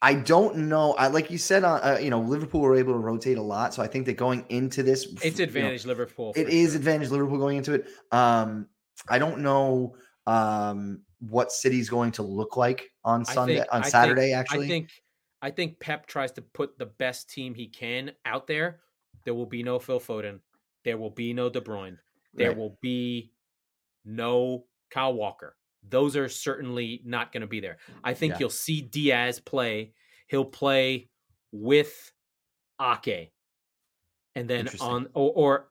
I 0.00 0.14
don't 0.14 0.68
know. 0.68 0.94
I 0.94 1.08
like 1.08 1.30
you 1.30 1.38
said, 1.38 1.64
uh, 1.64 1.74
uh, 1.82 1.98
you 2.00 2.10
know, 2.10 2.20
Liverpool 2.20 2.60
were 2.60 2.76
able 2.76 2.92
to 2.92 2.98
rotate 2.98 3.36
a 3.36 3.42
lot, 3.42 3.74
so 3.74 3.82
I 3.82 3.88
think 3.88 4.06
that 4.06 4.16
going 4.16 4.44
into 4.48 4.82
this, 4.82 5.06
it's 5.22 5.40
advantage 5.40 5.82
you 5.82 5.88
know, 5.88 5.92
Liverpool. 5.92 6.32
It 6.36 6.48
is 6.48 6.70
sure. 6.70 6.78
advantage 6.78 7.10
Liverpool 7.10 7.38
going 7.38 7.56
into 7.56 7.74
it. 7.74 7.88
Um, 8.12 8.68
I 9.08 9.18
don't 9.18 9.40
know 9.40 9.96
um, 10.26 11.02
what 11.18 11.50
City's 11.50 11.88
going 11.88 12.12
to 12.12 12.22
look 12.22 12.56
like 12.56 12.90
on 13.04 13.24
Sunday 13.24 13.56
think, 13.56 13.68
on 13.72 13.82
Saturday. 13.84 14.28
Think, 14.28 14.36
actually, 14.36 14.66
I 14.66 14.68
think 14.68 14.90
I 15.42 15.50
think 15.50 15.80
Pep 15.80 16.06
tries 16.06 16.30
to 16.32 16.42
put 16.42 16.78
the 16.78 16.86
best 16.86 17.30
team 17.30 17.54
he 17.54 17.66
can 17.66 18.12
out 18.24 18.46
there. 18.46 18.80
There 19.24 19.34
will 19.34 19.46
be 19.46 19.64
no 19.64 19.80
Phil 19.80 20.00
Foden. 20.00 20.38
There 20.84 20.96
will 20.96 21.10
be 21.10 21.32
no 21.32 21.50
De 21.50 21.60
Bruyne. 21.60 21.98
There 22.34 22.50
right. 22.50 22.56
will 22.56 22.78
be 22.80 23.32
no 24.04 24.64
Kyle 24.90 25.14
Walker. 25.14 25.56
Those 25.86 26.16
are 26.16 26.28
certainly 26.28 27.00
not 27.04 27.32
going 27.32 27.40
to 27.42 27.46
be 27.46 27.60
there. 27.60 27.78
I 28.04 28.14
think 28.14 28.32
yeah. 28.34 28.38
you'll 28.40 28.50
see 28.50 28.80
Diaz 28.80 29.40
play. 29.40 29.92
He'll 30.26 30.44
play 30.44 31.08
with 31.52 32.12
Ake, 32.80 33.32
and 34.34 34.48
then 34.48 34.68
on 34.80 35.08
or, 35.14 35.32
or 35.34 35.68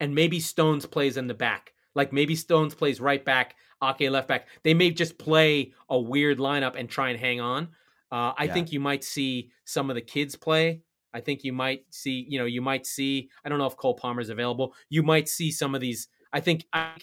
and 0.00 0.14
maybe 0.14 0.40
Stones 0.40 0.86
plays 0.86 1.16
in 1.16 1.26
the 1.26 1.34
back. 1.34 1.72
Like 1.94 2.12
maybe 2.12 2.34
Stones 2.34 2.74
plays 2.74 3.00
right 3.00 3.24
back, 3.24 3.54
Ake 3.82 4.10
left 4.10 4.28
back. 4.28 4.48
They 4.64 4.74
may 4.74 4.90
just 4.90 5.18
play 5.18 5.72
a 5.88 5.98
weird 5.98 6.38
lineup 6.38 6.74
and 6.76 6.88
try 6.88 7.10
and 7.10 7.20
hang 7.20 7.40
on. 7.40 7.68
Uh, 8.10 8.32
I 8.36 8.44
yeah. 8.44 8.52
think 8.52 8.72
you 8.72 8.80
might 8.80 9.04
see 9.04 9.50
some 9.64 9.90
of 9.90 9.94
the 9.94 10.02
kids 10.02 10.36
play. 10.36 10.82
I 11.12 11.20
think 11.20 11.44
you 11.44 11.52
might 11.52 11.84
see, 11.90 12.26
you 12.28 12.38
know, 12.38 12.44
you 12.44 12.60
might 12.60 12.86
see. 12.86 13.30
I 13.44 13.48
don't 13.48 13.58
know 13.58 13.66
if 13.66 13.76
Cole 13.76 13.94
Palmer 13.94 14.20
is 14.20 14.30
available. 14.30 14.74
You 14.88 15.04
might 15.04 15.28
see 15.28 15.52
some 15.52 15.74
of 15.74 15.80
these. 15.80 16.08
I 16.32 16.40
think 16.40 16.64
I 16.72 16.96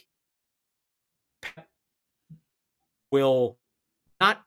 will 3.11 3.57
not, 4.19 4.41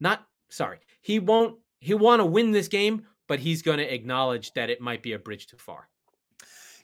not 0.00 0.26
sorry. 0.50 0.78
He 1.00 1.18
won't. 1.18 1.58
He'll 1.80 1.98
want 1.98 2.20
to 2.20 2.26
win 2.26 2.50
this 2.50 2.68
game, 2.68 3.06
but 3.28 3.38
he's 3.38 3.62
going 3.62 3.78
to 3.78 3.94
acknowledge 3.94 4.52
that 4.54 4.68
it 4.68 4.80
might 4.80 5.02
be 5.02 5.12
a 5.12 5.18
bridge 5.18 5.46
too 5.46 5.58
far. 5.58 5.88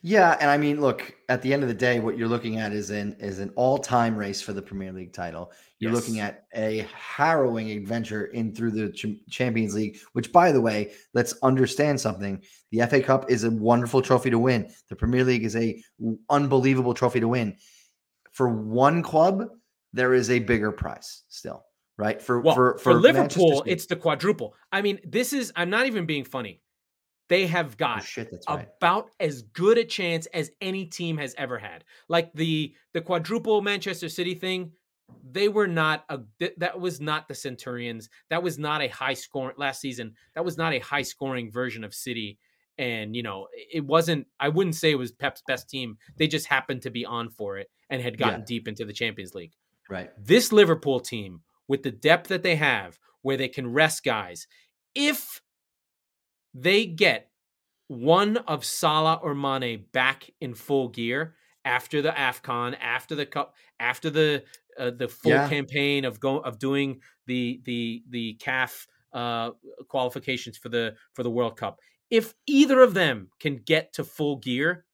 Yeah, 0.07 0.37
and 0.39 0.51
I 0.51 0.59
mean, 0.59 0.83
look, 0.83 1.15
at 1.31 1.41
the 1.41 1.55
end 1.55 1.63
of 1.63 1.71
the 1.71 1.75
day, 1.75 1.99
what 1.99 2.19
you're 2.19 2.29
looking 2.29 2.59
at 2.59 2.75
is 2.75 2.91
an 2.91 3.17
is 3.21 3.39
an 3.39 3.51
all-time 3.57 4.15
race 4.15 4.43
for 4.43 4.53
the 4.53 4.61
Premier 4.61 4.93
League 4.93 5.15
title. 5.15 5.51
You're 5.79 5.93
yes. 5.93 6.01
looking 6.03 6.21
at 6.21 6.45
a 6.55 6.87
harrowing 6.95 7.71
adventure 7.71 8.27
in 8.27 8.55
through 8.55 8.73
the 8.73 8.93
Ch- 8.93 9.27
Champions 9.31 9.75
League, 9.75 9.97
which 10.13 10.31
by 10.31 10.53
the 10.53 10.61
way, 10.61 10.93
let's 11.15 11.35
understand 11.43 11.99
something. 11.99 12.43
The 12.71 12.87
FA 12.87 13.01
Cup 13.01 13.31
is 13.31 13.45
a 13.45 13.51
wonderful 13.51 14.03
trophy 14.03 14.29
to 14.29 14.39
win. 14.39 14.71
The 14.91 14.97
Premier 14.97 15.25
League 15.25 15.43
is 15.43 15.57
a 15.57 15.83
unbelievable 16.29 16.93
trophy 16.93 17.21
to 17.21 17.29
win. 17.29 17.57
For 18.33 18.51
one 18.51 19.03
club, 19.03 19.49
there 19.95 20.15
is 20.15 20.31
a 20.31 20.39
bigger 20.39 20.73
price 20.73 21.23
still, 21.29 21.65
right? 21.97 22.21
For 22.21 22.41
well, 22.41 22.55
for, 22.55 22.79
for, 22.79 22.93
for 22.93 22.95
Liverpool, 22.95 23.63
it's 23.67 23.87
the 23.87 23.97
quadruple. 23.97 24.55
I 24.71 24.83
mean, 24.83 24.99
this 25.05 25.33
is 25.33 25.53
I'm 25.57 25.71
not 25.71 25.87
even 25.87 26.07
being 26.07 26.25
funny 26.25 26.61
they 27.29 27.47
have 27.47 27.73
oh, 27.73 27.77
got 27.79 27.99
oh, 28.01 28.05
shit, 28.05 28.35
right. 28.49 28.69
about 28.77 29.11
as 29.21 29.43
good 29.43 29.79
a 29.79 29.85
chance 29.85 30.27
as 30.27 30.51
any 30.61 30.85
team 30.85 31.17
has 31.19 31.35
ever 31.39 31.59
had. 31.59 31.85
Like 32.09 32.33
the 32.35 32.75
the 32.93 33.01
quadruple 33.01 33.63
Manchester 33.63 34.09
City 34.09 34.35
thing, 34.35 34.73
they 35.31 35.49
were 35.49 35.67
not 35.67 36.05
a 36.09 36.21
that 36.59 36.79
was 36.79 37.01
not 37.01 37.29
the 37.29 37.35
Centurions. 37.35 38.09
That 38.31 38.43
was 38.43 38.59
not 38.59 38.83
a 38.83 38.89
high 38.89 39.15
scoring 39.15 39.57
last 39.59 39.81
season. 39.81 40.15
That 40.35 40.45
was 40.45 40.59
not 40.59 40.75
a 40.75 40.81
high 40.81 41.03
scoring 41.03 41.51
version 41.51 41.85
of 41.85 41.95
City. 41.95 42.39
And 42.77 43.15
you 43.15 43.23
know, 43.23 43.49
it 43.55 43.85
wasn't. 43.85 44.27
I 44.39 44.49
wouldn't 44.49 44.75
say 44.75 44.91
it 44.91 44.99
was 44.99 45.13
Pep's 45.13 45.43
best 45.47 45.71
team. 45.71 45.97
They 46.19 46.27
just 46.27 46.47
happened 46.47 46.83
to 46.83 46.91
be 46.91 47.07
on 47.07 47.31
for 47.31 47.57
it 47.57 47.69
and 47.89 48.03
had 48.03 48.19
gotten 48.19 48.41
yeah. 48.41 48.47
deep 48.47 48.69
into 48.69 48.85
the 48.85 48.93
Champions 48.93 49.35
League. 49.35 49.53
Right. 49.89 50.11
This 50.19 50.53
Liverpool 50.53 51.01
team, 51.01 51.43
with 51.69 51.83
the 51.83 51.91
depth 51.91 52.29
that 52.29 52.43
they 52.43 52.57
have, 52.57 52.99
where 53.23 53.37
they 53.37 53.49
can 53.49 53.73
rest 53.73 54.05
guys, 54.05 54.47
if 54.95 55.41
they 56.53 56.87
get 56.87 57.31
one 57.89 58.37
of 58.37 58.65
Salah 58.65 59.21
or 59.23 59.35
Mane 59.35 59.85
back 59.93 60.31
in 60.41 60.55
full 60.55 60.89
gear 60.89 61.35
after 61.65 62.03
the 62.03 62.11
Afcon, 62.11 62.77
after 62.81 63.15
the 63.15 63.27
cup, 63.27 63.55
after 63.79 64.11
the 64.11 64.45
uh, 64.79 64.91
the 64.91 65.09
full 65.09 65.33
yeah. 65.33 65.49
campaign 65.49 66.05
of 66.05 66.21
going 66.21 66.45
of 66.45 66.59
doing 66.59 67.01
the 67.27 67.61
the 67.65 68.03
the 68.09 68.39
CAF 68.41 68.87
uh, 69.13 69.51
qualifications 69.89 70.57
for 70.57 70.69
the 70.69 70.95
for 71.15 71.23
the 71.23 71.31
World 71.31 71.57
Cup. 71.57 71.81
If 72.11 72.35
either 72.47 72.81
of 72.81 72.95
them 72.95 73.29
can 73.41 73.57
get 73.57 73.93
to 73.95 74.05
full 74.05 74.37
gear, 74.37 74.85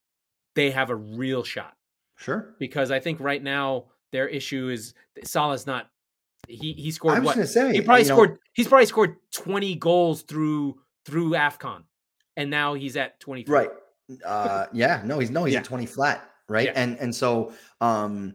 they 0.54 0.70
have 0.70 0.90
a 0.90 0.96
real 0.96 1.42
shot. 1.42 1.74
Sure. 2.16 2.54
Because 2.58 2.90
I 2.90 3.00
think 3.00 3.20
right 3.20 3.42
now 3.42 3.86
their 4.12 4.28
issue 4.28 4.68
is 4.68 4.94
Salah's 5.24 5.66
not 5.66 5.88
he 6.48 6.72
he 6.72 6.90
scored 6.90 7.16
I 7.16 7.20
was 7.20 7.36
what? 7.36 7.48
Say, 7.48 7.72
he 7.72 7.80
probably 7.80 8.04
scored 8.04 8.30
know, 8.30 8.36
he's 8.52 8.68
probably 8.68 8.86
scored 8.86 9.16
20 9.32 9.74
goals 9.76 10.22
through 10.22 10.78
through 11.04 11.30
AFCON 11.30 11.84
and 12.36 12.50
now 12.50 12.74
he's 12.74 12.96
at 12.96 13.20
20 13.20 13.44
right 13.48 13.70
uh 14.24 14.66
yeah 14.72 15.02
no 15.04 15.18
he's 15.18 15.30
no 15.30 15.44
he's 15.44 15.54
yeah. 15.54 15.60
at 15.60 15.64
20 15.64 15.86
flat 15.86 16.30
right 16.48 16.66
yeah. 16.66 16.72
and 16.74 16.98
and 16.98 17.14
so 17.14 17.52
um 17.80 18.34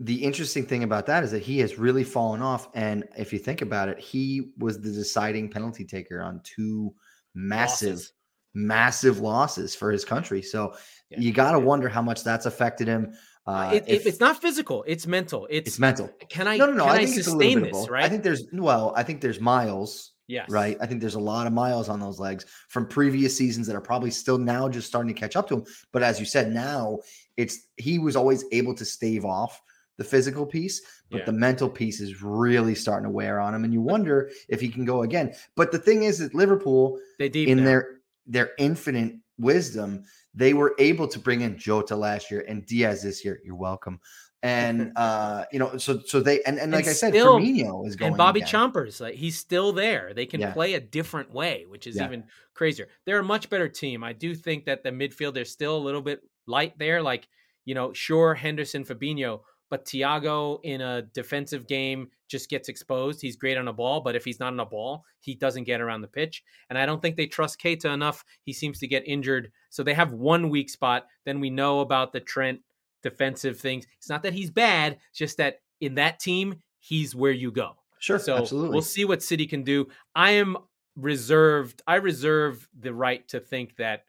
the 0.00 0.24
interesting 0.24 0.66
thing 0.66 0.82
about 0.82 1.06
that 1.06 1.22
is 1.22 1.30
that 1.30 1.42
he 1.42 1.58
has 1.58 1.78
really 1.78 2.04
fallen 2.04 2.42
off 2.42 2.68
and 2.74 3.04
if 3.16 3.32
you 3.32 3.38
think 3.38 3.62
about 3.62 3.88
it 3.88 3.98
he 3.98 4.52
was 4.58 4.80
the 4.80 4.90
deciding 4.90 5.48
penalty 5.48 5.84
taker 5.84 6.22
on 6.22 6.40
two 6.42 6.92
massive 7.34 7.90
losses. 7.90 8.12
massive 8.54 9.20
losses 9.20 9.74
for 9.74 9.90
his 9.90 10.04
country 10.04 10.40
so 10.40 10.74
yeah. 11.10 11.20
you 11.20 11.32
got 11.32 11.52
to 11.52 11.58
wonder 11.58 11.88
how 11.88 12.02
much 12.02 12.24
that's 12.24 12.46
affected 12.46 12.88
him 12.88 13.12
uh, 13.46 13.70
it, 13.74 13.84
if, 13.86 14.06
it's 14.06 14.20
not 14.20 14.40
physical; 14.40 14.84
it's 14.86 15.06
mental. 15.06 15.46
It's, 15.50 15.68
it's 15.68 15.78
mental. 15.78 16.10
Can 16.28 16.48
I? 16.48 16.56
No, 16.56 16.66
no, 16.66 16.72
no. 16.72 16.84
I, 16.84 16.96
I 16.96 17.04
sustain 17.04 17.62
this? 17.62 17.88
Right. 17.88 18.04
I 18.04 18.08
think 18.08 18.22
there's 18.22 18.44
well. 18.52 18.92
I 18.96 19.02
think 19.02 19.20
there's 19.20 19.40
miles 19.40 20.14
Yes. 20.26 20.48
Right. 20.48 20.76
I 20.80 20.86
think 20.86 21.00
there's 21.00 21.16
a 21.16 21.20
lot 21.20 21.46
of 21.46 21.52
miles 21.52 21.88
on 21.88 22.00
those 22.00 22.18
legs 22.18 22.46
from 22.68 22.86
previous 22.86 23.36
seasons 23.36 23.66
that 23.66 23.76
are 23.76 23.80
probably 23.80 24.10
still 24.10 24.38
now 24.38 24.68
just 24.68 24.88
starting 24.88 25.12
to 25.12 25.18
catch 25.18 25.36
up 25.36 25.48
to 25.48 25.56
him. 25.56 25.64
But 25.92 26.02
as 26.02 26.18
you 26.18 26.26
said, 26.26 26.52
now 26.52 27.00
it's 27.36 27.68
he 27.76 27.98
was 27.98 28.16
always 28.16 28.44
able 28.52 28.74
to 28.74 28.84
stave 28.84 29.24
off 29.24 29.60
the 29.96 30.04
physical 30.04 30.44
piece, 30.44 30.82
but 31.10 31.18
yeah. 31.18 31.24
the 31.24 31.32
mental 31.32 31.68
piece 31.68 32.00
is 32.00 32.22
really 32.22 32.74
starting 32.74 33.04
to 33.04 33.10
wear 33.10 33.38
on 33.38 33.54
him. 33.54 33.64
And 33.64 33.72
you 33.72 33.80
wonder 33.80 34.30
if 34.48 34.60
he 34.60 34.68
can 34.68 34.84
go 34.84 35.02
again. 35.02 35.34
But 35.56 35.70
the 35.70 35.78
thing 35.78 36.02
is 36.04 36.18
that 36.18 36.34
Liverpool, 36.34 36.98
they 37.18 37.28
deep 37.28 37.48
in 37.48 37.58
now. 37.58 37.64
their 37.64 37.88
their 38.26 38.50
infinite 38.58 39.16
wisdom, 39.38 40.04
they 40.34 40.54
were 40.54 40.74
able 40.78 41.08
to 41.08 41.18
bring 41.18 41.42
in 41.42 41.56
Jota 41.56 41.96
last 41.96 42.30
year 42.30 42.44
and 42.48 42.66
Diaz 42.66 43.02
this 43.02 43.24
year. 43.24 43.40
You're 43.44 43.56
welcome 43.56 44.00
and 44.44 44.92
uh, 44.96 45.46
you 45.50 45.58
know, 45.58 45.76
so 45.78 45.98
so 46.06 46.20
they 46.20 46.42
and, 46.44 46.58
and 46.58 46.70
like 46.70 46.84
and 46.84 46.90
I 46.90 46.92
said, 46.92 47.12
still, 47.12 47.40
Firmino 47.40 47.88
is 47.88 47.96
going 47.96 48.10
and 48.10 48.16
Bobby 48.16 48.42
again. 48.42 48.70
Chompers, 48.70 49.00
like 49.00 49.14
he's 49.14 49.36
still 49.36 49.72
there. 49.72 50.12
They 50.14 50.26
can 50.26 50.40
yeah. 50.40 50.52
play 50.52 50.74
a 50.74 50.80
different 50.80 51.32
way, 51.32 51.64
which 51.68 51.88
is 51.88 51.96
yeah. 51.96 52.04
even 52.04 52.24
crazier. 52.52 52.88
They're 53.06 53.18
a 53.18 53.24
much 53.24 53.50
better 53.50 53.68
team. 53.68 54.04
I 54.04 54.12
do 54.12 54.34
think 54.36 54.66
that 54.66 54.84
the 54.84 54.90
midfield 54.90 55.34
they're 55.34 55.44
still 55.44 55.76
a 55.76 55.78
little 55.78 56.02
bit 56.02 56.20
light 56.46 56.78
there. 56.78 57.02
Like 57.02 57.26
you 57.64 57.74
know, 57.74 57.92
sure 57.94 58.34
Henderson, 58.34 58.84
Fabinho, 58.84 59.40
but 59.70 59.84
Thiago 59.84 60.60
in 60.62 60.80
a 60.80 61.02
defensive 61.02 61.66
game 61.66 62.08
just 62.28 62.50
gets 62.50 62.68
exposed. 62.68 63.20
He's 63.20 63.36
great 63.36 63.56
on 63.56 63.68
a 63.68 63.72
ball, 63.72 64.00
but 64.00 64.16
if 64.16 64.24
he's 64.24 64.40
not 64.40 64.52
on 64.52 64.60
a 64.60 64.66
ball, 64.66 65.04
he 65.20 65.34
doesn't 65.34 65.64
get 65.64 65.80
around 65.80 66.02
the 66.02 66.08
pitch. 66.08 66.42
And 66.68 66.78
I 66.78 66.86
don't 66.86 67.00
think 67.00 67.16
they 67.16 67.26
trust 67.26 67.60
Keita 67.60 67.92
enough. 67.92 68.24
He 68.42 68.52
seems 68.52 68.78
to 68.80 68.86
get 68.86 69.06
injured, 69.06 69.50
so 69.70 69.82
they 69.82 69.94
have 69.94 70.12
one 70.12 70.50
weak 70.50 70.70
spot. 70.70 71.06
Then 71.24 71.40
we 71.40 71.50
know 71.50 71.80
about 71.80 72.12
the 72.12 72.20
Trent 72.20 72.60
defensive 73.02 73.58
things. 73.58 73.86
It's 73.98 74.08
not 74.08 74.22
that 74.22 74.32
he's 74.32 74.50
bad, 74.50 74.98
just 75.14 75.36
that 75.38 75.60
in 75.80 75.94
that 75.96 76.18
team, 76.18 76.62
he's 76.78 77.14
where 77.14 77.32
you 77.32 77.52
go. 77.52 77.76
Sure. 77.98 78.18
So 78.18 78.36
absolutely. 78.36 78.70
we'll 78.70 78.82
see 78.82 79.04
what 79.04 79.22
City 79.22 79.46
can 79.46 79.62
do. 79.62 79.88
I 80.14 80.32
am 80.32 80.56
reserved. 80.96 81.82
I 81.86 81.96
reserve 81.96 82.68
the 82.78 82.92
right 82.92 83.26
to 83.28 83.40
think 83.40 83.76
that 83.76 84.04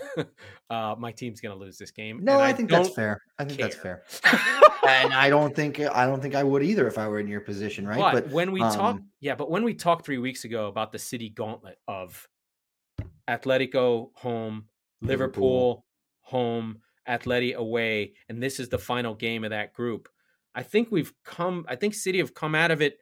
uh, 0.70 0.94
my 0.98 1.12
team's 1.12 1.40
going 1.40 1.56
to 1.56 1.62
lose 1.62 1.78
this 1.78 1.90
game. 1.90 2.24
No, 2.24 2.38
I, 2.38 2.48
I, 2.48 2.52
think 2.52 2.70
that's 2.70 2.88
fair. 2.88 3.20
I 3.38 3.44
think 3.44 3.58
care. 3.58 3.68
that's 3.68 3.76
fair. 3.76 4.02
and 4.88 5.12
I 5.12 5.28
don't 5.28 5.54
think 5.54 5.80
I 5.80 6.06
don't 6.06 6.20
think 6.20 6.34
I 6.34 6.42
would 6.42 6.62
either 6.62 6.86
if 6.86 6.98
I 6.98 7.08
were 7.08 7.18
in 7.18 7.28
your 7.28 7.40
position, 7.40 7.86
right? 7.86 7.98
But, 7.98 8.24
but 8.24 8.32
when 8.32 8.52
we 8.52 8.62
um, 8.62 8.74
talk, 8.74 8.98
yeah, 9.20 9.34
but 9.34 9.50
when 9.50 9.64
we 9.64 9.74
talked 9.74 10.04
three 10.04 10.18
weeks 10.18 10.44
ago 10.44 10.68
about 10.68 10.92
the 10.92 10.98
City 10.98 11.28
gauntlet 11.28 11.78
of 11.86 12.26
Atletico 13.28 14.10
home, 14.14 14.66
Liverpool, 15.00 15.42
Liverpool 15.44 15.84
home, 16.22 16.78
Atleti 17.08 17.54
away, 17.54 18.14
and 18.28 18.42
this 18.42 18.60
is 18.60 18.68
the 18.68 18.78
final 18.78 19.14
game 19.14 19.44
of 19.44 19.50
that 19.50 19.74
group. 19.74 20.08
I 20.54 20.62
think 20.62 20.88
we've 20.90 21.12
come. 21.24 21.64
I 21.68 21.76
think 21.76 21.94
City 21.94 22.18
have 22.18 22.34
come 22.34 22.54
out 22.54 22.70
of 22.70 22.82
it 22.82 22.98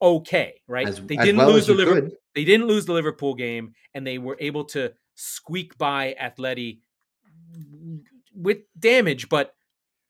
okay, 0.00 0.60
right? 0.68 0.88
As, 0.88 1.00
they 1.00 1.16
didn't 1.16 1.38
well 1.38 1.52
lose 1.52 1.66
the 1.66 1.74
Liverpool. 1.74 2.10
They 2.34 2.44
didn't 2.44 2.66
lose 2.66 2.86
the 2.86 2.92
Liverpool 2.92 3.34
game, 3.34 3.74
and 3.94 4.06
they 4.06 4.18
were 4.18 4.36
able 4.40 4.64
to 4.66 4.92
squeak 5.14 5.76
by 5.78 6.14
Atleti 6.20 6.80
with 8.34 8.58
damage, 8.78 9.28
but 9.28 9.54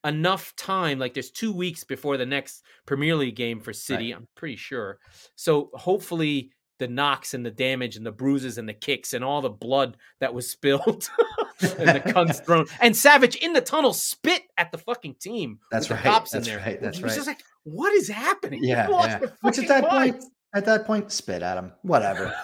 enough 0.04 0.54
time. 0.56 0.98
Like 0.98 1.14
there's 1.14 1.30
two 1.30 1.52
weeks 1.52 1.84
before 1.84 2.16
the 2.16 2.26
next 2.26 2.62
Premier 2.86 3.16
League 3.16 3.36
game 3.36 3.60
for 3.60 3.72
City. 3.72 4.12
Right. 4.12 4.20
I'm 4.20 4.28
pretty 4.34 4.56
sure. 4.56 4.98
So 5.34 5.70
hopefully 5.74 6.50
the 6.78 6.88
knocks 6.88 7.34
and 7.34 7.46
the 7.46 7.50
damage 7.50 7.96
and 7.96 8.04
the 8.04 8.12
bruises 8.12 8.58
and 8.58 8.68
the 8.68 8.74
kicks 8.74 9.14
and 9.14 9.24
all 9.24 9.40
the 9.40 9.50
blood 9.50 9.96
that 10.20 10.34
was 10.34 10.50
spilled 10.50 11.08
and 11.60 11.88
the 11.88 12.02
cunts 12.04 12.44
thrown 12.44 12.66
and 12.80 12.94
Savic 12.94 13.36
in 13.36 13.52
the 13.52 13.60
tunnel 13.60 13.92
spit 13.92 14.42
at 14.58 14.72
the 14.72 14.78
fucking 14.78 15.14
team. 15.20 15.60
That's 15.70 15.90
right. 15.90 16.02
That's 16.02 16.34
right. 16.34 16.80
That's 16.80 17.00
right. 17.00 17.14
just 17.14 17.26
like, 17.26 17.42
what 17.62 17.92
is 17.92 18.08
happening? 18.08 18.62
Yeah. 18.62 18.88
yeah. 18.90 19.20
Which 19.40 19.58
at 19.58 19.68
that 19.68 19.88
point, 19.88 20.24
At 20.54 20.64
that 20.66 20.86
point, 20.86 21.12
spit 21.12 21.42
at 21.42 21.56
him. 21.56 21.72
Whatever. 21.82 22.34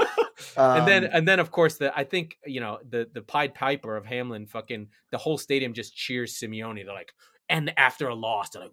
And 0.56 0.86
then 0.88 1.04
Um, 1.04 1.10
and 1.12 1.28
then 1.28 1.40
of 1.40 1.50
course 1.50 1.76
the 1.76 1.96
I 1.96 2.04
think 2.04 2.36
you 2.46 2.60
know 2.60 2.78
the 2.88 3.08
the 3.12 3.22
Pied 3.22 3.54
Piper 3.54 3.96
of 3.96 4.04
Hamelin 4.04 4.48
fucking 4.48 4.88
the 5.10 5.18
whole 5.18 5.38
stadium 5.38 5.72
just 5.74 5.94
cheers 5.96 6.34
Simeone. 6.38 6.84
They're 6.84 6.94
like, 6.94 7.12
and 7.48 7.72
after 7.76 8.06
a 8.08 8.14
loss, 8.14 8.50
they're 8.50 8.62
like, 8.62 8.72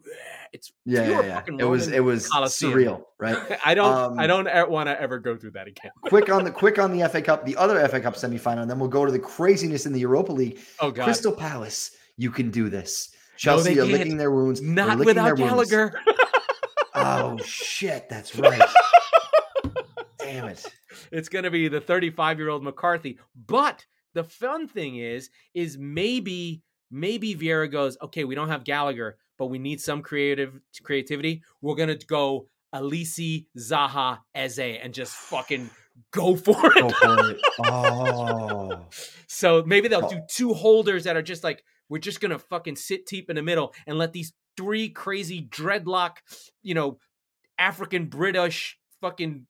it's 0.53 0.71
yeah, 0.85 1.09
yeah, 1.09 1.21
yeah. 1.47 1.55
It 1.59 1.63
was 1.65 1.87
it 1.87 2.03
was 2.03 2.27
Coliseum. 2.29 2.73
surreal, 2.73 3.03
right? 3.19 3.37
I 3.65 3.73
don't 3.73 4.19
I 4.19 4.27
Um, 4.27 4.45
don't 4.45 4.69
want 4.69 4.87
to 4.87 4.99
ever 5.01 5.17
go 5.19 5.35
through 5.35 5.51
that 5.51 5.67
again. 5.67 5.91
quick 6.03 6.29
on 6.29 6.43
the 6.43 6.51
quick 6.51 6.77
on 6.79 6.95
the 6.97 7.07
FA 7.09 7.21
Cup, 7.21 7.45
the 7.45 7.57
other 7.57 7.85
FA 7.87 7.99
Cup 7.99 8.15
semifinal, 8.15 8.61
and 8.61 8.69
then 8.69 8.77
we'll 8.79 8.89
go 8.89 9.05
to 9.05 9.11
the 9.11 9.19
craziness 9.19 9.85
in 9.85 9.93
the 9.93 9.99
Europa 9.99 10.31
League. 10.31 10.59
Oh 10.79 10.91
god, 10.91 11.05
Crystal 11.05 11.31
Palace, 11.31 11.91
you 12.17 12.29
can 12.31 12.51
do 12.51 12.69
this. 12.69 13.09
Chelsea 13.35 13.75
they 13.75 13.79
are 13.81 13.85
licking 13.85 14.17
their 14.17 14.31
wounds. 14.31 14.61
Not 14.61 14.97
licking 14.97 15.05
without 15.05 15.25
their 15.25 15.35
wounds. 15.35 15.69
Gallagher. 15.69 15.93
Oh 16.99 17.37
shit, 17.45 18.09
that's 18.09 18.35
right. 18.35 18.59
Damn 20.33 20.49
it. 20.49 20.65
it's 21.11 21.29
going 21.29 21.43
to 21.43 21.51
be 21.51 21.67
the 21.67 21.81
35 21.81 22.39
year 22.39 22.49
old 22.49 22.63
McCarthy. 22.63 23.19
But 23.35 23.85
the 24.13 24.23
fun 24.23 24.67
thing 24.67 24.97
is, 24.97 25.29
is 25.53 25.77
maybe 25.77 26.61
maybe 26.89 27.35
Vieira 27.35 27.69
goes, 27.71 27.97
okay, 28.01 28.23
we 28.23 28.33
don't 28.35 28.49
have 28.49 28.63
Gallagher, 28.63 29.17
but 29.37 29.47
we 29.47 29.59
need 29.59 29.81
some 29.81 30.01
creative 30.01 30.59
creativity. 30.83 31.43
We're 31.61 31.75
gonna 31.75 31.95
go 31.97 32.47
Olise 32.73 33.45
Zaha 33.57 34.19
Eze 34.35 34.59
and 34.59 34.93
just 34.93 35.13
fucking 35.13 35.69
go 36.11 36.35
for 36.45 36.71
it. 36.77 36.81
Go 36.81 36.89
for 36.89 37.31
it. 37.31 37.41
Oh. 37.65 38.85
So 39.29 39.61
maybe 39.67 39.87
they'll 39.89 40.05
Oh. 40.05 40.09
do 40.09 40.21
two 40.29 40.53
holders 40.53 41.03
that 41.03 41.17
are 41.17 41.21
just 41.21 41.43
like 41.43 41.61
we're 41.89 41.99
just 41.99 42.21
gonna 42.21 42.39
fucking 42.39 42.77
sit 42.77 43.05
deep 43.05 43.29
in 43.29 43.35
the 43.35 43.43
middle 43.43 43.73
and 43.85 43.97
let 43.97 44.13
these 44.13 44.33
three 44.55 44.87
crazy 44.89 45.41
dreadlock, 45.45 46.13
you 46.63 46.73
know, 46.73 46.97
African 47.59 48.05
British 48.05 48.77
fucking 49.01 49.45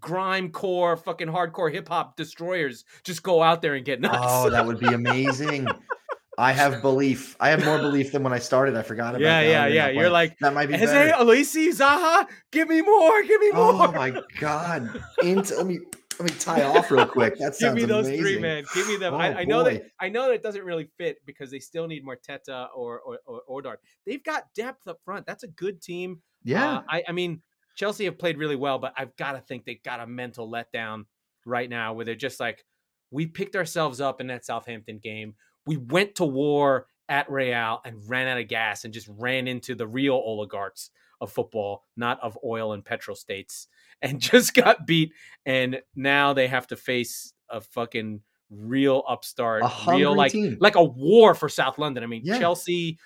grime 0.00 0.50
core, 0.50 0.96
fucking 0.96 1.28
hardcore 1.28 1.72
hip 1.72 1.88
hop 1.88 2.16
destroyers 2.16 2.84
just 3.04 3.22
go 3.22 3.42
out 3.42 3.62
there 3.62 3.74
and 3.74 3.84
get 3.84 4.00
nuts. 4.00 4.18
Oh, 4.20 4.50
that 4.50 4.66
would 4.66 4.78
be 4.80 4.86
amazing. 4.88 5.66
I 6.38 6.52
have 6.52 6.82
belief. 6.82 7.36
I 7.40 7.48
have 7.48 7.64
more 7.64 7.78
belief 7.78 8.12
than 8.12 8.22
when 8.22 8.32
I 8.32 8.38
started. 8.38 8.76
I 8.76 8.82
forgot 8.82 9.10
about 9.16 9.22
yeah, 9.22 9.42
that. 9.42 9.48
yeah, 9.50 9.64
I'm 9.64 9.94
yeah. 9.94 10.00
You're 10.00 10.10
like, 10.10 10.38
that 10.38 10.54
might 10.54 10.66
be 10.66 10.74
Eze, 10.74 10.82
better. 10.82 11.12
Olise, 11.14 11.68
Zaha, 11.76 12.26
give 12.52 12.68
me 12.68 12.80
more, 12.80 13.22
give 13.24 13.40
me 13.40 13.50
more. 13.50 13.72
Oh 13.72 13.90
my 13.92 14.22
god! 14.40 15.02
Into 15.24 15.56
let 15.56 15.66
me 15.66 15.80
let 16.20 16.30
me 16.30 16.38
tie 16.38 16.62
off 16.62 16.92
real 16.92 17.06
quick. 17.06 17.38
That 17.38 17.56
sounds 17.56 17.74
Give 17.74 17.74
me 17.74 17.84
those 17.92 18.06
amazing. 18.06 18.22
three, 18.24 18.38
man. 18.38 18.64
Give 18.72 18.86
me 18.86 18.96
them. 18.96 19.14
I, 19.14 19.34
Oh, 19.34 19.38
I 19.38 19.44
know 19.44 19.64
that. 19.64 19.90
I 19.98 20.08
know 20.10 20.26
that 20.28 20.34
it 20.34 20.42
doesn't 20.44 20.64
really 20.64 20.88
fit 20.96 21.18
because 21.26 21.50
they 21.50 21.58
still 21.58 21.88
need 21.88 22.04
Mateta 22.06 22.68
or 22.72 23.00
or, 23.00 23.18
or 23.46 23.58
Edouard. 23.58 23.78
They've 24.06 24.22
got 24.22 24.44
depth 24.54 24.86
up 24.86 25.00
front. 25.04 25.26
That's 25.26 25.42
a 25.42 25.48
good 25.48 25.82
team. 25.82 26.20
Yeah, 26.44 26.76
Uh, 26.78 26.82
I, 26.88 27.02
I 27.08 27.12
mean, 27.12 27.42
Chelsea 27.78 28.06
have 28.06 28.18
played 28.18 28.38
really 28.38 28.56
well, 28.56 28.80
but 28.80 28.92
I've 28.96 29.14
got 29.16 29.32
to 29.32 29.40
think 29.40 29.64
they've 29.64 29.82
got 29.84 30.00
a 30.00 30.06
mental 30.06 30.50
letdown 30.50 31.04
right 31.46 31.70
now 31.70 31.92
where 31.92 32.04
they're 32.04 32.16
just 32.16 32.40
like, 32.40 32.64
we 33.12 33.24
picked 33.26 33.54
ourselves 33.54 34.00
up 34.00 34.20
in 34.20 34.26
that 34.26 34.44
Southampton 34.44 34.98
game. 34.98 35.34
We 35.64 35.76
went 35.76 36.16
to 36.16 36.24
war 36.24 36.88
at 37.08 37.30
Real 37.30 37.80
and 37.84 37.96
ran 38.08 38.26
out 38.26 38.38
of 38.38 38.48
gas 38.48 38.84
and 38.84 38.92
just 38.92 39.08
ran 39.08 39.46
into 39.46 39.76
the 39.76 39.86
real 39.86 40.16
oligarchs 40.16 40.90
of 41.20 41.30
football, 41.30 41.84
not 41.96 42.18
of 42.20 42.36
oil 42.44 42.72
and 42.72 42.84
petrol 42.84 43.14
states, 43.14 43.68
and 44.02 44.20
just 44.20 44.54
got 44.54 44.84
beat. 44.84 45.12
And 45.46 45.80
now 45.94 46.32
they 46.32 46.48
have 46.48 46.66
to 46.68 46.76
face 46.76 47.32
a 47.48 47.60
fucking 47.60 48.22
real 48.50 49.04
upstart, 49.08 49.62
a 49.62 49.72
real 49.86 50.16
like 50.16 50.32
team. 50.32 50.58
like 50.60 50.74
a 50.74 50.84
war 50.84 51.32
for 51.32 51.48
South 51.48 51.78
London. 51.78 52.02
I 52.02 52.08
mean, 52.08 52.22
Yeah. 52.24 52.40
Chelsea, 52.40 52.98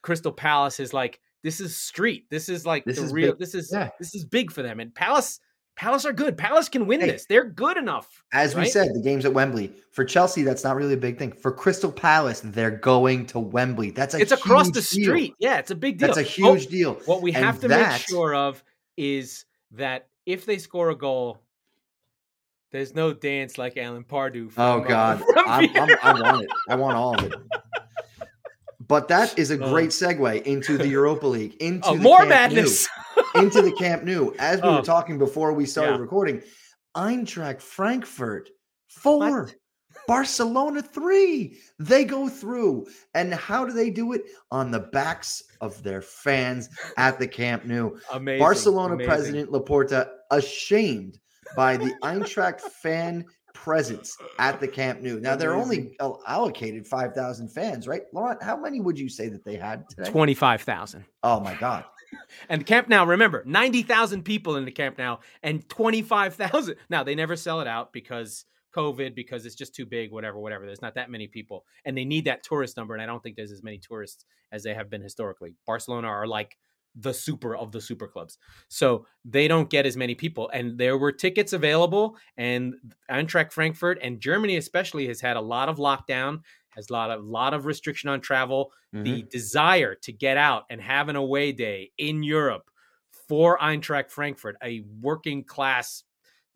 Crystal 0.00 0.32
Palace 0.32 0.80
is 0.80 0.94
like 0.94 1.20
this 1.44 1.60
is 1.60 1.76
street. 1.76 2.26
This 2.30 2.48
is 2.48 2.66
like 2.66 2.84
This 2.84 2.98
the 2.98 3.04
is 3.04 3.12
real. 3.12 3.30
big. 3.32 3.38
This 3.38 3.54
is 3.54 3.70
Yeah. 3.72 3.90
this 4.00 4.14
is 4.16 4.24
big 4.24 4.50
for 4.50 4.62
them. 4.62 4.80
And 4.80 4.92
Palace, 4.92 5.38
Palace 5.76 6.04
are 6.04 6.12
good. 6.12 6.36
Palace 6.38 6.68
can 6.68 6.86
win 6.86 7.00
Hey. 7.00 7.10
this. 7.10 7.26
They're 7.28 7.44
good 7.44 7.76
enough. 7.76 8.08
As 8.32 8.54
we 8.56 8.64
said, 8.66 8.88
the 8.94 9.00
game's 9.02 9.24
at 9.24 9.32
Wembley. 9.34 9.72
For 9.92 10.04
Chelsea, 10.04 10.42
that's 10.42 10.64
not 10.64 10.74
really 10.76 10.94
a 10.94 10.96
big 10.96 11.18
thing. 11.18 11.32
For 11.32 11.52
Crystal 11.52 11.92
Palace, 11.92 12.40
they're 12.44 12.70
going 12.70 13.26
to 13.26 13.38
Wembley. 13.38 13.90
That's 13.90 14.14
a 14.14 14.18
it's 14.20 14.32
across 14.32 14.70
the 14.70 14.80
huge 14.80 14.90
deal. 14.90 15.04
street. 15.04 15.34
Yeah, 15.38 15.58
it's 15.58 15.70
a 15.70 15.74
big 15.76 15.98
deal. 15.98 16.08
That's 16.08 16.18
a 16.18 16.22
Oh, 16.44 16.54
huge 16.54 16.66
deal. 16.68 16.94
what 17.06 17.22
we 17.22 17.32
and 17.34 17.44
have 17.44 17.60
to 17.60 17.68
that- 17.68 17.92
make 17.92 18.00
sure 18.08 18.34
of 18.34 18.62
is 18.96 19.44
that 19.72 20.08
if 20.26 20.46
they 20.46 20.58
score 20.58 20.90
a 20.90 20.96
goal, 20.96 21.42
there's 22.70 22.94
no 22.94 23.12
dance 23.12 23.58
like 23.58 23.76
Alan 23.76 24.04
Pardew. 24.04 24.46
Oh 24.56 24.80
from, 24.80 24.84
uh, 24.84 24.88
God, 24.88 25.18
from 25.34 25.44
I'm, 25.48 25.70
I'm, 25.76 25.98
I 26.02 26.20
want 26.22 26.42
it. 26.44 26.50
I 26.68 26.74
want 26.76 26.96
all 26.96 27.14
of 27.18 27.24
it. 27.32 27.34
But 28.94 29.08
that 29.08 29.36
is 29.36 29.50
a 29.50 29.56
great 29.56 29.90
segue 29.90 30.42
into 30.44 30.78
the 30.78 30.86
Europa 30.86 31.26
League, 31.26 31.56
into 31.60 31.88
Oh, 31.88 31.96
the 31.96 32.00
more 32.00 32.18
Camp 32.18 32.28
madness. 32.28 32.88
Nou, 33.34 33.42
into 33.42 33.60
the 33.60 33.72
Camp 33.72 34.04
Nou. 34.04 34.32
As 34.38 34.62
we 34.62 34.68
Oh. 34.68 34.76
were 34.76 34.82
talking 34.82 35.18
before 35.18 35.52
we 35.52 35.66
started 35.66 35.94
Yeah. 35.96 35.98
recording, 36.00 36.42
Eintracht 36.96 37.60
Frankfurt 37.60 38.50
four, 38.86 39.18
What? 39.42 39.54
Barcelona 40.06 40.80
three. 40.80 41.58
They 41.80 42.04
go 42.04 42.28
through, 42.28 42.86
and 43.14 43.34
how 43.34 43.64
do 43.64 43.72
they 43.72 43.90
do 43.90 44.12
it? 44.12 44.22
On 44.52 44.70
the 44.70 44.78
backs 44.78 45.42
of 45.60 45.82
their 45.82 46.00
fans 46.00 46.68
at 46.96 47.18
the 47.18 47.26
Camp 47.26 47.64
Nou. 47.64 47.96
Amazing. 48.12 48.38
Barcelona 48.38 48.94
amazing. 48.94 49.08
president 49.10 49.50
Laporta 49.50 50.08
ashamed 50.30 51.18
by 51.56 51.76
the 51.76 51.92
Eintracht 52.04 52.60
fan 52.60 53.24
presence 53.54 54.16
at 54.38 54.60
the 54.60 54.68
Camp 54.68 55.00
Nou. 55.00 55.18
Now 55.20 55.36
they're 55.36 55.54
only 55.54 55.96
al- 56.00 56.20
allocated 56.26 56.86
5,000 56.86 57.48
fans, 57.48 57.88
right? 57.88 58.02
Laurent, 58.12 58.42
how 58.42 58.56
many 58.56 58.80
would 58.80 58.98
you 58.98 59.08
say 59.08 59.28
that 59.30 59.44
they 59.44 59.56
had 59.56 59.88
today? 59.88 60.10
twenty-five 60.10 60.60
thousand. 60.62 61.04
Oh 61.22 61.40
my 61.40 61.54
god. 61.54 61.84
And 62.48 62.60
the 62.60 62.64
Camp 62.64 62.88
Nou, 62.88 63.06
remember, 63.06 63.42
90,000 63.44 64.22
people 64.22 64.54
in 64.54 64.64
the 64.64 64.70
Camp 64.70 64.98
Nou 64.98 65.16
and 65.42 65.68
25,000. 65.68 66.76
Now, 66.88 67.02
they 67.02 67.16
never 67.16 67.34
sell 67.34 67.60
it 67.60 67.66
out 67.66 67.92
because 67.92 68.44
COVID, 68.76 69.16
because 69.16 69.44
it's 69.46 69.56
just 69.56 69.74
too 69.74 69.84
big, 69.84 70.12
whatever, 70.12 70.38
whatever. 70.38 70.64
There's 70.64 70.82
not 70.82 70.94
that 70.94 71.10
many 71.10 71.26
people. 71.26 71.64
And 71.84 71.96
they 71.96 72.04
need 72.04 72.26
that 72.26 72.44
tourist 72.44 72.76
number. 72.76 72.94
And 72.94 73.02
I 73.02 73.06
don't 73.06 73.20
think 73.20 73.34
there's 73.34 73.50
as 73.50 73.64
many 73.64 73.78
tourists 73.78 74.26
as 74.52 74.62
they 74.62 74.74
have 74.74 74.90
been 74.90 75.02
historically. 75.02 75.56
Barcelona 75.66 76.06
are 76.06 76.26
like 76.26 76.56
the 76.94 77.12
super 77.12 77.56
of 77.56 77.72
the 77.72 77.80
super 77.80 78.06
clubs. 78.06 78.38
So 78.68 79.06
they 79.24 79.48
don't 79.48 79.68
get 79.70 79.86
as 79.86 79.96
many 79.96 80.14
people. 80.14 80.48
And 80.52 80.78
there 80.78 80.96
were 80.96 81.12
tickets 81.12 81.52
available. 81.52 82.16
And 82.36 82.74
Eintracht 83.10 83.52
Frankfurt 83.52 83.98
and 84.02 84.20
Germany, 84.20 84.56
especially, 84.56 85.06
has 85.08 85.20
had 85.20 85.36
a 85.36 85.40
lot 85.40 85.68
of 85.68 85.78
lockdown, 85.78 86.42
has 86.70 86.90
a 86.90 86.92
lot 86.92 87.10
of, 87.10 87.24
lot 87.24 87.54
of 87.54 87.66
restriction 87.66 88.08
on 88.08 88.20
travel 88.20 88.72
Mhm. 88.94 89.04
the 89.04 89.22
desire 89.22 89.94
to 89.96 90.12
get 90.12 90.36
out 90.36 90.64
and 90.70 90.80
have 90.80 91.08
an 91.08 91.16
away 91.16 91.50
day 91.52 91.90
in 91.98 92.22
Europe 92.22 92.70
for 93.28 93.58
Eintracht 93.58 94.10
Frankfurt, 94.10 94.56
a 94.62 94.80
working 95.00 95.42
class, 95.44 96.04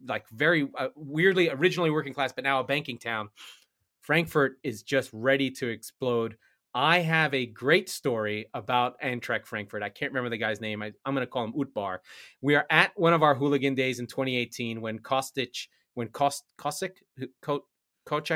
like 0.07 0.28
very 0.28 0.68
uh, 0.76 0.89
weirdly 0.95 1.49
originally 1.51 1.91
working 1.91 2.14
class, 2.14 2.32
but 2.32 2.45
now 2.45 2.61
a 2.61 2.64
banking 2.64 2.99
town. 2.99 3.30
Frankfurt 4.03 4.59
is 4.62 4.82
just 4.82 5.11
ready 5.12 5.51
to 5.51 5.68
explode. 5.68 6.36
I 6.79 7.01
have 7.01 7.35
a 7.35 7.45
great 7.45 7.89
story 7.89 8.47
about 8.55 9.01
Eintracht 9.01 9.47
Frankfurt. 9.47 9.83
I 9.83 9.89
can't 9.89 10.12
remember 10.12 10.31
the 10.31 10.39
guy's 10.39 10.61
name. 10.61 10.81
I, 10.81 10.93
I'm 11.05 11.12
going 11.12 11.26
to 11.26 11.31
call 11.31 11.43
him 11.43 11.53
Utbar. 11.55 11.99
We 12.41 12.55
are 12.55 12.66
at 12.70 12.93
one 12.95 13.12
of 13.12 13.24
our 13.24 13.35
hooligan 13.35 13.74
days 13.74 13.99
in 13.99 14.07
2018 14.07 14.81
when 14.81 15.01
Kostic, 15.01 15.66
when 15.95 16.07
Kost, 16.07 16.43
Kostic, 16.57 16.93
who- 17.16 17.31
Ko, 17.43 17.64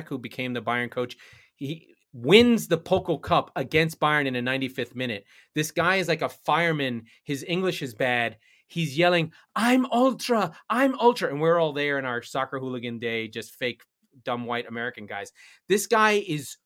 who 0.08 0.18
became 0.18 0.54
the 0.54 0.60
Bayern 0.60 0.90
coach, 0.90 1.16
he 1.54 1.94
wins 2.12 2.66
the 2.66 2.78
Pokal 2.78 3.22
Cup 3.22 3.52
against 3.54 4.00
Bayern 4.00 4.26
in 4.26 4.34
the 4.34 4.40
95th 4.40 4.96
minute. 4.96 5.24
This 5.54 5.70
guy 5.70 5.96
is 5.96 6.08
like 6.08 6.22
a 6.22 6.28
fireman. 6.28 7.04
His 7.22 7.44
English 7.46 7.80
is 7.80 7.94
bad. 7.94 8.38
He's 8.66 8.98
yelling, 8.98 9.30
"I'm 9.54 9.86
ultra, 9.86 10.50
I'm 10.68 10.98
ultra," 10.98 11.30
and 11.30 11.40
we're 11.40 11.60
all 11.60 11.72
there 11.72 11.96
in 11.96 12.04
our 12.04 12.22
soccer 12.22 12.58
hooligan 12.58 12.98
day, 12.98 13.28
just 13.28 13.54
fake 13.54 13.82
dumb 14.24 14.46
white 14.46 14.66
American 14.66 15.06
guys. 15.06 15.30
This 15.68 15.86
guy 15.86 16.24
is. 16.26 16.56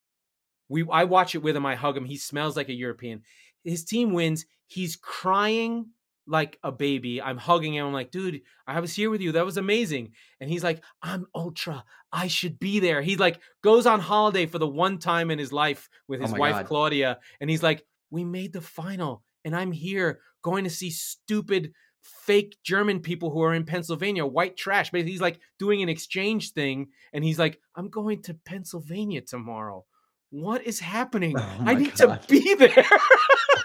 We 0.69 0.85
I 0.91 1.05
watch 1.05 1.35
it 1.35 1.43
with 1.43 1.57
him. 1.57 1.67
I 1.67 1.75
hug 1.75 1.97
him. 1.97 2.05
He 2.05 2.17
smells 2.17 2.57
like 2.57 2.69
a 2.69 2.75
European. 2.75 3.23
His 3.65 3.85
team 3.85 4.13
wins. 4.13 4.47
He's 4.67 4.97
crying 4.97 5.91
like 6.27 6.59
a 6.63 6.73
baby. 6.73 7.23
I'm 7.23 7.39
hugging 7.39 7.75
him. 7.75 7.87
I'm 7.87 7.93
like, 7.93 8.11
dude, 8.11 8.41
I 8.67 8.81
was 8.81 8.95
here 8.95 9.11
with 9.11 9.21
you. 9.21 9.33
That 9.33 9.45
was 9.45 9.57
amazing. 9.57 10.13
And 10.41 10.51
he's 10.51 10.65
like, 10.65 10.83
I'm 11.01 11.27
ultra. 11.35 11.85
I 12.13 12.27
should 12.27 12.59
be 12.59 12.81
there. 12.81 13.01
He 13.01 13.17
like 13.17 13.41
goes 13.63 13.87
on 13.87 14.01
holiday 14.01 14.47
for 14.47 14.59
the 14.59 14.67
one 14.67 14.99
time 14.99 15.31
in 15.31 15.39
his 15.39 15.53
life 15.53 15.89
with 16.09 16.21
Oh 16.21 16.25
his 16.25 16.33
my 16.33 16.39
wife 16.39 16.55
God. 16.55 16.67
Claudia, 16.67 17.19
and 17.41 17.49
he's 17.49 17.63
like, 17.63 17.85
we 18.11 18.25
made 18.25 18.53
the 18.53 18.61
final, 18.61 19.23
and 19.45 19.55
I'm 19.55 19.73
here 19.73 20.21
going 20.43 20.65
to 20.65 20.71
see 20.71 20.91
stupid 20.91 21.73
fake 22.03 22.57
German 22.65 23.01
people 23.01 23.31
who 23.31 23.43
are 23.43 23.55
in 23.55 23.65
Pennsylvania, 23.65 24.25
white 24.25 24.57
trash. 24.57 24.91
But 24.91 25.07
he's 25.07 25.21
like 25.21 25.41
doing 25.59 25.83
an 25.83 25.89
exchange 25.89 26.53
thing, 26.53 26.89
and 27.13 27.25
he's 27.25 27.39
like, 27.39 27.61
I'm 27.75 27.89
going 27.89 28.23
to 28.23 28.35
Pennsylvania 28.35 29.23
tomorrow. 29.23 29.85
What 30.31 30.65
is 30.67 30.81
happening? 30.81 31.37
Oh 31.59 31.63
I 31.65 31.75
need 31.75 31.95
God. 31.97 32.23
to 32.23 32.29
be 32.29 32.55
there. 32.55 32.85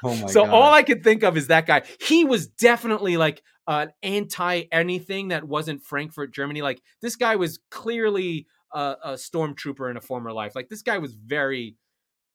Oh 0.03 0.15
my 0.15 0.25
so 0.27 0.45
god. 0.45 0.53
all 0.53 0.73
I 0.73 0.81
could 0.81 1.03
think 1.03 1.21
of 1.23 1.37
is 1.37 1.47
that 1.47 1.67
guy. 1.67 1.83
He 2.01 2.25
was 2.25 2.47
definitely 2.47 3.17
like 3.17 3.43
an 3.67 3.91
anti 4.01 4.63
anything 4.71 5.27
that 5.27 5.43
wasn't 5.43 5.83
Frankfurt, 5.83 6.33
Germany. 6.33 6.61
Like 6.63 6.81
this 7.03 7.15
guy 7.15 7.35
was 7.35 7.59
clearly 7.69 8.47
a, 8.73 8.95
a 9.03 9.09
stormtrooper 9.13 9.91
in 9.91 9.97
a 9.97 10.01
former 10.01 10.31
life. 10.31 10.55
Like 10.55 10.69
this 10.69 10.81
guy 10.81 10.97
was 10.97 11.13
very 11.13 11.75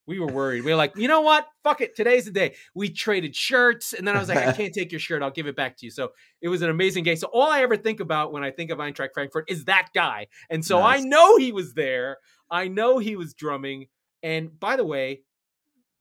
We 0.07 0.21
were 0.21 0.29
worried. 0.29 0.63
We 0.63 0.71
were 0.71 0.77
like, 0.77 0.97
you 0.97 1.09
know 1.09 1.23
what? 1.23 1.49
Fuck 1.65 1.81
it. 1.81 1.97
Today's 1.97 2.27
the 2.27 2.31
day. 2.31 2.55
We 2.77 2.91
traded 2.91 3.35
shirts, 3.35 3.93
and 3.93 4.07
then 4.07 4.17
I 4.17 4.21
was 4.21 4.29
like, 4.29 4.39
I 4.47 4.53
can't 4.53 4.73
take 4.73 4.93
your 4.93 5.01
shirt. 5.01 5.21
I'll 5.23 5.33
give 5.33 5.49
it 5.49 5.57
back 5.57 5.77
to 5.79 5.87
you. 5.87 5.91
So 5.91 6.11
it 6.41 6.49
was 6.49 6.63
an 6.63 6.71
amazing 6.71 7.03
game. 7.03 7.17
So 7.17 7.27
all 7.33 7.51
I 7.51 7.63
ever 7.63 7.77
think 7.77 7.99
about 7.99 8.33
when 8.33 8.45
I 8.45 8.53
think 8.53 8.71
of 8.71 8.79
Eintracht 8.79 9.15
Frankfurt 9.15 9.47
is 9.51 9.65
that 9.65 9.89
guy, 9.93 10.29
and 10.49 10.65
so 10.65 10.79
Nice. 10.79 11.01
I 11.01 11.05
know 11.05 11.37
he 11.39 11.51
was 11.51 11.75
there. 11.75 12.19
I 12.49 12.69
know 12.69 12.99
he 12.99 13.17
was 13.17 13.35
drumming. 13.35 13.87
And 14.27 14.59
by 14.59 14.75
the 14.77 14.85
way, 14.85 15.23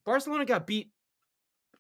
Barcelona 0.03 0.45
got 0.45 0.65
beat 0.65 0.91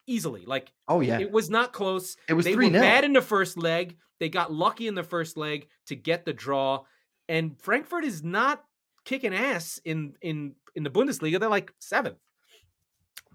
easily. 0.05 0.45
Like 0.45 0.71
Oh 0.87 1.01
yeah, 1.01 1.19
it 1.19 1.31
was 1.31 1.49
not 1.49 1.73
close. 1.73 2.15
it 2.29 2.33
was 2.33 2.45
They 2.45 2.55
were 2.55 2.63
0 2.63 2.73
bad 2.73 3.03
in 3.03 3.13
the 3.13 3.21
first 3.21 3.57
leg. 3.57 3.97
They 4.19 4.29
got 4.29 4.53
lucky 4.53 4.87
in 4.87 4.93
the 4.95 5.03
first 5.03 5.37
leg 5.37 5.67
to 5.87 5.95
get 5.95 6.23
the 6.23 6.33
draw. 6.33 6.83
And 7.27 7.59
Frankfurt 7.59 8.05
is 8.05 8.23
not 8.23 8.63
kicking 9.05 9.33
ass 9.33 9.79
in 9.83 10.15
in 10.21 10.55
in 10.75 10.83
the 10.83 10.91
Bundesliga. 10.91 11.39
They're 11.39 11.49
like 11.49 11.73
seventh. 11.79 12.19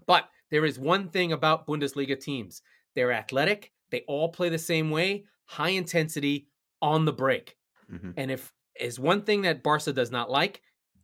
But 0.05 0.29
there 0.49 0.65
is 0.65 0.79
one 0.79 1.09
thing 1.09 1.33
about 1.33 1.67
Bundesliga 1.67 2.17
teams: 2.19 2.61
they're 2.95 3.11
athletic. 3.11 3.73
They 3.89 4.01
all 4.07 4.29
play 4.29 4.47
the 4.47 4.57
same 4.57 4.89
way, 4.89 5.25
high 5.45 5.69
intensity 5.71 6.47
on 6.81 7.03
the 7.03 7.13
break. 7.13 7.57
Mhm. 7.91 8.13
And 8.15 8.31
if 8.31 8.53
is 8.79 8.97
one 8.99 9.23
thing 9.23 9.41
that 9.41 9.63
Barca 9.63 9.91
does 9.91 10.11
not 10.11 10.29
like 10.31 10.61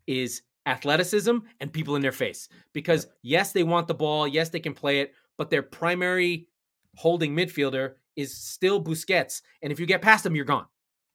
is 0.08 0.41
athleticism 0.68 1.38
and 1.59 1.74
people 1.74 1.95
in 1.95 2.01
their 2.01 2.11
face. 2.11 2.49
Because 2.74 3.07
yes, 3.24 3.51
they 3.53 3.63
want 3.63 3.88
the 3.88 3.93
ball, 3.95 4.28
yes, 4.28 4.49
they 4.49 4.59
can 4.59 4.74
play 4.74 4.99
it, 4.99 5.13
but 5.38 5.49
their 5.49 5.63
primary 5.63 6.47
holding 6.95 7.36
midfielder 7.36 7.93
is 8.15 8.36
still 8.36 8.84
Busquets. 8.84 9.41
And 9.61 9.72
if 9.72 9.80
you 9.80 9.86
get 9.86 10.01
past 10.01 10.26
him, 10.26 10.36
you're 10.36 10.45
gone 10.45 10.65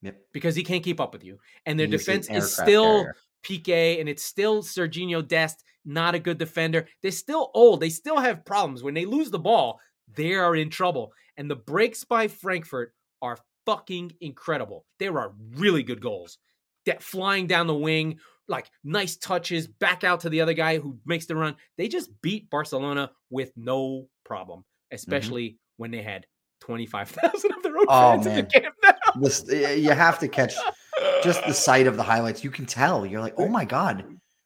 Yep. 0.03 0.17
because 0.33 0.57
he 0.57 0.65
can't 0.65 0.83
keep 0.83 1.01
up 1.01 1.13
with 1.13 1.25
you. 1.25 1.39
And 1.67 1.79
their 1.79 1.87
He's 1.87 2.09
an 2.09 2.21
defense 2.21 2.31
is 2.31 2.53
still 2.53 3.03
carrier. 3.05 3.17
Piqué 3.45 4.01
and 4.01 4.09
it's 4.09 4.23
still 4.25 4.63
Serginho 4.63 5.27
Dest, 5.27 5.65
not 5.85 6.15
a 6.15 6.19
good 6.21 6.39
defender. 6.39 6.87
They're 7.03 7.11
still 7.11 7.51
old. 7.55 7.81
They 7.81 7.91
still 7.91 8.19
have 8.19 8.45
problems. 8.45 8.83
When 8.83 8.95
they 8.95 9.05
lose 9.05 9.31
the 9.31 9.39
ball, 9.39 9.81
they 10.15 10.35
are 10.35 10.55
in 10.57 10.71
trouble. 10.71 11.13
And 11.37 11.51
the 11.51 11.57
breaks 11.57 12.05
by 12.05 12.29
Frankfurt 12.29 12.95
are 13.21 13.39
fucking 13.67 14.13
incredible. 14.21 14.85
There 14.99 15.19
are 15.19 15.35
really 15.57 15.83
good 15.83 16.01
goals. 16.01 16.39
That 16.87 17.03
flying 17.03 17.47
down 17.47 17.67
the 17.67 17.75
wing, 17.75 18.19
like 18.49 18.71
nice 18.83 19.17
touches, 19.17 19.67
back 19.69 20.05
out 20.05 20.21
to 20.21 20.29
the 20.29 20.41
other 20.41 20.55
guy 20.55 20.79
who 20.79 20.99
makes 21.07 21.27
the 21.27 21.37
run. 21.37 21.57
They 21.79 21.89
just 21.89 22.11
beat 22.23 22.51
Barcelona 22.51 23.11
with 23.31 23.53
no 23.57 24.09
problem, 24.25 24.61
mm-hmm. 24.61 24.95
especially 24.97 25.59
when 25.77 25.91
they 25.91 26.03
had 26.03 26.27
25,000 26.61 27.53
of 27.53 27.63
their 27.63 27.77
own 27.77 27.87
Oh, 27.89 28.13
fans 28.13 28.27
in 28.27 28.35
the 28.37 28.43
man. 28.43 28.51
Camp 28.51 28.75
Nou. 28.83 28.93
This, 29.21 29.45
you 29.49 29.91
have 29.91 30.19
to 30.21 30.29
catch 30.29 30.55
just 31.23 31.45
the 31.47 31.55
sight 31.69 31.87
of 31.87 31.97
the 31.97 32.03
highlights. 32.03 32.43
You 32.45 32.51
can 32.51 32.67
tell. 32.67 33.05
You're 33.07 33.21
like, 33.21 33.35
oh 33.39 33.49
my 33.49 33.65
god, 33.65 34.05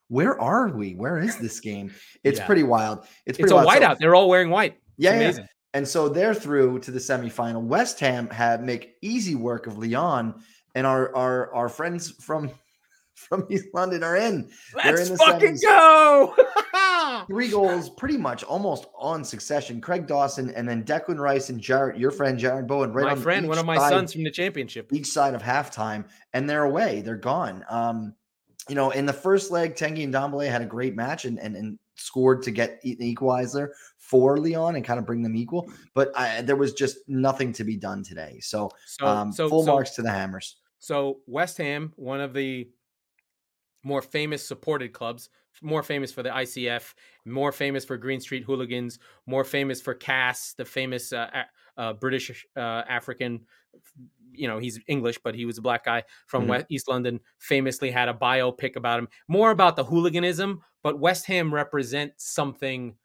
where 0.09 0.41
are 0.41 0.69
we? 0.69 0.95
Where 0.95 1.19
is 1.19 1.37
this 1.39 1.61
game? 1.61 1.93
It's 2.25 2.39
Yeah. 2.39 2.47
pretty 2.47 2.63
wild. 2.63 3.01
It's 3.27 3.39
pretty 3.39 3.45
It's 3.45 3.53
a 3.53 3.57
wild. 3.57 3.71
So- 3.71 3.81
whiteout. 3.81 3.99
They're 3.99 4.15
all 4.15 4.29
wearing 4.29 4.51
white. 4.51 4.79
Yeah, 4.99 5.19
yeah. 5.21 5.47
And 5.75 5.87
so 5.87 6.09
they're 6.09 6.35
through 6.35 6.79
to 6.81 6.91
the 6.91 6.99
semifinal. 6.99 7.61
West 7.63 8.01
Ham 8.01 8.31
have 8.31 8.63
make 8.63 8.95
easy 9.03 9.35
work 9.35 9.67
of 9.67 9.77
Lyon, 9.77 10.35
and 10.77 10.87
our 10.87 11.13
our 11.17 11.53
our 11.55 11.69
friends 11.69 12.11
from 12.23 12.51
from 13.15 13.47
East 13.51 13.67
London 13.75 14.05
are 14.05 14.17
in. 14.17 14.49
They're 14.85 14.95
Let's 14.95 15.09
in 15.09 15.17
the 15.17 15.19
fucking 15.19 15.59
go. 15.65 16.37
Three 17.29 17.49
goals, 17.49 17.89
pretty 17.91 18.19
much 18.19 18.45
almost 18.45 18.87
on 18.97 19.25
succession. 19.25 19.81
Craig 19.81 20.07
Dawson 20.07 20.51
and 20.51 20.69
then 20.69 20.85
Declan 20.85 21.19
Rice 21.19 21.49
and 21.49 21.61
Jarrod, 21.61 21.99
your 21.99 22.11
friend 22.11 22.39
Jarrod 22.39 22.67
Bowen, 22.67 22.93
right 22.93 23.07
my 23.07 23.13
on 23.13 23.21
friend, 23.21 23.49
one 23.49 23.59
of 23.59 23.65
my 23.67 23.79
side- 23.79 23.91
sons 23.91 24.13
from 24.13 24.23
the 24.23 24.31
championship. 24.31 24.93
each 24.93 25.07
side 25.07 25.35
of 25.35 25.43
halftime, 25.43 26.05
and 26.35 26.49
they're 26.49 26.65
away. 26.65 27.01
They're 27.01 27.17
gone. 27.17 27.65
Um, 27.71 28.15
you 28.69 28.75
know, 28.75 28.91
in 28.91 29.07
the 29.07 29.13
first 29.13 29.51
leg, 29.51 29.77
Tanguy 29.77 30.09
Ndombele 30.09 30.51
had 30.51 30.61
a 30.61 30.67
great 30.67 30.95
match 30.95 31.25
and, 31.25 31.39
and 31.39 31.57
and 31.57 31.79
scored 31.95 32.43
to 32.43 32.51
get 32.51 32.81
an 32.85 33.03
equalizer 33.03 33.73
for 33.99 34.39
Leon 34.39 34.77
and 34.77 34.85
kind 34.85 34.99
of 34.99 35.07
bring 35.07 35.23
them 35.23 35.35
equal. 35.35 35.71
But 35.95 36.17
I, 36.17 36.43
there 36.43 36.57
was 36.57 36.75
just 36.75 36.99
nothing 37.09 37.53
to 37.55 37.65
be 37.65 37.77
done 37.77 38.03
today. 38.03 38.39
So, 38.41 38.71
So, 38.87 39.07
um, 39.07 39.33
so, 39.33 39.49
full 39.49 39.65
so, 39.65 39.73
marks 39.73 39.93
to 39.93 40.03
the 40.03 40.11
Hammers. 40.11 40.57
So 40.79 41.21
West 41.27 41.59
Ham, 41.59 41.93
one 41.97 42.21
of 42.21 42.33
the 42.35 42.69
more 43.83 44.03
famous 44.03 44.47
supported 44.47 44.93
clubs, 44.93 45.31
more 45.63 45.83
famous 45.83 46.13
for 46.13 46.23
the 46.23 46.31
ICF, 46.31 46.95
more 47.25 47.53
famous 47.53 47.85
for 47.85 47.97
Green 47.97 48.21
Street 48.21 48.45
Hooligans, 48.45 48.99
more 49.27 49.45
famous 49.45 49.81
for 49.81 49.95
Cass, 49.95 50.55
the 50.55 50.65
famous 50.65 51.13
uh, 51.13 51.45
uh, 51.77 51.93
British 51.95 52.45
uh, 52.57 52.83
African. 52.89 53.47
You 54.33 54.49
know, 54.49 54.59
he's 54.59 54.79
English, 54.87 55.19
but 55.25 55.35
he 55.35 55.47
was 55.47 55.57
a 55.59 55.63
black 55.63 55.85
guy 55.85 56.03
from 56.27 56.45
Mhm. 56.45 56.49
West, 56.49 56.67
East 56.69 56.89
London. 56.89 57.21
Famously 57.39 57.91
had 57.91 58.09
a 58.09 58.15
biopic 58.15 58.77
about 58.77 58.99
him, 58.99 59.09
more 59.29 59.51
about 59.51 59.77
the 59.77 59.85
hooliganism. 59.85 60.61
But 60.83 60.99
West 61.01 61.27
Ham 61.27 61.53
represents 61.53 62.31
something 62.33 62.97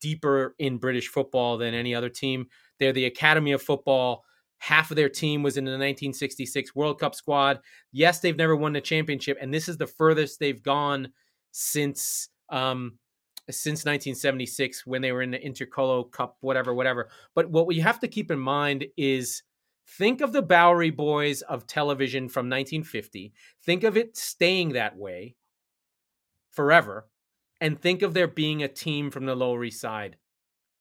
deeper 0.00 0.54
in 0.58 0.78
British 0.78 1.08
football 1.08 1.58
than 1.58 1.74
any 1.74 1.94
other 1.94 2.08
team. 2.08 2.46
They're 2.78 2.92
the 2.92 3.06
Academy 3.06 3.52
of 3.52 3.62
Football. 3.62 4.24
Half 4.62 4.90
of 4.90 4.96
their 4.96 5.08
team 5.08 5.42
was 5.42 5.56
in 5.56 5.64
the 5.64 5.70
1966 5.70 6.74
World 6.76 7.00
Cup 7.00 7.14
squad. 7.14 7.60
Yes, 7.92 8.20
they've 8.20 8.36
never 8.36 8.54
won 8.54 8.72
the 8.72 8.80
championship, 8.80 9.38
and 9.40 9.52
this 9.52 9.68
is 9.68 9.78
the 9.78 9.86
furthest 9.86 10.38
they've 10.38 10.62
gone 10.62 11.08
since 11.50 12.28
um, 12.50 12.98
since 13.48 13.80
1976 13.84 14.86
when 14.86 15.02
they 15.02 15.12
were 15.12 15.22
in 15.22 15.30
the 15.30 15.38
Intercolo 15.38 16.10
Cup, 16.10 16.36
whatever, 16.40 16.74
whatever. 16.74 17.08
But 17.34 17.50
what 17.50 17.66
we 17.66 17.80
have 17.80 17.98
to 18.00 18.08
keep 18.08 18.30
in 18.30 18.38
mind 18.38 18.84
is 18.96 19.42
think 19.98 20.20
of 20.20 20.32
the 20.32 20.42
Bowery 20.42 20.90
Boys 20.90 21.42
of 21.42 21.66
television 21.66 22.28
from 22.28 22.46
1950. 22.46 23.32
Think 23.64 23.82
of 23.82 23.96
it 23.96 24.16
staying 24.16 24.74
that 24.74 24.96
way 24.96 25.36
forever, 26.50 27.08
and 27.60 27.80
think 27.80 28.02
of 28.02 28.14
there 28.14 28.28
being 28.28 28.62
a 28.62 28.68
team 28.68 29.10
from 29.10 29.24
the 29.24 29.34
Lower 29.34 29.64
East 29.64 29.80
Side, 29.80 30.16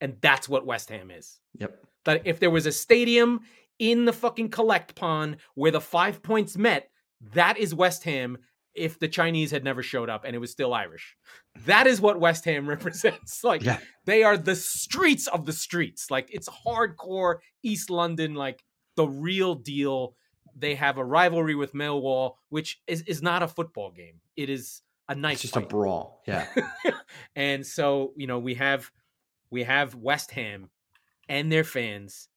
and 0.01 0.17
that's 0.21 0.49
what 0.49 0.65
West 0.65 0.89
Ham 0.89 1.11
is 1.11 1.39
Yep. 1.59 1.85
that 2.05 2.21
if 2.25 2.39
there 2.39 2.51
was 2.51 2.65
a 2.65 2.71
stadium 2.71 3.41
in 3.79 4.05
the 4.05 4.13
fucking 4.13 4.49
collect 4.49 4.95
pond 4.95 5.37
where 5.55 5.71
the 5.71 5.81
five 5.81 6.21
points 6.21 6.57
met, 6.57 6.89
that 7.33 7.57
is 7.57 7.73
West 7.73 8.03
Ham 8.03 8.37
if 8.75 8.99
the 8.99 9.07
Chinese 9.07 9.51
had 9.51 9.63
never 9.63 9.81
showed 9.81 10.09
up 10.09 10.23
and 10.25 10.35
it 10.35 10.39
was 10.39 10.51
still 10.51 10.73
Irish. 10.73 11.17
That 11.65 11.87
is 11.87 11.99
what 11.99 12.19
West 12.19 12.45
Ham 12.45 12.67
represents. 12.75 13.43
Like 13.43 13.63
Yeah. 13.63 13.79
they 14.05 14.23
are 14.23 14.37
the 14.37 14.55
streets 14.55 15.27
of 15.27 15.45
the 15.45 15.53
streets. 15.53 16.11
Like 16.11 16.29
it's 16.31 16.47
hardcore 16.47 17.37
East 17.63 17.89
London, 17.89 18.35
like 18.35 18.63
the 18.95 19.07
real 19.07 19.55
deal. 19.55 20.15
They 20.55 20.75
have 20.75 20.97
a 20.97 21.03
rivalry 21.05 21.55
with 21.55 21.73
Millwall, 21.73 22.33
which 22.49 22.81
is, 22.85 23.01
is 23.03 23.21
not 23.21 23.43
a 23.43 23.47
football 23.47 23.91
game. 23.91 24.19
It 24.35 24.49
is 24.49 24.81
a 25.07 25.15
nice 25.15 25.43
It's 25.43 25.53
just 25.53 25.55
a 25.55 25.61
brawl. 25.61 26.21
Yeah. 26.27 26.45
and 27.35 27.65
so 27.65 28.13
you 28.15 28.27
know 28.27 28.39
we 28.39 28.53
have 28.55 28.91
we 29.49 29.63
have 29.63 29.95
West 29.95 30.31
Ham 30.31 30.69
and 31.27 31.51
their 31.51 31.63
fans 31.63 32.27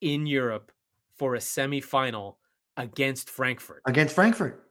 in 0.00 0.26
Europe 0.26 0.72
for 1.18 1.34
a 1.34 1.38
semifinal 1.38 2.36
against 2.76 3.28
Frankfurt. 3.28 3.82
Against 3.86 4.14
Frankfurt. 4.14 4.64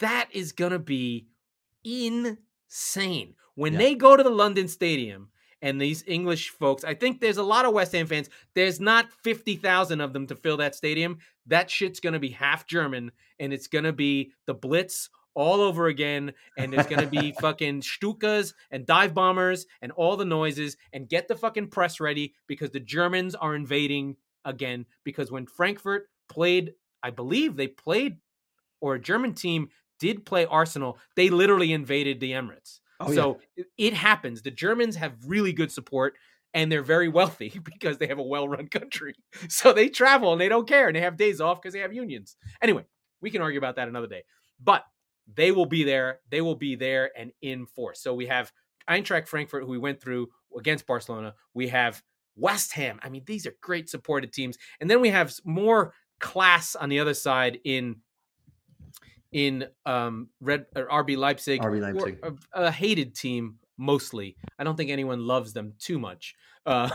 That 0.00 0.28
is 0.32 0.52
gonna 0.52 0.78
be 0.78 1.28
insane 1.84 3.34
when 3.54 3.72
Yeah. 3.72 3.78
they 3.78 3.94
go 3.94 4.16
to 4.16 4.22
the 4.22 4.30
London 4.30 4.68
Stadium. 4.68 5.30
And 5.62 5.80
these 5.80 6.04
English 6.06 6.50
folks, 6.50 6.84
I 6.84 6.92
think 6.94 7.20
there's 7.20 7.38
a 7.38 7.42
lot 7.42 7.64
of 7.64 7.72
West 7.72 7.92
Ham 7.92 8.06
fans. 8.06 8.28
There's 8.54 8.78
not 8.78 9.10
50,000 9.10 10.02
of 10.02 10.12
them 10.12 10.26
to 10.26 10.36
fill 10.36 10.58
that 10.58 10.74
stadium. 10.74 11.18
That 11.46 11.70
shit's 11.70 11.98
going 11.98 12.12
to 12.12 12.18
be 12.18 12.28
half 12.28 12.66
German 12.66 13.10
and 13.40 13.54
it's 13.54 13.66
going 13.66 13.84
to 13.84 13.92
be 13.92 14.32
the 14.44 14.52
Blitz 14.52 15.08
all 15.34 15.62
over 15.62 15.86
again. 15.86 16.34
And 16.58 16.70
there's 16.72 16.86
going 16.86 17.00
to 17.00 17.08
be 17.10 17.32
fucking 17.40 17.80
Stukas 17.80 18.52
and 18.70 18.84
dive 18.86 19.14
bombers 19.14 19.66
and 19.80 19.92
all 19.92 20.18
the 20.18 20.26
noises. 20.26 20.76
And 20.92 21.08
get 21.08 21.26
the 21.26 21.34
fucking 21.34 21.68
press 21.68 22.00
ready 22.00 22.34
because 22.46 22.70
the 22.70 22.80
Germans 22.80 23.34
are 23.34 23.54
invading 23.56 24.16
again. 24.46 24.86
Because 25.04 25.30
when 25.30 25.44
Frankfurt 25.46 26.08
played, 26.30 26.72
I 27.02 27.10
believe 27.10 27.56
they 27.56 27.68
played, 27.68 28.16
or 28.80 28.94
a 28.94 29.00
German 29.00 29.34
team 29.34 29.68
did 30.00 30.24
play 30.24 30.46
Arsenal, 30.46 30.98
they 31.16 31.28
literally 31.28 31.72
invaded 31.72 32.20
the 32.20 32.32
Emirates. 32.32 32.80
Oh, 33.00 33.12
so 33.12 33.40
it- 33.56 33.66
it 33.76 33.92
happens. 33.94 34.40
The 34.42 34.50
Germans 34.50 34.96
have 34.96 35.12
really 35.26 35.52
good 35.52 35.70
support 35.70 36.16
and 36.54 36.72
they're 36.72 36.82
very 36.82 37.08
wealthy 37.08 37.58
because 37.64 37.98
they 37.98 38.06
have 38.06 38.18
a 38.18 38.22
well-run 38.22 38.68
country. 38.68 39.14
So 39.48 39.72
they 39.74 39.88
travel 39.90 40.32
and 40.32 40.40
they 40.40 40.48
don't 40.48 40.66
care 40.68 40.86
and 40.86 40.96
they 40.96 41.00
have 41.02 41.16
days 41.18 41.40
off 41.40 41.60
because 41.60 41.74
they 41.74 41.80
have 41.80 41.92
unions. 41.92 42.36
Anyway, 42.62 42.84
we 43.20 43.30
can 43.30 43.42
argue 43.42 43.58
about 43.58 43.76
that 43.76 43.88
another 43.88 44.06
day. 44.06 44.22
But 44.62 44.84
they 45.34 45.50
will 45.52 45.66
be 45.66 45.82
there. 45.84 46.20
They 46.30 46.40
will 46.40 46.54
be 46.54 46.76
there 46.76 47.10
and 47.16 47.32
in 47.42 47.66
force. 47.66 48.00
So 48.00 48.14
we 48.14 48.26
have 48.26 48.52
Eintracht 48.88 49.26
Frankfurt, 49.28 49.64
who 49.64 49.70
we 49.70 49.78
went 49.78 50.00
through 50.00 50.28
against 50.56 50.86
Barcelona. 50.86 51.34
We 51.52 51.68
have 51.68 52.02
West 52.36 52.72
Ham. 52.72 52.98
I 53.02 53.08
mean, 53.08 53.22
these 53.26 53.46
are 53.46 53.54
great 53.60 53.88
supported 53.88 54.32
teams. 54.32 54.56
And 54.80 54.90
then 54.90 55.00
we 55.00 55.10
have 55.10 55.34
more 55.44 55.94
class 56.20 56.74
on 56.74 56.88
the 56.88 57.00
other 57.00 57.14
side 57.14 57.58
in 57.64 57.96
in 59.32 59.66
um 59.84 60.28
Red 60.40 60.66
or 60.74 60.86
RB 60.86 61.16
Leipzig, 61.16 61.60
RB 61.60 61.80
Leipzig. 61.80 62.18
a, 62.22 62.62
a 62.64 62.70
hated 62.70 63.14
team 63.14 63.56
mostly. 63.76 64.36
I 64.58 64.64
don't 64.64 64.76
think 64.76 64.90
anyone 64.90 65.26
loves 65.26 65.52
them 65.52 65.74
too 65.78 65.98
much. 65.98 66.34
Uh, 66.64 66.88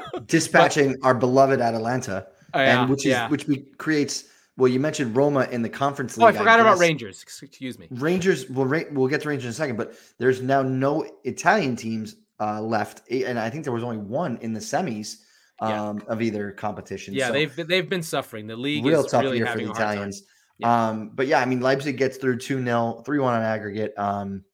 Dispatching 0.26 0.96
our 1.02 1.14
beloved 1.14 1.60
Atalanta. 1.60 2.26
yeah, 2.54 2.82
and 2.82 2.90
which 2.90 3.06
is 3.06 3.10
yeah. 3.10 3.28
which 3.28 3.46
be, 3.46 3.58
creates 3.78 4.24
Well, 4.56 4.68
you 4.68 4.80
mentioned 4.80 5.16
Roma 5.16 5.48
in 5.50 5.62
the 5.62 5.68
conference 5.68 6.16
Oh. 6.18 6.24
I 6.24 6.32
forgot 6.32 6.60
about. 6.60 6.78
Rangers. 6.78 7.22
Excuse 7.22 7.78
me. 7.78 7.88
Rangers. 7.90 8.48
We'll 8.48 8.68
we'll 8.92 9.08
get 9.08 9.22
to 9.22 9.28
Rangers 9.28 9.46
in 9.46 9.50
a 9.50 9.54
second, 9.54 9.76
but 9.76 9.94
there's 10.18 10.40
now 10.40 10.62
no 10.62 11.06
Italian 11.24 11.76
teams 11.76 12.16
uh, 12.42 12.60
left, 12.60 13.02
Eh, 13.10 13.22
and 13.26 13.38
I 13.38 13.48
think 13.50 13.64
there 13.64 13.72
was 13.72 13.82
only 13.84 13.98
one 13.98 14.38
in 14.40 14.52
the 14.52 14.60
semis 14.60 15.16
Yeah. 15.60 15.80
um, 15.90 16.02
of 16.08 16.20
either 16.22 16.50
competition. 16.52 17.14
Yeah, 17.14 17.28
So 17.28 17.32
they've 17.34 17.54
been- 17.56 17.68
they've 17.68 17.88
been 17.88 18.02
suffering. 18.02 18.46
The 18.46 18.56
league 18.56 18.84
real 18.84 19.04
is 19.04 19.10
tough 19.12 19.22
really 19.22 19.38
year 19.38 19.46
for 19.46 19.58
the 19.58 19.64
a 19.64 19.66
hard 19.68 19.76
time. 19.76 19.90
Italians. 19.92 20.22
Yeah. 20.58 20.88
Um, 20.88 21.10
but 21.14 21.26
yeah, 21.26 21.40
I 21.40 21.44
mean 21.46 21.60
Leipzig 21.60 21.96
gets 21.98 22.16
through 22.18 22.38
2-0, 22.38 23.02
3-1 23.04 23.32
on 23.34 23.42
aggregate. 23.42 23.92
Um, 23.96 24.44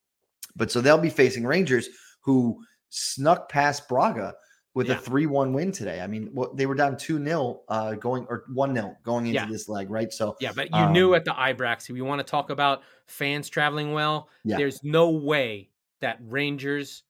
but 0.55 0.71
so 0.71 0.81
they'll 0.81 0.97
be 0.97 1.09
facing 1.09 1.45
Rangers 1.45 1.89
who 2.21 2.61
snuck 2.89 3.49
past 3.49 3.87
Braga 3.87 4.33
with 4.75 4.87
Yeah. 4.87 4.95
a 4.95 5.01
3-1 5.01 5.51
win 5.53 5.71
today. 5.71 5.99
I 6.01 6.07
mean, 6.07 6.29
what 6.33 6.55
they 6.57 6.65
were 6.67 6.75
down 6.75 6.95
2-0 6.95 7.63
uh 7.69 7.93
going 7.95 8.25
or 8.29 8.43
1-0 8.53 8.95
going 9.03 9.25
into 9.27 9.39
Yeah. 9.41 9.47
this 9.47 9.67
leg, 9.67 9.89
right? 9.89 10.11
So 10.13 10.35
Yeah, 10.39 10.51
but 10.55 10.69
you 10.73 10.89
knew 10.89 11.09
Um, 11.09 11.15
at 11.15 11.25
the 11.25 11.31
Ibrox, 11.31 11.89
if 11.89 11.95
you 11.95 12.05
want 12.05 12.19
to 12.19 12.29
talk 12.29 12.49
about 12.49 12.81
fans 13.07 13.49
traveling 13.49 13.93
well, 13.93 14.29
Yeah. 14.43 14.57
there's 14.57 14.83
no 14.83 15.09
way 15.09 15.69
that 16.01 16.17
Rangers 16.21 17.03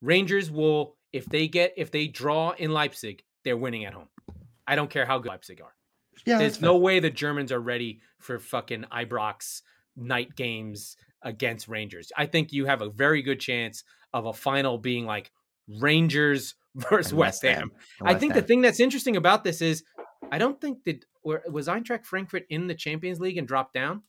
Rangers 0.00 0.50
will 0.50 0.96
if 1.12 1.26
they 1.26 1.48
get 1.48 1.74
if 1.76 1.90
they 1.90 2.06
draw 2.06 2.50
in 2.52 2.70
Leipzig, 2.72 3.22
they're 3.44 3.56
winning 3.56 3.84
at 3.84 3.92
home. 3.92 4.08
I 4.66 4.76
don't 4.76 4.90
care 4.90 5.04
how 5.06 5.18
good 5.18 5.28
Leipzig 5.30 5.60
are. 5.60 5.74
yeah, 6.24 6.38
There's 6.38 6.60
no 6.60 6.76
way 6.76 7.00
the 7.00 7.10
Germans 7.10 7.50
are 7.50 7.60
ready 7.60 8.00
for 8.18 8.38
fucking 8.38 8.84
Ibrox 8.92 9.62
night 9.96 10.36
games 10.36 10.96
against 11.22 11.68
Rangers. 11.68 12.12
I 12.16 12.26
think 12.26 12.52
you 12.52 12.66
have 12.66 12.80
a 12.82 12.88
very 12.88 13.22
good 13.22 13.40
chance 13.40 13.84
of 14.12 14.26
a 14.26 14.32
final 14.32 14.78
being 14.78 15.06
like 15.06 15.30
Rangers 15.68 16.54
versus 16.74 17.12
West 17.12 17.42
West 17.42 17.42
Ham. 17.42 17.54
Ham. 17.54 17.70
fair. 17.70 18.08
I 18.08 18.12
West 18.12 18.20
think 18.20 18.34
the 18.34 18.42
thing 18.42 18.60
that's 18.62 18.80
interesting 18.80 19.16
about 19.16 19.44
this 19.44 19.60
is 19.60 19.82
I 20.30 20.38
don't 20.38 20.60
think 20.60 20.84
that 20.84 21.04
was 21.24 21.66
Eintracht 21.68 22.06
Frankfurt 22.06 22.44
in 22.48 22.66
the 22.66 22.74
Champions 22.74 23.20
League 23.20 23.36
and 23.36 23.46
dropped 23.48 23.74
down. 23.74 24.02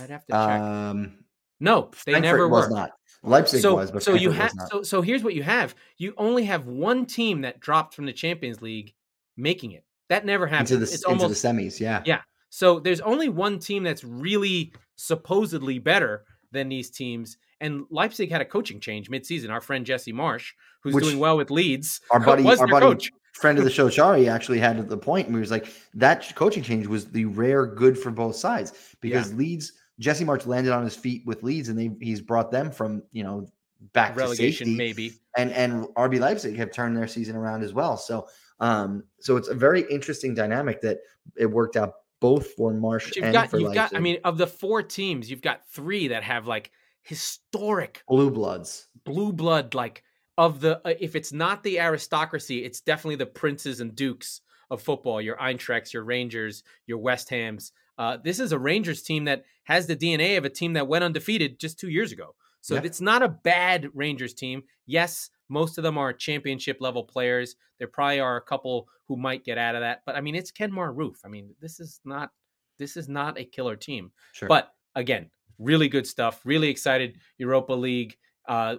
I'd 0.00 0.10
have 0.10 0.24
to 0.26 0.32
check. 0.32 0.60
um 0.60 1.24
no, 1.60 1.90
they 2.06 2.12
Frankfurt 2.12 2.22
never 2.22 2.48
was 2.48 2.68
were. 2.68 2.74
not. 2.74 2.90
Leipzig 3.22 3.60
so, 3.60 3.74
was, 3.74 3.90
but 3.90 4.02
so 4.02 4.14
you 4.14 4.32
Frankfurt 4.32 4.36
have 4.36 4.50
was 4.52 4.56
not. 4.56 4.70
so 4.70 4.82
so 4.82 5.02
here's 5.02 5.22
what 5.22 5.34
you 5.34 5.42
have. 5.42 5.74
You 5.98 6.14
only 6.16 6.44
have 6.44 6.66
one 6.66 7.04
team 7.06 7.42
that 7.42 7.60
dropped 7.60 7.94
from 7.94 8.06
the 8.06 8.12
Champions 8.12 8.62
League 8.62 8.94
making 9.36 9.72
it. 9.72 9.84
That 10.08 10.24
never 10.24 10.46
happened. 10.46 10.70
into 10.70 10.86
the 10.86 10.92
it's 10.92 11.04
into 11.04 11.08
almost 11.08 11.42
the 11.42 11.48
semis, 11.48 11.80
yeah. 11.80 12.02
Yeah. 12.04 12.20
So 12.48 12.80
there's 12.80 13.00
only 13.00 13.28
one 13.28 13.58
team 13.58 13.84
that's 13.84 14.02
really 14.02 14.72
supposedly 14.96 15.78
better 15.78 16.24
than 16.50 16.68
these 16.68 16.90
teams. 16.90 17.36
And 17.60 17.84
Leipzig 17.90 18.30
had 18.30 18.40
a 18.40 18.44
coaching 18.44 18.80
change 18.80 19.10
midseason. 19.10 19.50
Our 19.50 19.60
friend 19.60 19.86
Jesse 19.86 20.12
Marsch, 20.12 20.52
who's 20.82 20.94
Which 20.94 21.04
doing 21.04 21.18
well 21.18 21.36
with 21.36 21.50
Leeds, 21.50 22.00
Our 22.10 22.20
buddy, 22.26 22.42
was 22.42 22.60
our 22.60 22.66
buddy, 22.66 22.86
coach. 22.86 23.12
friend 23.34 23.58
of 23.58 23.64
the 23.64 23.70
show, 23.70 23.88
Shari, 23.90 24.28
actually 24.28 24.58
had 24.58 24.88
the 24.88 24.96
point 24.96 25.28
where 25.28 25.36
he 25.36 25.40
was 25.40 25.50
like, 25.50 25.72
that 25.94 26.34
coaching 26.34 26.62
change 26.62 26.86
was 26.86 27.06
the 27.06 27.26
rare 27.26 27.66
good 27.66 27.98
for 27.98 28.10
both 28.10 28.34
sides 28.34 28.72
because 29.00 29.32
Leeds, 29.34 29.72
Jesse 30.00 30.24
Marsch 30.24 30.46
landed 30.46 30.72
on 30.72 30.82
his 30.82 30.96
feet 30.96 31.22
with 31.26 31.42
Leeds, 31.42 31.68
and 31.68 31.78
they 31.78 31.90
he's 32.00 32.20
brought 32.20 32.50
them 32.50 32.72
from 32.72 33.02
you 33.12 33.22
know 33.22 33.46
back 33.92 34.16
Relegation, 34.16 34.66
to 34.66 34.72
safety, 34.72 34.76
maybe. 34.76 35.12
and 35.36 35.52
and 35.52 35.84
RB 35.94 36.18
Leipzig 36.18 36.56
have 36.56 36.72
turned 36.72 36.96
their 36.96 37.06
season 37.06 37.36
around 37.36 37.62
as 37.62 37.72
well. 37.72 37.96
So, 37.96 38.26
um, 38.58 39.04
so 39.20 39.36
it's 39.36 39.48
a 39.48 39.54
very 39.54 39.82
interesting 39.90 40.34
dynamic 40.34 40.80
that 40.80 40.98
it 41.36 41.46
worked 41.46 41.76
out 41.76 41.94
both 42.20 42.52
for 42.52 42.72
Marsch 42.72 43.08
But 43.08 43.16
you've 43.16 43.24
and 43.26 43.32
got 43.32 43.50
for 43.50 43.60
you've 43.60 43.74
got 43.74 43.94
I 43.94 44.00
mean, 44.00 44.18
of 44.24 44.38
the 44.38 44.46
four 44.46 44.82
teams, 44.82 45.30
you've 45.30 45.42
got 45.42 45.68
three 45.70 46.08
that 46.08 46.22
have 46.22 46.46
like 46.46 46.70
historic 47.02 48.02
blue 48.08 48.30
bloods. 48.30 48.88
blue 49.04 49.32
blood 49.32 49.74
like 49.74 50.02
of 50.36 50.60
the 50.60 50.80
uh, 50.86 50.94
if 51.00 51.16
it's 51.16 51.32
not 51.32 51.62
the 51.62 51.80
aristocracy 51.80 52.62
it's 52.62 52.82
definitely 52.82 53.16
the 53.16 53.26
princes 53.26 53.80
and 53.80 53.96
dukes 53.96 54.42
of 54.70 54.82
football 54.82 55.20
your 55.20 55.36
eintrachts 55.36 55.92
your 55.92 56.04
rangers 56.04 56.62
your 56.86 56.98
west 56.98 57.30
hams 57.30 57.72
uh, 58.00 58.16
this 58.24 58.40
is 58.40 58.50
a 58.52 58.58
rangers 58.58 59.02
team 59.02 59.24
that 59.26 59.44
has 59.64 59.86
the 59.86 59.94
dna 59.96 60.36
of 60.38 60.44
a 60.44 60.50
team 60.50 60.72
that 60.72 60.88
went 60.88 61.04
undefeated 61.04 61.60
just 61.60 61.78
two 61.78 61.88
years 61.88 62.10
ago 62.12 62.34
so 62.60 62.74
Yeah. 62.74 62.82
it's 62.84 63.00
not 63.00 63.22
a 63.22 63.28
bad 63.28 63.88
rangers 63.94 64.34
team 64.34 64.62
yes 64.86 65.30
most 65.48 65.78
of 65.78 65.84
them 65.84 65.96
are 65.98 66.12
championship 66.12 66.78
level 66.80 67.04
players 67.04 67.56
there 67.78 67.88
probably 67.88 68.20
are 68.20 68.36
a 68.36 68.42
couple 68.42 68.88
who 69.06 69.16
might 69.16 69.44
get 69.44 69.58
out 69.58 69.74
of 69.76 69.80
that 69.82 70.02
but 70.06 70.16
i 70.16 70.20
mean 70.20 70.34
it's 70.34 70.50
Kemar 70.52 70.94
Roofe 70.94 71.20
i 71.24 71.28
mean 71.28 71.54
this 71.60 71.78
is 71.80 72.00
not 72.04 72.30
this 72.78 72.96
is 72.96 73.08
not 73.08 73.38
a 73.38 73.44
killer 73.44 73.76
team 73.76 74.10
Sure, 74.32 74.48
but 74.48 74.72
again, 74.96 75.30
really 75.58 75.88
good 75.88 76.06
stuff. 76.06 76.40
Really 76.44 76.68
excited 76.70 77.16
Europa 77.38 77.74
League. 77.74 78.16
Uh, 78.48 78.76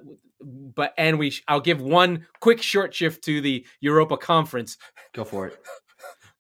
but 0.76 0.94
and 0.98 1.20
we, 1.20 1.30
sh- 1.30 1.44
I'll 1.48 1.62
give 1.62 1.80
one 1.82 2.26
quick 2.40 2.62
short 2.62 2.94
shift 2.96 3.24
to 3.26 3.40
the 3.42 3.64
Europa 3.80 4.18
Conference. 4.18 4.78
go 5.14 5.24
for 5.24 5.48
it. 5.48 5.60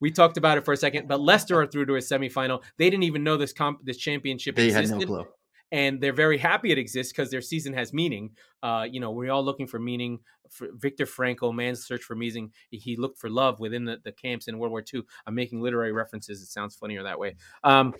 We 0.01 0.11
talked 0.11 0.35
about 0.35 0.57
it 0.57 0.65
for 0.65 0.73
a 0.73 0.77
second, 0.77 1.07
but 1.07 1.21
Leicester 1.21 1.61
are 1.61 1.67
through 1.67 1.85
to 1.85 1.95
a 1.95 1.99
semifinal. 1.99 2.61
They 2.77 2.89
didn't 2.89 3.03
even 3.03 3.23
know 3.23 3.37
this 3.37 3.53
comp, 3.53 3.85
this 3.85 3.97
championship 3.97 4.55
They 4.55 4.71
had 4.71 4.89
no 4.89 4.99
clue. 4.99 5.25
and 5.71 6.01
they're 6.01 6.11
very 6.11 6.37
happy 6.37 6.71
it 6.71 6.77
exists 6.77 7.13
because 7.13 7.31
their 7.31 7.41
season 7.41 7.73
has 7.73 7.93
meaning. 7.93 8.31
Uh, 8.61 8.85
you 8.89 8.99
know, 8.99 9.11
we're 9.11 9.31
all 9.31 9.45
looking 9.45 9.67
for 9.67 9.79
meaning. 9.79 10.19
For 10.49 10.67
Viktor 10.73 11.05
Frankl, 11.05 11.55
man's 11.55 11.85
search 11.85 12.01
for 12.03 12.13
meaning. 12.13 12.51
He 12.71 12.97
looked 12.97 13.19
for 13.19 13.29
love 13.29 13.61
within 13.61 13.85
the, 13.85 13.99
the 14.03 14.11
camps 14.11 14.49
in 14.49 14.59
World 14.59 14.71
War 14.71 14.83
II. 14.93 15.03
I'm 15.25 15.33
making 15.33 15.61
literary 15.61 15.93
references. 15.93 16.41
It 16.41 16.47
sounds 16.47 16.75
funnier 16.75 17.03
that 17.03 17.17
way. 17.19 17.37
Um, 17.63 17.93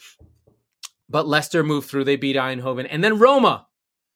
but 1.09 1.27
Leicester 1.27 1.63
moved 1.63 1.89
through. 1.89 2.03
They 2.03 2.17
beat 2.17 2.35
Eindhoven, 2.35 2.87
and 2.89 3.01
then 3.03 3.19
Roma 3.19 3.67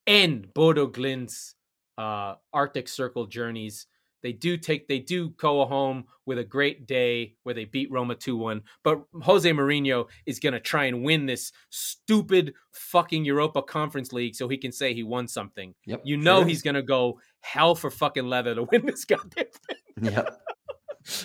and 0.08 0.54
Bodo 0.54 0.88
Glimt 0.88 1.54
uh, 1.98 2.36
Arctic 2.54 2.88
Circle 2.90 3.28
journeys. 3.28 3.88
They 4.24 4.32
do 4.32 4.57
take. 4.57 4.88
They 4.88 4.99
do 4.99 5.30
go 5.32 5.66
home 5.66 6.05
with 6.26 6.39
a 6.39 6.43
great 6.43 6.88
day 6.88 7.36
where 7.43 7.53
they 7.53 7.66
beat 7.66 7.91
Roma 7.91 8.16
two 8.16 8.36
one. 8.36 8.61
But 8.84 9.03
Jose 9.22 9.49
Mourinho 9.49 10.07
is 10.26 10.39
going 10.39 10.53
to 10.53 10.59
try 10.59 10.86
and 10.86 11.03
win 11.03 11.26
this 11.26 11.51
stupid 11.70 12.53
fucking 12.72 13.26
Europa 13.26 13.61
Conference 13.61 14.11
League 14.11 14.36
so 14.36 14.47
he 14.47 14.57
can 14.57 14.72
say 14.72 14.93
he 14.93 15.03
won 15.03 15.28
something. 15.28 15.76
Yep, 15.86 16.01
You 16.03 16.18
know 16.18 16.39
sure 16.39 16.47
he's 16.47 16.61
going 16.61 16.76
to 16.76 16.84
go 16.84 17.20
hell 17.41 17.76
for 17.76 17.91
fucking 17.91 18.26
leather 18.28 18.55
to 18.55 18.63
win 18.72 18.86
this 18.86 19.05
goddamn 19.05 19.45
thing. 19.45 20.13
Yep. 20.13 20.41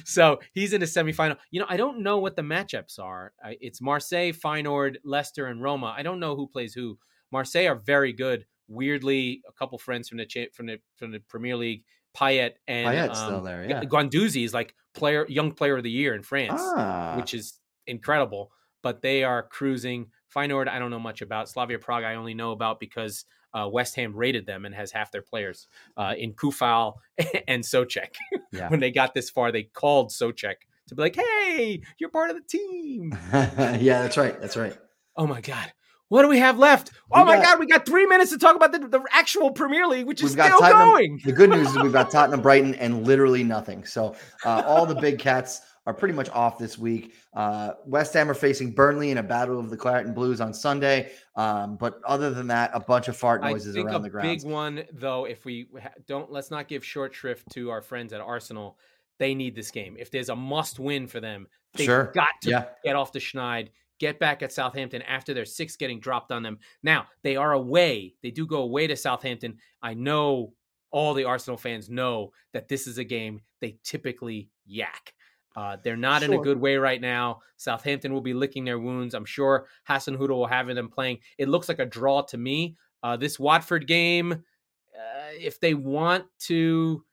So 0.05 0.41
he's 0.53 0.75
in 0.75 0.81
the 0.81 0.87
semifinal. 0.87 1.39
You 1.51 1.61
know, 1.61 1.67
I 1.67 1.79
don't 1.79 2.03
know 2.03 2.19
what 2.19 2.37
the 2.37 2.43
matchups 2.43 2.99
are. 2.99 3.33
It's 3.43 3.81
Marseille, 3.81 4.33
Feyenoord, 4.33 4.97
Leicester, 5.05 5.47
and 5.47 5.63
Roma. 5.63 5.95
I 5.97 6.03
don't 6.03 6.21
know 6.21 6.37
who 6.37 6.47
plays 6.47 6.75
who. 6.75 6.99
Marseille 7.33 7.67
are 7.67 7.77
very 7.77 8.13
good. 8.13 8.45
Weirdly, 8.69 9.41
a 9.49 9.53
couple 9.53 9.79
friends 9.79 10.09
from 10.09 10.19
the 10.19 10.49
from 10.53 10.67
the 10.67 10.81
from 10.97 11.13
the 11.13 11.21
Premier 11.21 11.57
League, 11.57 11.85
Payet 12.17 12.53
and 12.67 12.89
Payet's 12.89 13.19
um, 13.19 13.27
still 13.27 13.43
there, 13.43 13.65
yeah. 13.69 13.85
Guendouzi 13.85 14.45
is 14.45 14.55
like 14.55 14.75
player 14.95 15.27
young 15.29 15.53
player 15.53 15.77
of 15.77 15.83
the 15.83 15.91
year 15.91 16.15
in 16.15 16.23
France, 16.23 16.61
Ah, 16.63 17.15
which 17.17 17.35
is 17.35 17.59
incredible. 17.87 18.51
But 18.83 19.03
they 19.03 19.25
are 19.25 19.43
cruising. 19.43 20.07
Feyenoord, 20.35 20.69
I 20.69 20.79
don't 20.79 20.91
know 20.91 21.01
much 21.01 21.23
about. 21.23 21.49
Slavia 21.49 21.79
Prague, 21.79 22.05
I 22.05 22.15
only 22.15 22.35
know 22.35 22.53
about 22.53 22.81
because 22.81 23.25
uh, 23.53 23.69
West 23.69 23.97
Ham 23.97 24.15
rated 24.15 24.47
them 24.47 24.65
and 24.65 24.75
has 24.75 24.93
half 24.93 25.11
their 25.11 25.23
players 25.23 25.67
uh, 25.97 26.15
in 26.17 26.33
Coufal 26.33 26.95
and 27.49 27.63
Soucek 27.63 28.15
yeah. 28.53 28.69
when 28.69 28.81
they 28.81 28.91
got 28.91 29.15
this 29.15 29.31
far, 29.31 29.53
they 29.53 29.65
called 29.65 30.11
Soucek 30.11 30.55
to 30.89 30.95
be 30.95 31.03
like, 31.03 31.17
"Hey, 31.17 31.83
you're 31.99 32.11
part 32.11 32.31
of 32.31 32.37
the 32.37 32.43
team." 32.43 33.17
yeah, 33.33 34.03
that's 34.03 34.17
right. 34.17 34.41
That's 34.41 34.57
right. 34.57 34.77
Oh 35.17 35.27
my 35.27 35.41
god, 35.41 35.73
what 36.11 36.23
do 36.23 36.29
we 36.29 36.39
have 36.39 36.59
left? 36.59 36.91
We 36.93 37.21
oh 37.21 37.25
my 37.25 37.37
got- 37.37 37.45
god, 37.45 37.59
we 37.61 37.67
got 37.67 37.87
three 37.87 38.05
minutes 38.07 38.31
to 38.33 38.39
talk 38.39 38.55
about 38.55 38.73
the, 38.73 38.81
the 38.87 39.03
actual 39.13 39.51
Premier 39.51 39.87
League, 39.87 40.07
which 40.07 40.23
is 40.23 40.33
still 40.33 40.47
Tottenham- 40.47 40.91
going. 40.91 41.21
The 41.25 41.33
good 41.33 41.49
news 41.51 41.69
is 41.71 41.83
we've 41.83 41.93
got 41.93 42.11
Tottenham, 42.13 42.43
Brighton, 42.43 42.75
and 42.75 43.07
literally 43.07 43.43
nothing. 43.43 43.85
So 43.87 44.15
uh, 44.45 44.63
all 44.67 44.85
the 44.87 44.95
big 44.97 45.19
cats 45.19 45.63
are 45.87 45.95
pretty 45.95 46.13
much 46.13 46.29
off 46.31 46.59
this 46.59 46.77
week. 46.77 47.15
Uh, 47.33 47.73
West 47.87 48.13
Ham 48.13 48.31
are 48.31 48.35
facing 48.35 48.71
Burnley 48.73 49.13
in 49.13 49.19
a 49.19 49.23
battle 49.23 49.59
of 49.59 49.71
the 49.71 49.77
Claret 49.79 50.05
and 50.05 50.15
Blues 50.15 50.41
on 50.41 50.53
Sunday. 50.53 51.11
Um, 51.37 51.77
but 51.77 52.01
other 52.05 52.31
than 52.31 52.47
that, 52.49 52.71
a 52.75 52.81
bunch 52.81 53.09
of 53.09 53.17
fart 53.17 53.41
noises 53.43 53.77
around 53.77 54.03
the 54.03 54.11
grounds. 54.11 54.45
big 54.45 54.53
one, 54.53 54.85
though, 54.93 55.25
if 55.25 55.45
we 55.47 55.69
ha- 55.83 55.89
don't, 56.07 56.31
let's 56.31 56.51
not 56.51 56.69
give 56.69 56.85
short 56.85 57.15
shrift 57.15 57.51
to 57.53 57.71
our 57.71 57.81
friends 57.81 58.13
at 58.13 58.21
Arsenal. 58.21 58.77
They 59.19 59.35
need 59.35 59.55
this 59.55 59.71
game. 59.71 59.97
If 59.99 60.11
there's 60.11 60.29
a 60.29 60.37
must 60.37 60.79
win 60.79 61.07
for 61.07 61.21
them, 61.21 61.47
they've 61.75 61.87
Sure. 61.87 62.11
got 62.15 62.29
to 62.43 62.51
Yeah. 62.51 62.65
get 62.85 62.95
off 62.97 63.13
the 63.13 63.19
schneid, 63.19 63.69
get 64.01 64.19
back 64.19 64.43
at 64.43 64.53
Southampton 64.53 65.03
after 65.03 65.33
their 65.33 65.45
six 65.45 65.77
getting 65.77 66.01
dropped 66.01 66.33
on 66.33 66.43
them. 66.43 66.59
Now, 66.83 67.07
they 67.23 67.37
are 67.37 67.53
away. 67.53 68.15
They 68.23 68.33
do 68.33 68.47
go 68.47 68.63
away 68.63 68.89
to 68.89 68.97
Southampton. 68.97 69.59
I 69.83 69.95
know 69.95 70.55
all 70.91 71.15
the 71.15 71.25
Arsenal 71.25 71.57
fans 71.57 71.89
know 71.89 72.33
that 72.53 72.69
this 72.69 72.89
is 72.89 72.99
a 72.99 73.05
game 73.05 73.41
they 73.61 73.79
typically 73.85 74.51
yak. 74.67 75.15
Uh, 75.57 75.77
they're 75.83 75.97
not 75.97 76.23
in 76.23 76.33
a 76.33 76.39
good 76.39 76.61
way 76.61 76.77
right 76.77 77.01
now. 77.01 77.41
Southampton 77.57 78.13
will 78.13 78.21
be 78.21 78.35
licking 78.35 78.65
their 78.65 78.79
wounds. 78.79 79.15
I'm 79.15 79.25
sure 79.25 79.67
Hasenhüttl 79.89 80.29
will 80.29 80.47
have 80.47 80.69
them 80.69 80.89
playing. 80.89 81.19
It 81.39 81.49
looks 81.49 81.69
like 81.69 81.81
a 81.81 81.87
draw 81.87 82.23
to 82.23 82.39
me. 82.39 82.77
Uh, 83.03 83.17
this 83.17 83.39
Watford 83.39 83.87
game, 83.87 84.33
uh, 84.33 85.31
if 85.39 85.59
they 85.61 85.75
want 85.75 86.25
to 86.41 87.05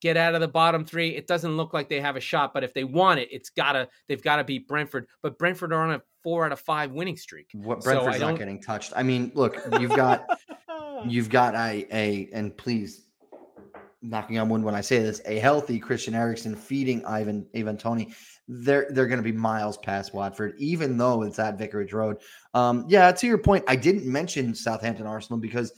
get 0.00 0.16
out 0.16 0.34
of 0.34 0.40
the 0.40 0.48
bottom 0.48 0.84
three, 0.84 1.16
it 1.16 1.26
doesn't 1.26 1.56
look 1.56 1.74
like 1.74 1.88
they 1.88 2.00
have 2.00 2.16
a 2.16 2.20
shot. 2.20 2.54
But 2.54 2.64
if 2.64 2.72
they 2.74 2.84
want 2.84 3.20
it, 3.20 3.28
it's 3.32 3.50
gotta 3.50 3.88
they've 4.08 4.22
got 4.22 4.36
to 4.36 4.44
beat 4.44 4.68
Brentford. 4.68 5.06
But 5.22 5.38
Brentford 5.38 5.72
are 5.72 5.82
on 5.82 5.92
a 5.92 6.02
four 6.22 6.44
out 6.46 6.52
of 6.52 6.60
five 6.60 6.92
winning 6.92 7.16
streak. 7.16 7.48
What 7.52 7.82
So 7.82 7.90
Brentford's 7.90 8.20
not 8.20 8.28
don't- 8.28 8.38
getting 8.38 8.60
touched. 8.60 8.92
I 8.96 9.02
mean, 9.02 9.32
look, 9.34 9.56
you've 9.80 9.94
got 9.94 10.26
you've 11.06 11.30
got 11.30 11.54
a 11.54 11.86
a 11.92 12.28
and 12.32 12.56
please 12.56 13.06
knocking 14.02 14.38
on 14.38 14.48
wood 14.48 14.62
when 14.62 14.74
I 14.74 14.80
say 14.80 15.00
this, 15.00 15.20
a 15.26 15.38
healthy 15.38 15.78
Christian 15.78 16.14
Eriksen 16.14 16.54
feeding 16.56 17.04
Ivan 17.04 17.46
Ivan 17.54 17.76
Toney, 17.76 18.14
they're 18.48 18.88
they're 18.90 19.06
going 19.06 19.18
to 19.18 19.22
be 19.22 19.32
miles 19.32 19.76
past 19.78 20.14
Watford, 20.14 20.54
even 20.58 20.96
though 20.96 21.22
it's 21.22 21.38
at 21.38 21.58
Vicarage 21.58 21.92
Road. 21.92 22.18
Um, 22.54 22.86
yeah, 22.88 23.12
to 23.12 23.26
your 23.26 23.38
point, 23.38 23.64
I 23.68 23.76
didn't 23.76 24.06
mention 24.06 24.54
Southampton 24.54 25.06
Arsenal 25.06 25.38
because 25.38 25.72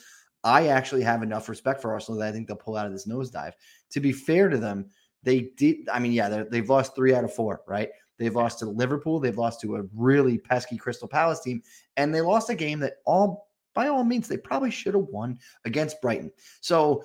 I 0.44 0.68
actually 0.68 1.02
have 1.02 1.22
enough 1.22 1.48
respect 1.48 1.82
for 1.82 1.92
Arsenal 1.92 2.20
that 2.20 2.28
I 2.28 2.32
think 2.32 2.48
they'll 2.48 2.56
pull 2.56 2.76
out 2.76 2.86
of 2.86 2.92
this 2.92 3.06
nosedive. 3.06 3.52
To 3.90 4.00
be 4.00 4.12
fair 4.12 4.48
to 4.48 4.58
them, 4.58 4.86
they 5.22 5.50
did. 5.56 5.88
I 5.92 5.98
mean, 5.98 6.12
yeah, 6.12 6.44
they've 6.50 6.68
lost 6.68 6.94
three 6.94 7.14
out 7.14 7.24
of 7.24 7.32
four, 7.34 7.62
right? 7.66 7.90
They've 8.18 8.34
lost 8.34 8.58
to 8.60 8.66
Liverpool. 8.66 9.20
They've 9.20 9.36
lost 9.36 9.60
to 9.62 9.76
a 9.76 9.82
really 9.94 10.38
pesky 10.38 10.76
Crystal 10.76 11.08
Palace 11.08 11.40
team, 11.40 11.62
and 11.96 12.14
they 12.14 12.20
lost 12.20 12.50
a 12.50 12.54
game 12.54 12.78
that 12.80 12.94
all 13.04 13.48
by 13.74 13.88
all 13.88 14.04
means 14.04 14.28
they 14.28 14.36
probably 14.36 14.70
should 14.70 14.94
have 14.94 15.04
won 15.04 15.38
against 15.64 16.00
Brighton. 16.00 16.30
So 16.60 17.04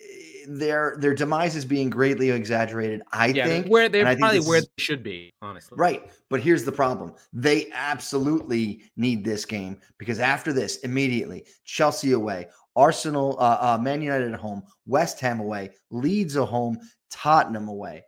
eh, 0.00 0.44
their 0.46 0.96
their 1.00 1.14
demise 1.14 1.56
is 1.56 1.64
being 1.64 1.90
greatly 1.90 2.30
exaggerated. 2.30 3.02
I 3.12 3.28
yeah, 3.28 3.46
think 3.46 3.66
where 3.66 3.88
they're 3.88 4.16
probably 4.16 4.40
where 4.40 4.60
they 4.60 4.66
should 4.78 5.02
be, 5.02 5.32
honestly. 5.42 5.76
Right, 5.78 6.10
but 6.28 6.40
here's 6.40 6.64
the 6.64 6.72
problem: 6.72 7.14
they 7.32 7.70
absolutely 7.72 8.82
need 8.96 9.24
this 9.24 9.44
game 9.44 9.78
because 9.98 10.20
after 10.20 10.52
this, 10.52 10.78
immediately 10.78 11.46
Chelsea 11.64 12.12
away, 12.12 12.48
Arsenal, 12.76 13.36
uh, 13.40 13.58
uh, 13.60 13.78
Man 13.80 14.02
United 14.02 14.32
at 14.32 14.40
home, 14.40 14.62
West 14.86 15.20
Ham 15.20 15.40
away, 15.40 15.70
Leeds 15.90 16.36
at 16.36 16.46
home, 16.46 16.78
Tottenham 17.10 17.68
away. 17.68 18.04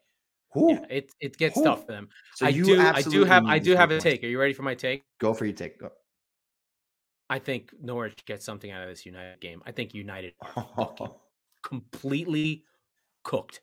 Yeah, 0.55 0.85
it 0.91 1.13
it 1.21 1.37
gets 1.37 1.57
Ooh. 1.59 1.65
tough 1.65 1.87
for 1.87 1.93
them. 1.93 2.09
So 2.35 2.47
I 2.47 2.53
do 2.53 2.81
I 2.81 3.03
do 3.03 3.25
have 3.25 3.45
I 3.47 3.59
do 3.59 3.77
have 3.77 3.91
a 3.91 4.01
take. 4.01 4.25
Are 4.25 4.27
you 4.27 4.39
ready 4.39 4.53
for 4.53 4.63
my 4.63 4.75
take? 4.75 5.05
Go 5.21 5.33
for 5.33 5.45
your 5.45 5.55
take. 5.55 5.79
Go. 5.79 5.91
I 7.29 7.39
think 7.39 7.73
Norwich 7.81 8.25
gets 8.25 8.45
something 8.45 8.73
out 8.73 8.83
of 8.83 8.89
this 8.89 9.07
United 9.07 9.41
game. 9.41 9.63
I 9.65 9.71
think 9.71 9.95
United 9.95 10.35
completely 11.63 12.65
cooked. 13.23 13.61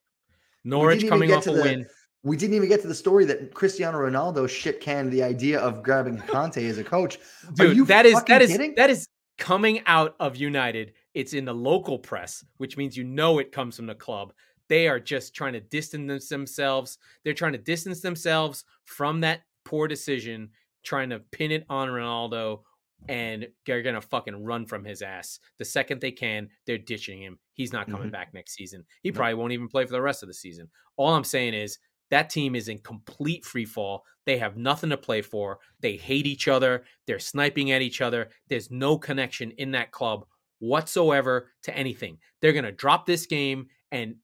Norwich 0.63 1.07
coming 1.07 1.33
off 1.33 1.47
a 1.47 1.51
the, 1.51 1.61
win. 1.61 1.85
We 2.23 2.37
didn't 2.37 2.55
even 2.55 2.69
get 2.69 2.81
to 2.81 2.87
the 2.87 2.95
story 2.95 3.25
that 3.25 3.53
Cristiano 3.53 3.97
Ronaldo 3.99 4.49
shit 4.49 4.79
canned 4.79 5.11
the 5.11 5.23
idea 5.23 5.59
of 5.59 5.83
grabbing 5.83 6.17
Conte 6.17 6.65
as 6.65 6.77
a 6.77 6.83
coach. 6.83 7.19
Dude, 7.55 7.87
that 7.87 8.05
is 8.05 8.21
that 8.23 8.41
is 8.41 8.51
kidding? 8.51 8.73
that 8.75 8.89
is 8.89 9.07
coming 9.37 9.81
out 9.85 10.15
of 10.19 10.37
United. 10.37 10.93
It's 11.13 11.33
in 11.33 11.45
the 11.45 11.53
local 11.53 11.99
press, 11.99 12.45
which 12.57 12.77
means 12.77 12.95
you 12.95 13.03
know 13.03 13.39
it 13.39 13.51
comes 13.51 13.75
from 13.75 13.85
the 13.85 13.95
club. 13.95 14.33
They 14.69 14.87
are 14.87 14.99
just 14.99 15.33
trying 15.33 15.53
to 15.53 15.59
distance 15.59 16.29
themselves. 16.29 16.97
They're 17.23 17.33
trying 17.33 17.53
to 17.53 17.57
distance 17.57 18.01
themselves 18.01 18.65
from 18.85 19.21
that 19.21 19.41
poor 19.65 19.87
decision, 19.87 20.49
trying 20.83 21.09
to 21.09 21.19
pin 21.31 21.51
it 21.51 21.65
on 21.69 21.89
Ronaldo, 21.89 22.61
and 23.07 23.47
they're 23.65 23.81
gonna 23.81 24.01
fucking 24.01 24.43
run 24.43 24.65
from 24.65 24.83
his 24.83 25.01
ass. 25.01 25.39
The 25.59 25.65
second 25.65 26.01
they 26.01 26.11
can, 26.11 26.49
they're 26.65 26.77
ditching 26.77 27.21
him. 27.21 27.39
He's 27.53 27.73
not 27.73 27.85
coming 27.85 28.03
mm-hmm. 28.03 28.11
back 28.11 28.33
next 28.33 28.55
season. 28.55 28.83
He 29.03 29.11
probably 29.11 29.35
won't 29.35 29.53
even 29.53 29.67
play 29.67 29.85
for 29.85 29.91
the 29.91 30.01
rest 30.01 30.23
of 30.23 30.27
the 30.27 30.33
season. 30.33 30.69
All 30.97 31.13
I'm 31.13 31.23
saying 31.23 31.53
is 31.53 31.79
that 32.09 32.29
team 32.29 32.55
is 32.55 32.69
in 32.69 32.79
complete 32.79 33.45
free 33.45 33.65
fall. 33.65 34.03
They 34.25 34.37
have 34.37 34.57
nothing 34.57 34.89
to 34.91 34.97
play 34.97 35.21
for. 35.21 35.59
They 35.81 35.97
hate 35.97 36.25
each 36.25 36.47
other. 36.47 36.85
They're 37.05 37.19
sniping 37.19 37.71
at 37.71 37.81
each 37.81 38.01
other. 38.01 38.29
There's 38.47 38.71
no 38.71 38.97
connection 38.97 39.51
in 39.51 39.71
that 39.71 39.91
club 39.91 40.25
whatsoever 40.59 41.51
to 41.63 41.75
anything. 41.75 42.17
They're 42.41 42.53
going 42.53 42.65
to 42.65 42.71
drop 42.71 43.05
this 43.05 43.25
game 43.25 43.67
and 43.91 44.15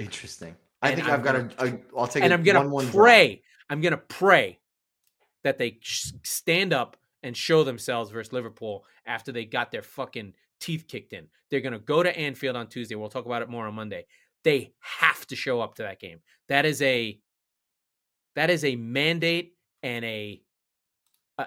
Interesting. 0.00 0.56
I 0.82 0.94
think 0.94 1.06
i 1.06 1.10
have 1.10 1.22
got 1.22 1.36
a. 1.36 1.78
I'll 1.96 2.06
take. 2.06 2.22
And 2.22 2.32
i 2.32 2.36
am 2.36 2.42
gonna 2.42 2.68
one, 2.68 2.88
pray. 2.88 3.28
One 3.28 3.38
I'm 3.68 3.80
gonna 3.80 3.96
pray 3.98 4.58
that 5.44 5.58
they 5.58 5.78
stand 5.82 6.72
up 6.72 6.96
and 7.22 7.36
show 7.36 7.64
themselves 7.64 8.10
versus 8.10 8.32
Liverpool 8.32 8.84
after 9.06 9.30
they 9.30 9.44
got 9.44 9.70
their 9.70 9.82
fucking 9.82 10.32
teeth 10.58 10.86
kicked 10.88 11.12
in. 11.12 11.26
They're 11.50 11.60
gonna 11.60 11.78
go 11.78 12.02
to 12.02 12.16
Anfield 12.16 12.56
on 12.56 12.68
Tuesday. 12.68 12.94
We'll 12.94 13.10
talk 13.10 13.26
about 13.26 13.42
it 13.42 13.50
more 13.50 13.66
on 13.66 13.74
Monday. 13.74 14.06
They 14.42 14.72
have 14.80 15.26
to 15.26 15.36
show 15.36 15.60
up 15.60 15.74
to 15.76 15.82
that 15.82 16.00
game. 16.00 16.20
That 16.48 16.64
is 16.64 16.80
a. 16.82 17.18
That 18.36 18.48
is 18.48 18.64
a 18.64 18.76
mandate 18.76 19.54
and 19.82 20.04
a 20.04 20.40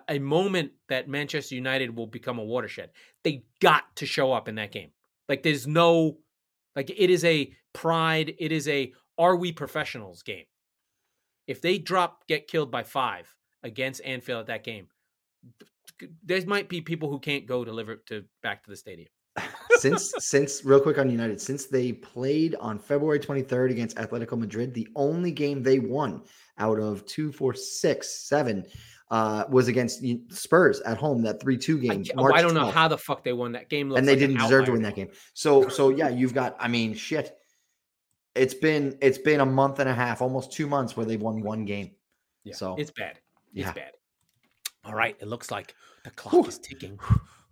a 0.08 0.20
moment 0.20 0.72
that 0.89 1.08
Manchester 1.08 1.56
United 1.56 1.95
will 1.95 2.08
become 2.08 2.39
a 2.39 2.43
watershed. 2.43 2.89
They 3.24 3.43
got 3.62 3.95
to 3.97 4.06
show 4.06 4.34
up 4.34 4.47
in 4.47 4.56
that 4.56 4.72
game. 4.72 4.89
Like 5.30 5.43
there's 5.43 5.68
no 5.68 6.18
like 6.76 6.89
it 6.89 7.09
is 7.09 7.24
a 7.26 7.53
pride, 7.74 8.34
it 8.39 8.51
is 8.51 8.67
a 8.67 8.93
are 9.17 9.36
we 9.36 9.51
professionals 9.51 10.24
game. 10.24 10.45
If 11.47 11.61
they 11.61 11.78
drop 11.78 12.26
get 12.28 12.47
killed 12.47 12.71
by 12.71 12.84
5 12.84 13.34
against 13.63 14.03
Anfield 14.03 14.41
at 14.41 14.47
that 14.47 14.63
game, 14.63 14.88
there 16.24 16.43
might 16.45 16.69
be 16.69 16.82
people 16.82 17.09
who 17.09 17.19
can't 17.19 17.45
go 17.45 17.63
to 17.63 17.71
live 17.71 17.89
to 18.07 18.24
back 18.41 18.63
to 18.63 18.69
the 18.69 18.76
stadium. 18.76 19.09
since 19.80 20.13
since 20.19 20.63
real 20.63 20.80
quick 20.80 20.97
on 20.97 21.09
United, 21.09 21.41
since 21.41 21.65
they 21.65 21.91
played 21.91 22.55
on 22.55 22.78
February 22.78 23.19
23rd 23.19 23.71
against 23.71 23.97
Atletico 23.97 24.38
Madrid, 24.38 24.74
the 24.74 24.88
only 24.95 25.32
game 25.32 25.63
they 25.63 25.80
won 25.80 26.24
out 26.57 26.80
of 26.80 27.05
two, 27.05 27.32
four, 27.32 27.53
six, 27.53 28.09
seven 28.09 28.65
uh, 29.12 29.45
was 29.49 29.68
against 29.68 30.04
Spurs 30.30 30.82
at 30.82 30.97
home. 30.97 31.22
That 31.24 31.41
three 31.41 31.58
two 31.58 31.78
game. 31.78 32.04
I, 32.18 32.22
I 32.22 32.41
don't 32.41 32.54
know 32.54 32.70
how 32.70 32.88
the 32.88 32.97
fuck 32.97 33.24
they 33.24 33.34
won 33.34 33.51
that 33.54 33.70
game, 33.70 33.91
and 33.91 34.08
they 34.08 34.14
like 34.14 34.20
didn't 34.20 34.38
deserve 34.38 34.66
to 34.66 34.72
win 34.72 34.82
that 34.84 34.95
game. 34.95 35.10
So 35.34 35.70
so 35.70 35.89
yeah, 35.89 36.10
you've 36.10 36.34
got. 36.34 36.56
I 36.60 36.68
mean, 36.68 36.93
shit. 36.93 37.38
It's 38.36 38.56
been 38.56 38.97
it's 39.01 39.20
been 39.20 39.41
a 39.41 39.45
month 39.45 39.80
and 39.80 39.88
a 39.88 39.93
half, 39.93 40.22
almost 40.22 40.51
two 40.51 40.66
months, 40.66 40.97
where 40.97 41.06
they've 41.06 41.22
won 41.22 41.41
one 41.41 41.66
game. 41.66 41.91
Yeah, 42.43 42.56
so 42.56 42.76
it's 42.78 42.91
bad. 42.91 43.20
It's 43.54 43.66
yeah. 43.68 43.74
bad. 43.74 43.91
All 44.84 44.95
right, 44.95 45.16
it 45.20 45.28
looks 45.28 45.51
like 45.51 45.76
the 46.04 46.10
clock 46.12 46.34
Whew. 46.34 46.45
is 46.47 46.58
ticking. 46.58 46.99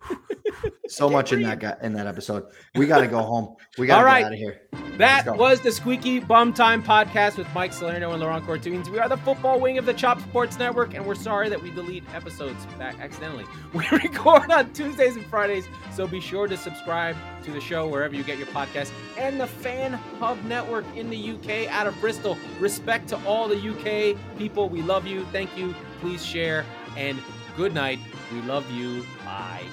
so 0.88 1.10
much 1.10 1.32
in 1.32 1.42
that 1.44 1.60
guy, 1.60 1.76
in 1.82 1.94
that 1.94 2.08
episode. 2.08 2.46
We 2.76 2.86
got 2.86 3.00
to 3.00 3.08
go 3.08 3.22
home. 3.22 3.56
We 3.78 3.88
got 3.88 4.04
to 4.04 4.10
get 4.10 4.26
out 4.26 4.34
of 4.34 4.38
here. 4.38 4.62
That 4.98 5.38
was 5.38 5.62
the 5.62 5.72
Squeaky 5.72 6.20
Bum 6.20 6.54
Time 6.54 6.84
podcast 6.84 7.38
with 7.38 7.48
Mike 7.56 7.74
Salerno 7.74 8.12
and 8.12 8.22
Laurent 8.22 8.46
Courtois. 8.46 8.90
We 8.90 9.00
are 9.00 9.08
the 9.08 9.18
football 9.18 9.60
wing 9.60 9.78
of 9.78 9.86
the 9.86 9.94
Chop 9.94 10.20
Sports 10.22 10.60
Network, 10.60 10.94
and 10.94 11.06
we're 11.06 11.16
sorry 11.16 11.50
that 11.50 11.62
we 11.62 11.72
delete 11.72 12.04
episodes 12.14 12.66
back 12.78 13.00
accidentally. 13.00 13.46
We 13.74 13.88
record 13.90 14.52
on 14.52 14.74
Tuesdays 14.74 15.16
and 15.16 15.26
Fridays, 15.28 15.66
so 15.94 16.06
be 16.06 16.20
sure 16.20 16.46
to 16.46 16.58
subscribe 16.58 17.16
to 17.44 17.52
the 17.52 17.62
show 17.62 17.88
wherever 17.88 18.14
you 18.14 18.24
get 18.24 18.38
your 18.38 18.48
podcast 18.48 18.92
and 19.18 19.40
the 19.40 19.48
Fan 19.48 19.94
Hub 19.94 20.44
Network 20.44 20.86
in 20.96 21.10
the 21.10 21.32
UK 21.32 21.72
out 21.72 21.88
of 21.88 22.00
Bristol. 22.02 22.38
Respect 22.60 23.08
to 23.10 23.26
all 23.26 23.48
the 23.48 23.56
UK 23.56 24.18
people. 24.38 24.68
We 24.68 24.82
love 24.82 25.08
you. 25.08 25.26
Thank 25.32 25.58
you. 25.58 25.74
Please 26.02 26.24
share 26.24 26.66
and 26.98 27.18
good 27.56 27.74
night. 27.74 28.00
We 28.34 28.42
love 28.42 28.70
you. 28.72 29.06
Bye. 29.24 29.64